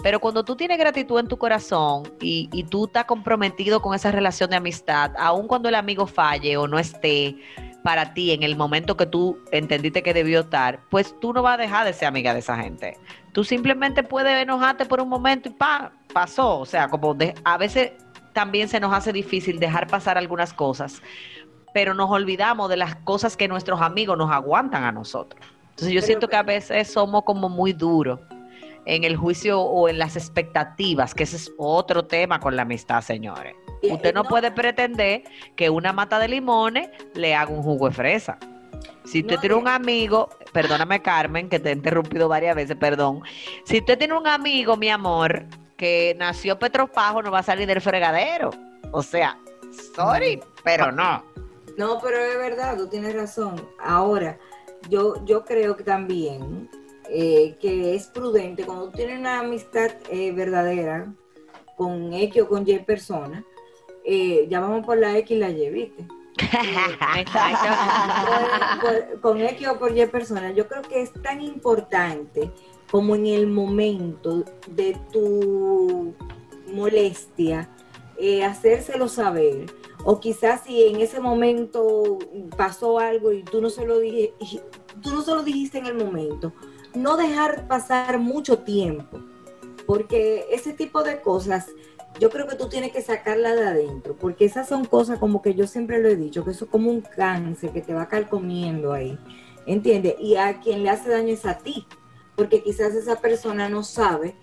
Pero 0.00 0.20
cuando 0.20 0.44
tú 0.44 0.54
tienes 0.54 0.78
gratitud 0.78 1.18
en 1.18 1.26
tu 1.26 1.38
corazón 1.38 2.04
y, 2.20 2.64
tú 2.70 2.84
estás 2.84 3.06
comprometido 3.06 3.82
con 3.82 3.96
esa 3.96 4.12
relación 4.12 4.50
de 4.50 4.56
amistad, 4.56 5.10
aun 5.18 5.48
cuando 5.48 5.68
el 5.68 5.74
amigo 5.74 6.06
falle 6.06 6.56
o 6.56 6.68
no 6.68 6.78
esté, 6.78 7.36
para 7.82 8.14
ti 8.14 8.30
en 8.30 8.44
el 8.44 8.54
momento 8.54 8.96
que 8.96 9.06
tú 9.06 9.38
entendiste 9.50 10.04
que 10.04 10.14
debió 10.14 10.40
estar, 10.40 10.80
pues 10.88 11.18
tú 11.20 11.32
no 11.32 11.42
vas 11.42 11.58
a 11.58 11.62
dejar 11.62 11.84
de 11.84 11.92
ser 11.92 12.06
amiga 12.06 12.32
de 12.32 12.38
esa 12.38 12.56
gente. 12.56 12.96
Tú 13.34 13.42
simplemente 13.42 14.04
puedes 14.04 14.40
enojarte 14.40 14.86
por 14.86 15.00
un 15.00 15.08
momento 15.08 15.48
y 15.48 15.52
pa, 15.52 15.90
pasó. 16.12 16.60
O 16.60 16.64
sea, 16.64 16.88
como 16.88 17.16
a 17.42 17.58
veces 17.58 17.90
también 18.32 18.68
se 18.68 18.78
nos 18.78 18.94
hace 18.94 19.12
difícil 19.12 19.58
dejar 19.58 19.88
pasar 19.88 20.16
algunas 20.16 20.52
cosas, 20.52 21.02
pero 21.74 21.94
nos 21.94 22.08
olvidamos 22.12 22.70
de 22.70 22.76
las 22.76 22.94
cosas 22.94 23.36
que 23.36 23.48
nuestros 23.48 23.80
amigos 23.80 24.16
nos 24.16 24.30
aguantan 24.30 24.84
a 24.84 24.92
nosotros. 24.92 25.44
Entonces 25.70 25.92
yo 25.92 26.00
siento 26.00 26.28
que 26.28 26.36
a 26.36 26.44
veces 26.44 26.92
somos 26.92 27.24
como 27.24 27.48
muy 27.48 27.72
duros 27.72 28.20
en 28.86 29.02
el 29.02 29.16
juicio 29.16 29.60
o 29.60 29.88
en 29.88 29.98
las 29.98 30.14
expectativas, 30.14 31.12
que 31.12 31.24
ese 31.24 31.34
es 31.34 31.50
otro 31.58 32.04
tema 32.04 32.38
con 32.38 32.54
la 32.54 32.62
amistad, 32.62 33.00
señores. 33.00 33.56
Usted 33.82 34.14
no, 34.14 34.22
puede 34.22 34.52
pretender 34.52 35.24
que 35.56 35.70
una 35.70 35.92
mata 35.92 36.20
de 36.20 36.28
limones 36.28 36.88
le 37.14 37.34
haga 37.34 37.50
un 37.50 37.64
jugo 37.64 37.88
de 37.88 37.94
fresa. 37.94 38.38
Si 39.04 39.20
usted 39.20 39.38
tiene 39.38 39.54
un 39.54 39.68
amigo, 39.68 40.28
perdóname 40.52 41.02
Carmen, 41.02 41.48
que 41.48 41.58
te 41.58 41.70
he 41.70 41.72
interrumpido 41.72 42.28
varias 42.28 42.56
veces, 42.56 42.76
perdón. 42.76 43.22
Si 43.64 43.78
usted 43.78 43.98
tiene 43.98 44.16
un 44.16 44.26
amigo, 44.26 44.76
mi 44.76 44.88
amor, 44.88 45.44
que 45.76 46.14
nació 46.18 46.58
Petropajo, 46.58 47.22
no 47.22 47.30
va 47.30 47.40
a 47.40 47.42
salir 47.42 47.66
del 47.66 47.80
fregadero. 47.80 48.50
O 48.92 49.02
sea, 49.02 49.38
sorry, 49.94 50.40
pero 50.62 50.90
no. 50.92 51.24
No, 51.76 51.98
pero 52.00 52.18
es 52.18 52.38
verdad, 52.38 52.76
tú 52.76 52.88
tienes 52.88 53.14
razón. 53.14 53.56
Ahora, 53.78 54.38
yo, 54.88 55.24
yo 55.24 55.44
creo 55.44 55.76
que 55.76 55.84
también 55.84 56.68
eh, 57.10 57.56
que 57.60 57.94
es 57.94 58.06
prudente 58.06 58.64
cuando 58.64 58.86
tú 58.86 58.92
tienes 58.96 59.18
una 59.18 59.40
amistad 59.40 59.90
eh, 60.10 60.32
verdadera 60.32 61.12
con 61.76 62.12
X 62.12 62.42
o 62.42 62.48
con 62.48 62.66
Y 62.66 62.78
persona, 62.78 63.44
eh, 64.04 64.46
llamamos 64.48 64.86
por 64.86 64.96
la 64.96 65.18
X 65.18 65.36
y 65.36 65.40
la 65.40 65.50
Y, 65.50 65.70
¿viste? 65.70 66.06
Con, 69.20 69.40
X 69.40 69.68
o 69.68 69.78
por 69.78 69.96
Y 69.96 70.04
personas, 70.06 70.54
yo 70.54 70.66
creo 70.68 70.82
que 70.82 71.02
es 71.02 71.12
tan 71.22 71.40
importante 71.40 72.50
como 72.90 73.14
en 73.14 73.26
el 73.26 73.46
momento 73.46 74.44
de 74.68 74.96
tu 75.12 76.14
molestia, 76.72 77.70
eh, 78.18 78.44
hacérselo 78.44 79.08
saber. 79.08 79.66
O 80.04 80.20
quizás 80.20 80.62
si 80.64 80.84
en 80.84 81.00
ese 81.00 81.18
momento 81.20 82.18
pasó 82.56 82.98
algo 82.98 83.32
y 83.32 83.42
tú 83.42 83.60
no 83.60 83.70
se 83.70 83.86
lo 83.86 83.98
dije, 83.98 84.34
tú 85.02 85.10
no 85.10 85.22
se 85.22 85.34
lo 85.34 85.42
dijiste 85.42 85.78
en 85.78 85.86
el 85.86 85.94
momento, 85.94 86.52
no 86.94 87.16
dejar 87.16 87.66
pasar 87.68 88.18
mucho 88.18 88.58
tiempo, 88.58 89.20
porque 89.86 90.46
ese 90.50 90.72
tipo 90.72 91.02
de 91.02 91.20
cosas 91.20 91.68
yo 92.20 92.30
creo 92.30 92.46
que 92.46 92.56
tú 92.56 92.68
tienes 92.68 92.92
que 92.92 93.02
sacarla 93.02 93.54
de 93.54 93.66
adentro, 93.66 94.16
porque 94.16 94.44
esas 94.44 94.68
son 94.68 94.84
cosas 94.84 95.18
como 95.18 95.42
que 95.42 95.54
yo 95.54 95.66
siempre 95.66 96.00
lo 96.00 96.08
he 96.08 96.16
dicho, 96.16 96.44
que 96.44 96.52
eso 96.52 96.66
es 96.66 96.70
como 96.70 96.90
un 96.90 97.00
cáncer 97.00 97.70
que 97.70 97.82
te 97.82 97.94
va 97.94 98.02
a 98.02 98.08
caer 98.08 98.28
comiendo 98.28 98.92
ahí, 98.92 99.18
¿entiendes? 99.66 100.14
Y 100.20 100.36
a 100.36 100.60
quien 100.60 100.82
le 100.82 100.90
hace 100.90 101.10
daño 101.10 101.32
es 101.32 101.44
a 101.44 101.58
ti, 101.58 101.86
porque 102.36 102.62
quizás 102.62 102.94
esa 102.94 103.16
persona 103.16 103.68
no 103.68 103.82
sabe 103.82 104.36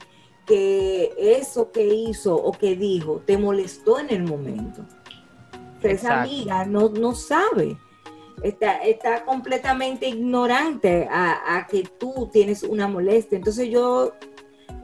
que 0.45 1.13
eso 1.17 1.71
que 1.71 1.85
hizo 1.85 2.35
o 2.35 2.51
que 2.51 2.75
dijo 2.75 3.21
te 3.25 3.37
molestó 3.37 3.99
en 3.99 4.09
el 4.09 4.23
momento. 4.23 4.85
esa 5.81 6.21
amiga 6.21 6.65
no, 6.65 6.89
no 6.89 7.15
sabe. 7.15 7.77
Está, 8.43 8.77
está 8.77 9.23
completamente 9.23 10.07
ignorante 10.07 11.07
a, 11.11 11.57
a 11.57 11.67
que 11.67 11.83
tú 11.83 12.27
tienes 12.33 12.63
una 12.63 12.87
molestia. 12.87 13.37
Entonces 13.37 13.69
yo 13.69 14.13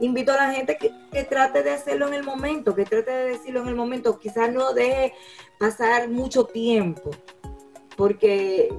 invito 0.00 0.32
a 0.32 0.36
la 0.36 0.52
gente 0.52 0.76
que, 0.76 1.24
trate 1.24 1.62
de 1.62 1.70
hacerlo 1.70 2.08
en 2.08 2.14
el 2.14 2.24
momento, 2.24 2.74
que 2.74 2.84
trate 2.84 3.10
de 3.10 3.24
decirlo 3.30 3.62
en 3.62 3.68
el 3.68 3.74
momento, 3.74 4.18
quizás 4.18 4.52
no 4.52 4.72
deje 4.72 5.14
pasar 5.58 6.08
mucho 6.08 6.44
tiempo, 6.44 7.10
porque... 7.96 8.72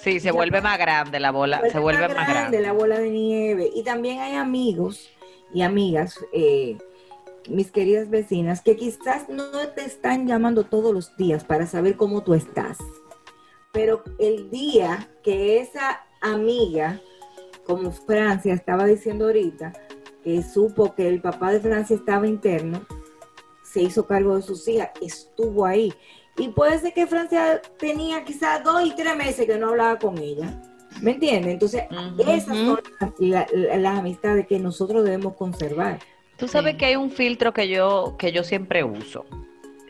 Sí, 0.00 0.18
se 0.20 0.32
vuelve 0.32 0.60
más 0.60 0.78
grande 0.78 1.20
la 1.20 1.30
bola, 1.30 1.62
se 1.70 1.78
vuelve 1.78 2.08
más, 2.08 2.28
grande, 2.28 2.60
la 2.60 2.72
bola 2.72 2.98
de 2.98 3.10
nieve. 3.10 3.70
Y 3.72 3.84
también 3.84 4.18
hay 4.18 4.34
amigos 4.34 5.10
y 5.54 5.62
amigas, 5.62 6.18
eh, 6.32 6.76
mis 7.48 7.70
queridas 7.70 8.10
vecinas, 8.10 8.62
que 8.62 8.76
quizás 8.76 9.28
no 9.28 9.46
te 9.74 9.84
están 9.84 10.26
llamando 10.26 10.64
todos 10.64 10.92
los 10.92 11.16
días 11.16 11.44
para 11.44 11.66
saber 11.66 11.96
cómo 11.96 12.22
tú 12.22 12.34
estás, 12.34 12.78
pero 13.72 14.02
el 14.18 14.50
día 14.50 15.08
que 15.22 15.60
esa 15.60 16.04
amiga, 16.20 17.00
como 17.64 17.92
Francia 17.92 18.52
estaba 18.52 18.84
diciendo 18.84 19.26
ahorita, 19.26 19.72
que 20.22 20.42
supo 20.42 20.94
que 20.94 21.08
el 21.08 21.20
papá 21.20 21.52
de 21.52 21.60
Francia 21.60 21.96
estaba 21.96 22.26
interno, 22.26 22.84
se 23.62 23.82
hizo 23.82 24.06
cargo 24.06 24.36
de 24.36 24.42
sus 24.42 24.66
hijas, 24.68 24.90
estuvo 25.00 25.64
ahí. 25.64 25.92
Y 26.36 26.48
puede 26.48 26.78
ser 26.78 26.92
que 26.92 27.06
Francia 27.06 27.60
tenía 27.78 28.24
quizás 28.24 28.64
dos 28.64 28.84
y 28.84 28.94
tres 28.94 29.16
meses 29.16 29.46
que 29.46 29.58
no 29.58 29.68
hablaba 29.68 29.98
con 29.98 30.18
ella. 30.18 30.60
¿Me 31.00 31.12
entiendes? 31.12 31.54
Entonces, 31.54 31.84
esas 32.26 32.56
son 32.56 32.80
las, 33.18 33.98
amistades 33.98 34.46
que 34.46 34.58
nosotros 34.58 35.04
debemos 35.04 35.34
conservar. 35.34 35.98
Tú 36.36 36.48
sabes 36.48 36.76
que 36.76 36.86
hay 36.86 36.96
un 36.96 37.10
filtro 37.10 37.52
que 37.52 37.68
yo, 37.68 38.16
que 38.18 38.32
yo 38.32 38.42
siempre 38.42 38.82
uso. 38.82 39.24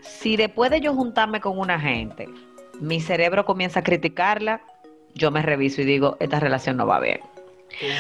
Si 0.03 0.37
después 0.37 0.71
de 0.71 0.81
yo 0.81 0.95
juntarme 0.95 1.41
con 1.41 1.59
una 1.59 1.81
gente, 1.81 2.29
mi 2.81 3.01
cerebro 3.01 3.45
comienza 3.45 3.81
a 3.81 3.83
criticarla, 3.83 4.63
yo 5.15 5.31
me 5.31 5.43
reviso 5.43 5.83
y 5.83 5.85
digo, 5.85 6.17
esta 6.21 6.41
relación 6.41 6.77
no 6.77 6.87
va 6.87 7.01
bien. 7.01 7.21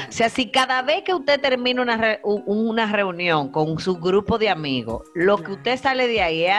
O 0.08 0.12
sea, 0.12 0.28
si 0.28 0.50
cada 0.50 0.82
vez 0.82 1.02
que 1.04 1.14
usted 1.14 1.40
termina 1.40 1.82
una, 1.82 2.18
una 2.22 2.86
reunión 2.86 3.50
con 3.50 3.78
su 3.78 3.96
grupo 3.96 4.38
de 4.38 4.48
amigos, 4.48 5.02
lo 5.14 5.38
que 5.38 5.52
usted 5.52 5.78
sale 5.78 6.08
de 6.08 6.22
ahí 6.22 6.44
es 6.44 6.52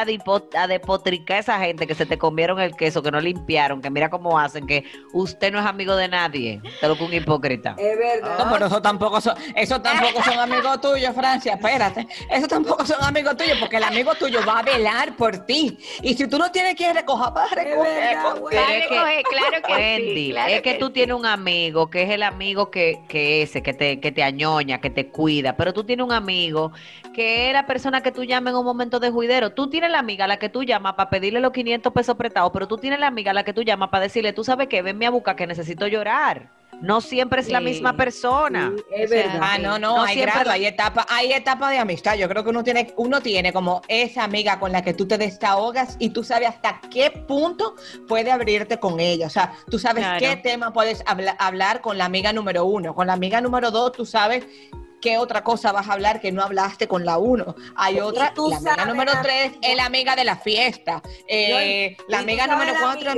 a, 0.56 0.68
depotricar 0.68 1.38
a 1.38 1.40
esa 1.40 1.60
gente 1.60 1.88
que 1.88 1.96
se 1.96 2.06
te 2.06 2.18
comieron 2.18 2.60
el 2.60 2.76
queso, 2.76 3.04
que 3.04 3.12
no 3.12 3.20
limpiaron, 3.20 3.82
que 3.82 3.90
mira 3.90 4.10
cómo 4.10 4.40
hacen, 4.40 4.66
que 4.66 4.86
usted 5.14 5.52
no 5.52 5.60
es 5.60 5.66
amigo 5.66 5.96
de 5.96 6.08
nadie, 6.08 6.62
te 6.80 6.88
lo 6.88 6.96
un 7.02 7.14
hipócrita. 7.14 7.76
Es 7.78 7.98
verdad. 7.98 8.38
No, 8.38 8.52
pero 8.52 8.66
eso 8.68 8.82
tampoco 8.82 9.20
son, 9.22 9.36
eso 9.56 9.82
tampoco 9.82 10.24
son 10.24 10.40
amigos 10.40 10.82
tuyos, 10.82 11.14
Francia, 11.16 11.54
espérate. 11.54 12.08
Eso 12.30 12.48
tampoco 12.48 12.86
son 12.86 13.04
amigos 13.04 13.36
tuyos, 13.38 13.58
porque 13.60 13.78
el 13.78 13.84
amigo 13.84 14.14
tuyo 14.16 14.40
va 14.48 14.60
a 14.60 14.64
velar 14.64 15.16
por 15.16 15.46
ti. 15.46 15.78
Y 16.02 16.14
si 16.14 16.28
tú 16.28 16.38
no 16.38 16.52
tienes 16.52 16.76
que 16.76 16.94
recoger, 16.94 17.34
vas 17.34 17.52
a 17.52 17.56
recoger. 17.56 18.18
claro 19.24 19.62
que 19.68 19.98
sí, 20.14 20.34
es 20.48 20.62
que, 20.62 20.76
tú 20.76 20.92
tienes 20.92 21.16
un 21.16 21.26
amigo 21.26 21.90
que 21.90 22.04
es 22.04 22.10
el 22.10 22.24
amigo 22.24 22.72
que 22.72 23.01
que 23.08 23.42
ese, 23.42 23.62
que 23.62 23.74
te, 23.74 24.00
que 24.00 24.12
te 24.12 24.24
añoña, 24.24 24.82
que 24.82 24.90
te 24.90 25.10
cuida, 25.10 25.58
pero 25.58 25.74
tú 25.74 25.84
tienes 25.84 26.06
un 26.06 26.12
amigo 26.12 26.72
que 27.14 27.48
es 27.48 27.54
la 27.54 27.66
persona 27.66 28.02
que 28.02 28.12
tú 28.12 28.24
llamas 28.24 28.52
en 28.52 28.60
un 28.60 28.66
momento 28.66 29.00
de 29.00 29.12
juidero. 29.12 29.52
Tú 29.52 29.70
tienes 29.70 29.92
la 29.92 30.00
amiga 30.00 30.26
a 30.26 30.28
la 30.28 30.38
que 30.38 30.50
tú 30.50 30.64
llamas 30.64 30.94
para 30.94 31.10
pedirle 31.10 31.40
los 31.40 31.52
500 31.52 31.94
pesos 31.94 32.16
prestados, 32.16 32.52
pero 32.54 32.68
tú 32.68 32.78
tienes 32.78 33.00
la 33.00 33.08
amiga 33.08 33.32
a 33.32 33.34
la 33.34 33.44
que 33.44 33.54
tú 33.54 33.64
llamas 33.64 33.90
para 33.90 34.04
decirle, 34.04 34.34
tú 34.34 34.44
sabes 34.44 34.68
que 34.68 34.82
venme 34.82 35.06
a 35.06 35.10
buscar 35.12 35.36
que 35.36 35.48
necesito 35.48 35.88
llorar. 35.88 36.61
No 36.82 37.00
siempre 37.00 37.42
es 37.42 37.50
la 37.50 37.60
misma 37.60 37.96
persona. 37.96 38.74
es 38.92 39.10
verdad. 39.10 39.40
Ah, 39.42 39.58
no, 39.58 39.78
no, 39.78 40.02
hay 40.02 40.20
grado, 40.20 40.50
hay 40.50 40.66
etapas, 40.66 41.06
hay 41.10 41.32
etapas 41.32 41.70
de 41.72 41.78
amistad. 41.78 42.16
Yo 42.16 42.28
creo 42.28 42.44
que 42.44 42.50
uno 42.50 42.64
tiene, 42.64 42.94
uno 42.98 43.22
tiene 43.22 43.54
como 43.54 43.82
esa 43.88 44.24
amiga 44.24 44.60
con 44.60 44.72
la 44.72 44.82
que 44.82 44.94
tú 44.94 45.08
te 45.08 45.18
desahogas 45.18 45.96
y 46.00 46.10
tú 46.10 46.24
sabes 46.24 46.50
hasta 46.50 46.82
qué 46.90 47.12
punto 47.12 47.76
puede 48.08 48.32
abrirte 48.32 48.80
con 48.80 49.00
ella. 49.00 49.28
O 49.28 49.30
sea, 49.30 49.54
tú 49.70 49.78
sabes 49.78 50.06
qué 50.20 50.36
tema 50.38 50.74
puedes 50.74 51.04
hablar 51.38 51.82
con 51.82 51.98
la 51.98 52.06
amiga 52.06 52.34
número 52.34 52.66
uno. 52.66 52.96
Con 52.96 53.08
la 53.08 53.14
amiga 53.14 53.42
número 53.42 53.70
dos, 53.70 53.92
tú 53.92 54.06
sabes 54.06 54.46
qué 55.02 55.18
otra 55.18 55.44
cosa 55.44 55.72
vas 55.72 55.90
a 55.90 55.94
hablar 55.94 56.22
que 56.22 56.32
no 56.32 56.42
hablaste 56.42 56.88
con 56.88 57.06
la 57.06 57.18
uno. 57.18 57.56
Hay 57.76 58.00
otra, 58.00 58.34
la 58.36 58.58
amiga 58.58 58.86
número 58.86 59.12
tres 59.22 59.54
es 59.62 59.76
la 59.76 59.86
amiga 59.86 60.16
de 60.16 60.24
la 60.24 60.38
fiesta. 60.38 61.02
Eh, 61.28 61.98
la 62.08 62.20
amiga 62.20 62.48
número 62.48 62.74
cuatro. 62.80 63.14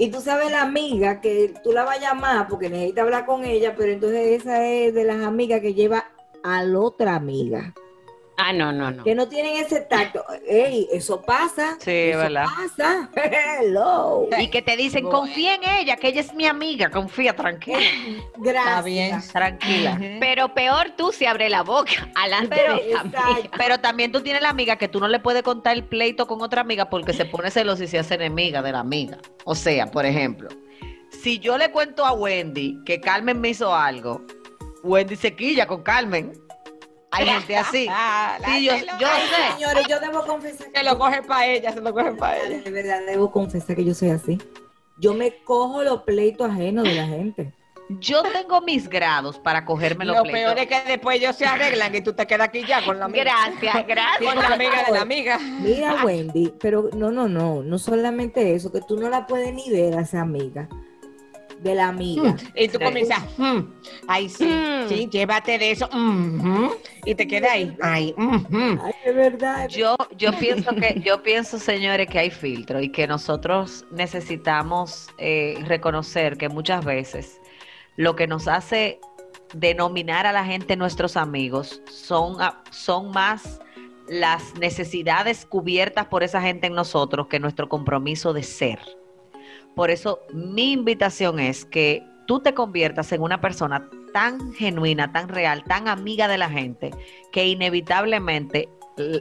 Y 0.00 0.10
tú 0.10 0.22
sabes 0.22 0.50
la 0.50 0.62
amiga 0.62 1.20
que 1.20 1.52
tú 1.62 1.72
la 1.72 1.84
vas 1.84 1.98
a 1.98 2.00
llamar 2.00 2.48
porque 2.48 2.70
necesitas 2.70 3.04
hablar 3.04 3.26
con 3.26 3.44
ella, 3.44 3.74
pero 3.76 3.92
entonces 3.92 4.40
esa 4.40 4.66
es 4.66 4.94
de 4.94 5.04
las 5.04 5.20
amigas 5.20 5.60
que 5.60 5.74
lleva 5.74 6.06
a 6.42 6.64
la 6.64 6.80
otra 6.80 7.16
amiga. 7.16 7.74
Ah, 8.42 8.52
no, 8.52 8.72
no, 8.72 8.90
no. 8.90 9.04
Que 9.04 9.14
no 9.14 9.28
tienen 9.28 9.56
ese 9.56 9.80
tacto. 9.82 10.24
Ey, 10.46 10.88
eso 10.92 11.20
pasa. 11.22 11.76
Sí, 11.80 11.90
eso 11.90 12.18
¿verdad? 12.18 12.44
pasa. 12.44 13.10
Hello. 13.60 14.28
Y 14.38 14.48
que 14.48 14.62
te 14.62 14.76
dicen, 14.76 15.04
confía 15.04 15.56
en 15.56 15.64
ella, 15.64 15.96
que 15.96 16.08
ella 16.08 16.20
es 16.20 16.34
mi 16.34 16.46
amiga, 16.46 16.90
confía, 16.90 17.36
tranquila. 17.36 17.78
Gracias. 18.36 18.66
Está 18.66 18.82
bien, 18.82 19.20
tranquila. 19.32 20.00
Pero 20.20 20.54
peor 20.54 20.92
tú 20.96 21.12
si 21.12 21.26
abre 21.26 21.50
la 21.50 21.62
boca 21.62 21.92
alante 22.14 22.56
pero, 22.56 22.76
de 22.76 22.94
amiga. 22.94 23.50
Pero 23.56 23.78
también 23.78 24.12
tú 24.12 24.20
tienes 24.20 24.42
la 24.42 24.50
amiga 24.50 24.76
que 24.76 24.88
tú 24.88 25.00
no 25.00 25.08
le 25.08 25.20
puedes 25.20 25.42
contar 25.42 25.76
el 25.76 25.84
pleito 25.84 26.26
con 26.26 26.40
otra 26.42 26.62
amiga 26.62 26.88
porque 26.88 27.12
se 27.12 27.24
pone 27.24 27.50
celosa 27.50 27.84
y 27.84 27.88
se 27.88 27.98
hace 27.98 28.14
enemiga 28.14 28.62
de 28.62 28.72
la 28.72 28.80
amiga. 28.80 29.18
O 29.44 29.54
sea, 29.54 29.90
por 29.90 30.06
ejemplo, 30.06 30.48
si 31.10 31.38
yo 31.38 31.58
le 31.58 31.70
cuento 31.70 32.04
a 32.06 32.12
Wendy 32.12 32.82
que 32.84 33.00
Carmen 33.00 33.40
me 33.40 33.50
hizo 33.50 33.74
algo, 33.74 34.24
Wendy 34.82 35.16
se 35.16 35.34
quilla 35.34 35.66
con 35.66 35.82
Carmen. 35.82 36.32
Hay 37.10 37.26
gente 37.26 37.56
así. 37.56 37.86
Ah, 38.02 38.38
sí, 38.44 38.64
yo, 38.64 38.72
yo 38.76 39.06
sé. 39.06 39.52
Señores, 39.54 39.86
yo 39.88 40.00
debo 40.00 40.24
confesar. 40.24 40.70
Que 40.70 40.78
se 40.78 40.84
lo 40.84 40.98
coge 40.98 41.22
para 41.22 41.46
ella, 41.46 41.72
se 41.72 41.80
lo 41.80 41.92
coge 41.92 42.12
para 42.12 42.38
ella. 42.38 42.62
De 42.62 42.70
verdad, 42.70 43.00
debo 43.06 43.30
confesar 43.30 43.76
que 43.76 43.84
yo 43.84 43.94
soy 43.94 44.10
así. 44.10 44.38
Yo 44.98 45.14
me 45.14 45.42
cojo 45.42 45.82
los 45.82 46.02
pleitos 46.02 46.50
ajenos 46.50 46.84
de 46.84 46.94
la 46.94 47.06
gente. 47.06 47.52
Yo 47.98 48.22
tengo 48.22 48.60
mis 48.60 48.88
grados 48.88 49.38
para 49.38 49.64
cogerme 49.64 50.04
los 50.04 50.16
Lo 50.16 50.22
pleitos. 50.22 50.42
Lo 50.42 50.54
peor 50.54 50.58
es 50.60 50.68
que 50.68 50.88
después 50.88 51.16
ellos 51.16 51.34
se 51.34 51.46
arreglan 51.46 51.92
y 51.94 52.00
tú 52.02 52.12
te 52.12 52.26
quedas 52.26 52.48
aquí 52.48 52.64
ya 52.64 52.84
con 52.84 52.98
la 52.98 53.06
amiga. 53.06 53.24
Gracias, 53.24 53.86
gracias. 53.88 54.34
Con 54.34 54.42
la 54.42 54.54
amiga 54.54 54.84
de 54.84 54.92
la 54.92 55.00
amiga. 55.00 55.38
Mira, 55.38 56.04
Wendy, 56.04 56.54
pero 56.60 56.90
no, 56.92 57.10
no, 57.10 57.28
no, 57.28 57.62
no 57.62 57.78
solamente 57.78 58.54
eso, 58.54 58.70
que 58.70 58.80
tú 58.80 58.96
no 58.96 59.08
la 59.08 59.26
puedes 59.26 59.52
ni 59.52 59.68
ver 59.70 59.98
a 59.98 60.02
esa 60.02 60.20
amiga 60.20 60.68
de 61.62 61.74
la 61.74 61.88
amiga. 61.88 62.36
Y 62.54 62.68
tú 62.68 62.78
comienzas, 62.78 63.22
hmm, 63.36 63.60
ay, 64.06 64.28
sí, 64.28 64.44
hmm. 64.44 64.88
sí, 64.88 65.08
llévate 65.10 65.58
de 65.58 65.70
eso, 65.72 65.88
y 67.04 67.14
te 67.14 67.26
queda 67.26 67.52
ahí, 67.52 67.76
ay, 67.82 68.14
ay, 68.18 68.92
es 69.04 69.14
verdad. 69.14 69.68
Yo, 69.68 69.96
yo 70.16 70.32
pienso 70.38 70.74
que, 70.74 71.00
yo 71.04 71.22
pienso, 71.22 71.58
señores, 71.58 72.08
que 72.08 72.18
hay 72.18 72.30
filtro 72.30 72.80
y 72.80 72.90
que 72.90 73.06
nosotros 73.06 73.84
necesitamos 73.90 75.08
eh, 75.18 75.58
reconocer 75.66 76.36
que 76.36 76.48
muchas 76.48 76.84
veces 76.84 77.40
lo 77.96 78.16
que 78.16 78.26
nos 78.26 78.48
hace 78.48 79.00
denominar 79.54 80.26
a 80.26 80.32
la 80.32 80.44
gente 80.44 80.76
nuestros 80.76 81.16
amigos 81.16 81.82
son, 81.90 82.36
son 82.70 83.10
más 83.10 83.60
las 84.08 84.54
necesidades 84.58 85.44
cubiertas 85.44 86.06
por 86.06 86.22
esa 86.22 86.40
gente 86.40 86.66
en 86.66 86.74
nosotros 86.74 87.26
que 87.28 87.38
nuestro 87.38 87.68
compromiso 87.68 88.32
de 88.32 88.42
ser. 88.42 88.78
Por 89.74 89.90
eso 89.90 90.20
mi 90.32 90.72
invitación 90.72 91.38
es 91.38 91.64
que 91.64 92.04
tú 92.26 92.40
te 92.40 92.54
conviertas 92.54 93.12
en 93.12 93.22
una 93.22 93.40
persona 93.40 93.88
tan 94.12 94.52
genuina, 94.52 95.12
tan 95.12 95.28
real, 95.28 95.64
tan 95.64 95.88
amiga 95.88 96.28
de 96.28 96.38
la 96.38 96.48
gente, 96.48 96.90
que 97.32 97.46
inevitablemente 97.46 98.68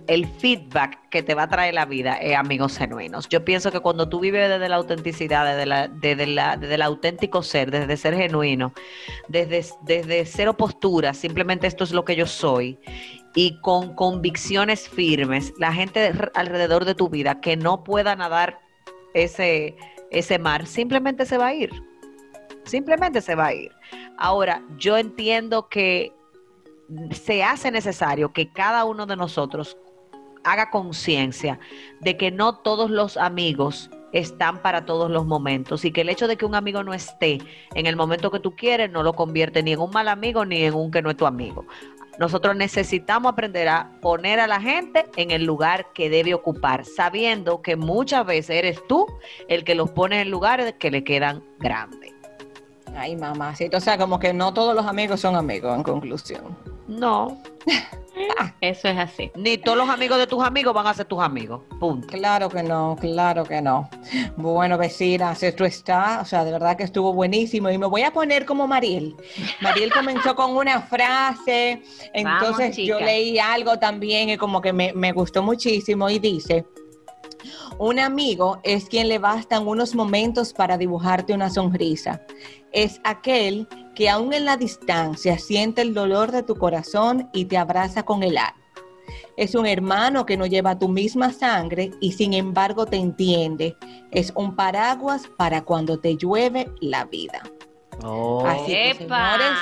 el 0.07 0.27
feedback 0.27 1.09
que 1.09 1.23
te 1.23 1.33
va 1.33 1.43
a 1.43 1.47
traer 1.47 1.73
la 1.73 1.85
vida 1.85 2.15
es 2.15 2.35
amigos 2.35 2.77
genuinos. 2.77 3.29
Yo 3.29 3.45
pienso 3.45 3.71
que 3.71 3.79
cuando 3.79 4.09
tú 4.09 4.19
vives 4.19 4.49
desde 4.49 4.69
la 4.69 4.75
autenticidad, 4.75 5.45
desde, 5.45 5.65
la, 5.65 5.87
desde, 5.87 6.75
el 6.75 6.81
auténtico 6.81 7.43
ser, 7.43 7.71
desde 7.71 7.95
ser 7.97 8.15
genuino, 8.15 8.73
desde, 9.27 9.65
desde 9.83 10.25
cero 10.25 10.57
postura, 10.57 11.13
simplemente 11.13 11.67
esto 11.67 11.83
es 11.83 11.91
lo 11.91 12.03
que 12.03 12.15
yo 12.15 12.25
soy, 12.25 12.77
y 13.35 13.59
con 13.61 13.95
convicciones 13.95 14.89
firmes, 14.89 15.53
la 15.59 15.71
gente 15.71 16.11
alrededor 16.33 16.85
de 16.85 16.95
tu 16.95 17.09
vida 17.09 17.39
que 17.41 17.55
no 17.55 17.83
pueda 17.83 18.15
nadar 18.15 18.59
ese, 19.13 19.75
ese 20.11 20.39
mar, 20.39 20.65
simplemente 20.65 21.25
se 21.25 21.37
va 21.37 21.47
a 21.47 21.53
ir. 21.53 21.71
Simplemente 22.63 23.21
se 23.21 23.35
va 23.35 23.47
a 23.47 23.53
ir. 23.53 23.71
Ahora, 24.17 24.63
yo 24.77 24.97
entiendo 24.97 25.69
que 25.69 26.13
se 27.11 27.43
hace 27.43 27.71
necesario 27.71 28.33
que 28.33 28.51
cada 28.51 28.85
uno 28.85 29.05
de 29.05 29.15
nosotros 29.15 29.77
haga 30.43 30.69
conciencia 30.71 31.59
de 31.99 32.17
que 32.17 32.31
no 32.31 32.57
todos 32.57 32.89
los 32.89 33.17
amigos 33.17 33.89
están 34.11 34.61
para 34.61 34.85
todos 34.85 35.11
los 35.11 35.25
momentos 35.25 35.85
y 35.85 35.91
que 35.91 36.01
el 36.01 36.09
hecho 36.09 36.27
de 36.27 36.37
que 36.37 36.45
un 36.45 36.55
amigo 36.55 36.83
no 36.83 36.93
esté 36.93 37.39
en 37.75 37.85
el 37.85 37.95
momento 37.95 38.31
que 38.31 38.39
tú 38.39 38.55
quieres 38.55 38.89
no 38.89 39.03
lo 39.03 39.13
convierte 39.13 39.61
ni 39.61 39.73
en 39.73 39.79
un 39.79 39.91
mal 39.91 40.07
amigo 40.07 40.45
ni 40.45 40.63
en 40.63 40.73
un 40.73 40.89
que 40.89 41.01
no 41.01 41.11
es 41.11 41.17
tu 41.17 41.25
amigo. 41.25 41.65
Nosotros 42.19 42.53
necesitamos 42.57 43.31
aprender 43.31 43.69
a 43.69 43.97
poner 44.01 44.41
a 44.41 44.47
la 44.47 44.59
gente 44.59 45.05
en 45.15 45.31
el 45.31 45.45
lugar 45.45 45.93
que 45.93 46.09
debe 46.09 46.33
ocupar, 46.33 46.83
sabiendo 46.83 47.61
que 47.61 47.77
muchas 47.77 48.25
veces 48.25 48.57
eres 48.57 48.85
tú 48.87 49.07
el 49.47 49.63
que 49.63 49.73
los 49.73 49.89
pone 49.91 50.19
en 50.19 50.29
lugares 50.29 50.75
que 50.77 50.91
le 50.91 51.05
quedan 51.05 51.43
grandes. 51.59 52.18
Ay, 52.95 53.15
mamá, 53.15 53.55
sí, 53.55 53.69
o 53.73 53.79
sea, 53.79 53.97
como 53.97 54.19
que 54.19 54.33
no 54.33 54.53
todos 54.53 54.75
los 54.75 54.85
amigos 54.85 55.19
son 55.19 55.35
amigos, 55.35 55.75
en 55.75 55.83
conclusión. 55.83 56.57
No. 56.87 57.41
Eso 58.61 58.89
es 58.89 58.97
así. 58.97 59.31
Ni 59.35 59.57
todos 59.57 59.77
los 59.77 59.89
amigos 59.89 60.17
de 60.17 60.27
tus 60.27 60.43
amigos 60.43 60.73
van 60.73 60.87
a 60.87 60.93
ser 60.93 61.05
tus 61.05 61.19
amigos. 61.19 61.61
Punto. 61.79 62.07
Claro 62.07 62.49
que 62.49 62.63
no, 62.63 62.97
claro 62.99 63.43
que 63.43 63.61
no. 63.61 63.89
Bueno, 64.35 64.77
vecinas, 64.77 65.41
esto 65.43 65.65
está, 65.65 66.19
o 66.21 66.25
sea, 66.25 66.43
de 66.43 66.51
verdad 66.51 66.75
que 66.75 66.83
estuvo 66.83 67.13
buenísimo. 67.13 67.69
Y 67.69 67.77
me 67.77 67.85
voy 67.85 68.01
a 68.01 68.11
poner 68.11 68.45
como 68.45 68.67
Mariel. 68.67 69.15
Mariel 69.61 69.93
comenzó 69.93 70.35
con 70.35 70.57
una 70.57 70.81
frase, 70.81 71.81
entonces 72.13 72.75
yo 72.75 72.99
leí 72.99 73.39
algo 73.39 73.77
también 73.77 74.29
y 74.29 74.37
como 74.37 74.61
que 74.61 74.73
me, 74.73 74.91
me 74.93 75.11
gustó 75.11 75.43
muchísimo 75.43 76.09
y 76.09 76.19
dice. 76.19 76.65
Un 77.79 77.97
amigo 77.97 78.59
es 78.63 78.89
quien 78.89 79.07
le 79.07 79.19
bastan 79.19 79.65
unos 79.65 79.95
momentos 79.95 80.51
para 80.51 80.77
dibujarte 80.77 81.33
una 81.33 81.49
sonrisa. 81.49 82.21
Es 82.73 82.99
aquel 83.05 83.69
que 83.95 84.09
aún 84.09 84.33
en 84.33 84.43
la 84.43 84.57
distancia 84.57 85.39
siente 85.39 85.81
el 85.81 85.93
dolor 85.93 86.33
de 86.33 86.43
tu 86.43 86.55
corazón 86.55 87.29
y 87.31 87.45
te 87.45 87.57
abraza 87.57 88.03
con 88.03 88.21
el 88.21 88.37
alma. 88.37 88.53
Es 89.37 89.55
un 89.55 89.65
hermano 89.65 90.25
que 90.25 90.35
no 90.35 90.45
lleva 90.45 90.77
tu 90.77 90.89
misma 90.89 91.31
sangre 91.31 91.91
y 92.01 92.11
sin 92.11 92.33
embargo 92.33 92.85
te 92.85 92.97
entiende. 92.97 93.77
Es 94.11 94.33
un 94.35 94.57
paraguas 94.57 95.29
para 95.37 95.63
cuando 95.63 96.01
te 96.01 96.17
llueve 96.17 96.69
la 96.81 97.05
vida. 97.05 97.41
Oh. 98.03 98.45
Así 98.45 98.73
que, 98.73 98.95
señores, 98.97 99.57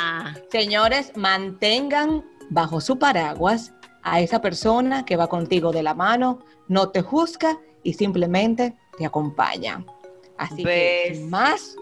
señores, 0.49 1.11
mantengan 1.15 2.25
bajo 2.49 2.81
su 2.81 2.97
paraguas 2.97 3.73
a 4.01 4.21
esa 4.21 4.41
persona 4.41 5.05
que 5.05 5.17
va 5.17 5.27
contigo 5.27 5.71
de 5.71 5.83
la 5.83 5.93
mano, 5.93 6.39
no 6.67 6.89
te 6.89 7.03
juzga 7.03 7.59
y 7.83 7.93
simplemente 7.93 8.75
te 8.97 9.05
acompaña. 9.05 9.85
Así 10.37 10.63
que, 10.63 11.25
más 11.29 11.75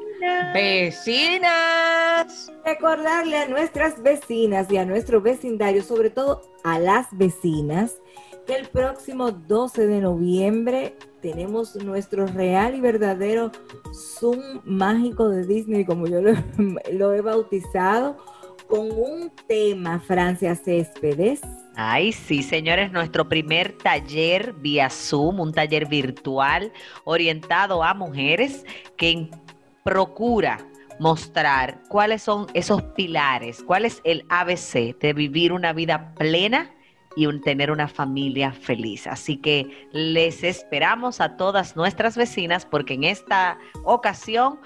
vecinas. 0.54 2.52
Recordarle 2.64 3.38
a 3.38 3.48
nuestras 3.48 4.02
vecinas 4.02 4.72
y 4.72 4.78
a 4.78 4.86
nuestro 4.86 5.22
vecindario, 5.22 5.84
sobre 5.84 6.10
todo 6.10 6.42
a 6.64 6.80
las 6.80 7.08
vecinas, 7.12 8.00
que 8.48 8.56
el 8.56 8.68
próximo 8.68 9.32
12 9.32 9.88
de 9.88 10.02
noviembre 10.02 10.96
tenemos 11.22 11.76
nuestro 11.76 12.28
real 12.28 12.76
y 12.76 12.82
verdadero 12.82 13.52
Zoom 13.94 14.62
mágico 14.64 15.30
de 15.30 15.46
Disney, 15.46 15.86
como 15.86 16.08
yo 16.08 16.22
lo, 16.22 16.34
lo 16.94 17.14
he 17.14 17.22
bautizado, 17.22 18.18
con 18.68 18.92
un 18.92 19.32
tema, 19.48 20.00
Francia 20.00 20.56
Céspedes. 20.56 21.42
Ay, 21.78 22.14
sí, 22.14 22.42
señores, 22.42 22.92
nuestro 22.92 23.28
primer 23.28 23.78
taller 23.78 24.54
vía 24.54 24.90
Zoom, 24.90 25.42
un 25.42 25.54
taller 25.54 25.88
virtual 25.88 26.72
orientado 27.04 27.84
a 27.84 27.94
mujeres 27.94 28.64
que 28.96 29.30
procura 29.84 30.58
mostrar 31.00 31.82
cuáles 31.90 32.24
son 32.24 32.48
esos 32.54 32.82
pilares, 32.82 33.62
cuál 33.62 33.84
es 33.84 34.02
el 34.06 34.26
ABC 34.30 34.98
de 35.00 35.14
vivir 35.14 35.52
una 35.52 35.74
vida 35.74 36.14
plena 36.16 36.75
y 37.16 37.26
un, 37.26 37.42
tener 37.42 37.72
una 37.72 37.88
familia 37.88 38.52
feliz. 38.52 39.08
Así 39.08 39.38
que 39.38 39.88
les 39.92 40.44
esperamos 40.44 41.22
a 41.22 41.38
todas 41.38 41.76
nuestras 41.76 42.18
vecinas 42.18 42.66
porque 42.66 42.94
en 42.94 43.04
esta 43.04 43.58
ocasión 43.84 44.60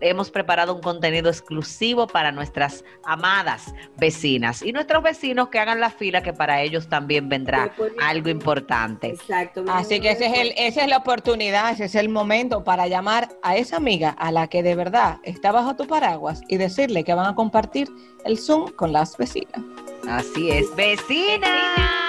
hemos 0.00 0.30
preparado 0.30 0.74
un 0.74 0.80
contenido 0.80 1.30
exclusivo 1.30 2.06
para 2.06 2.32
nuestras 2.32 2.84
amadas 3.04 3.74
vecinas 3.96 4.62
y 4.62 4.72
nuestros 4.72 5.02
vecinos 5.02 5.48
que 5.48 5.58
hagan 5.58 5.80
la 5.80 5.90
fila 5.90 6.22
que 6.22 6.32
para 6.32 6.60
ellos 6.62 6.88
también 6.88 7.28
vendrá 7.28 7.72
algo 8.02 8.28
importante. 8.28 9.08
Exacto. 9.08 9.64
Así 9.68 10.00
que 10.00 10.10
ese 10.10 10.26
es 10.26 10.38
el, 10.38 10.54
esa 10.56 10.82
es 10.82 10.88
la 10.88 10.98
oportunidad, 10.98 11.72
ese 11.72 11.84
es 11.84 11.94
el 11.94 12.08
momento 12.08 12.64
para 12.64 12.86
llamar 12.88 13.28
a 13.42 13.56
esa 13.56 13.76
amiga 13.76 14.10
a 14.10 14.32
la 14.32 14.48
que 14.48 14.62
de 14.62 14.74
verdad 14.74 15.18
está 15.22 15.52
bajo 15.52 15.76
tu 15.76 15.86
paraguas 15.86 16.42
y 16.48 16.56
decirle 16.56 17.04
que 17.04 17.14
van 17.14 17.26
a 17.26 17.34
compartir 17.34 17.88
el 18.24 18.38
Zoom 18.38 18.70
con 18.72 18.92
las 18.92 19.16
vecinas. 19.16 19.62
Así 20.08 20.50
es, 20.50 20.74
vecinas. 20.74 22.01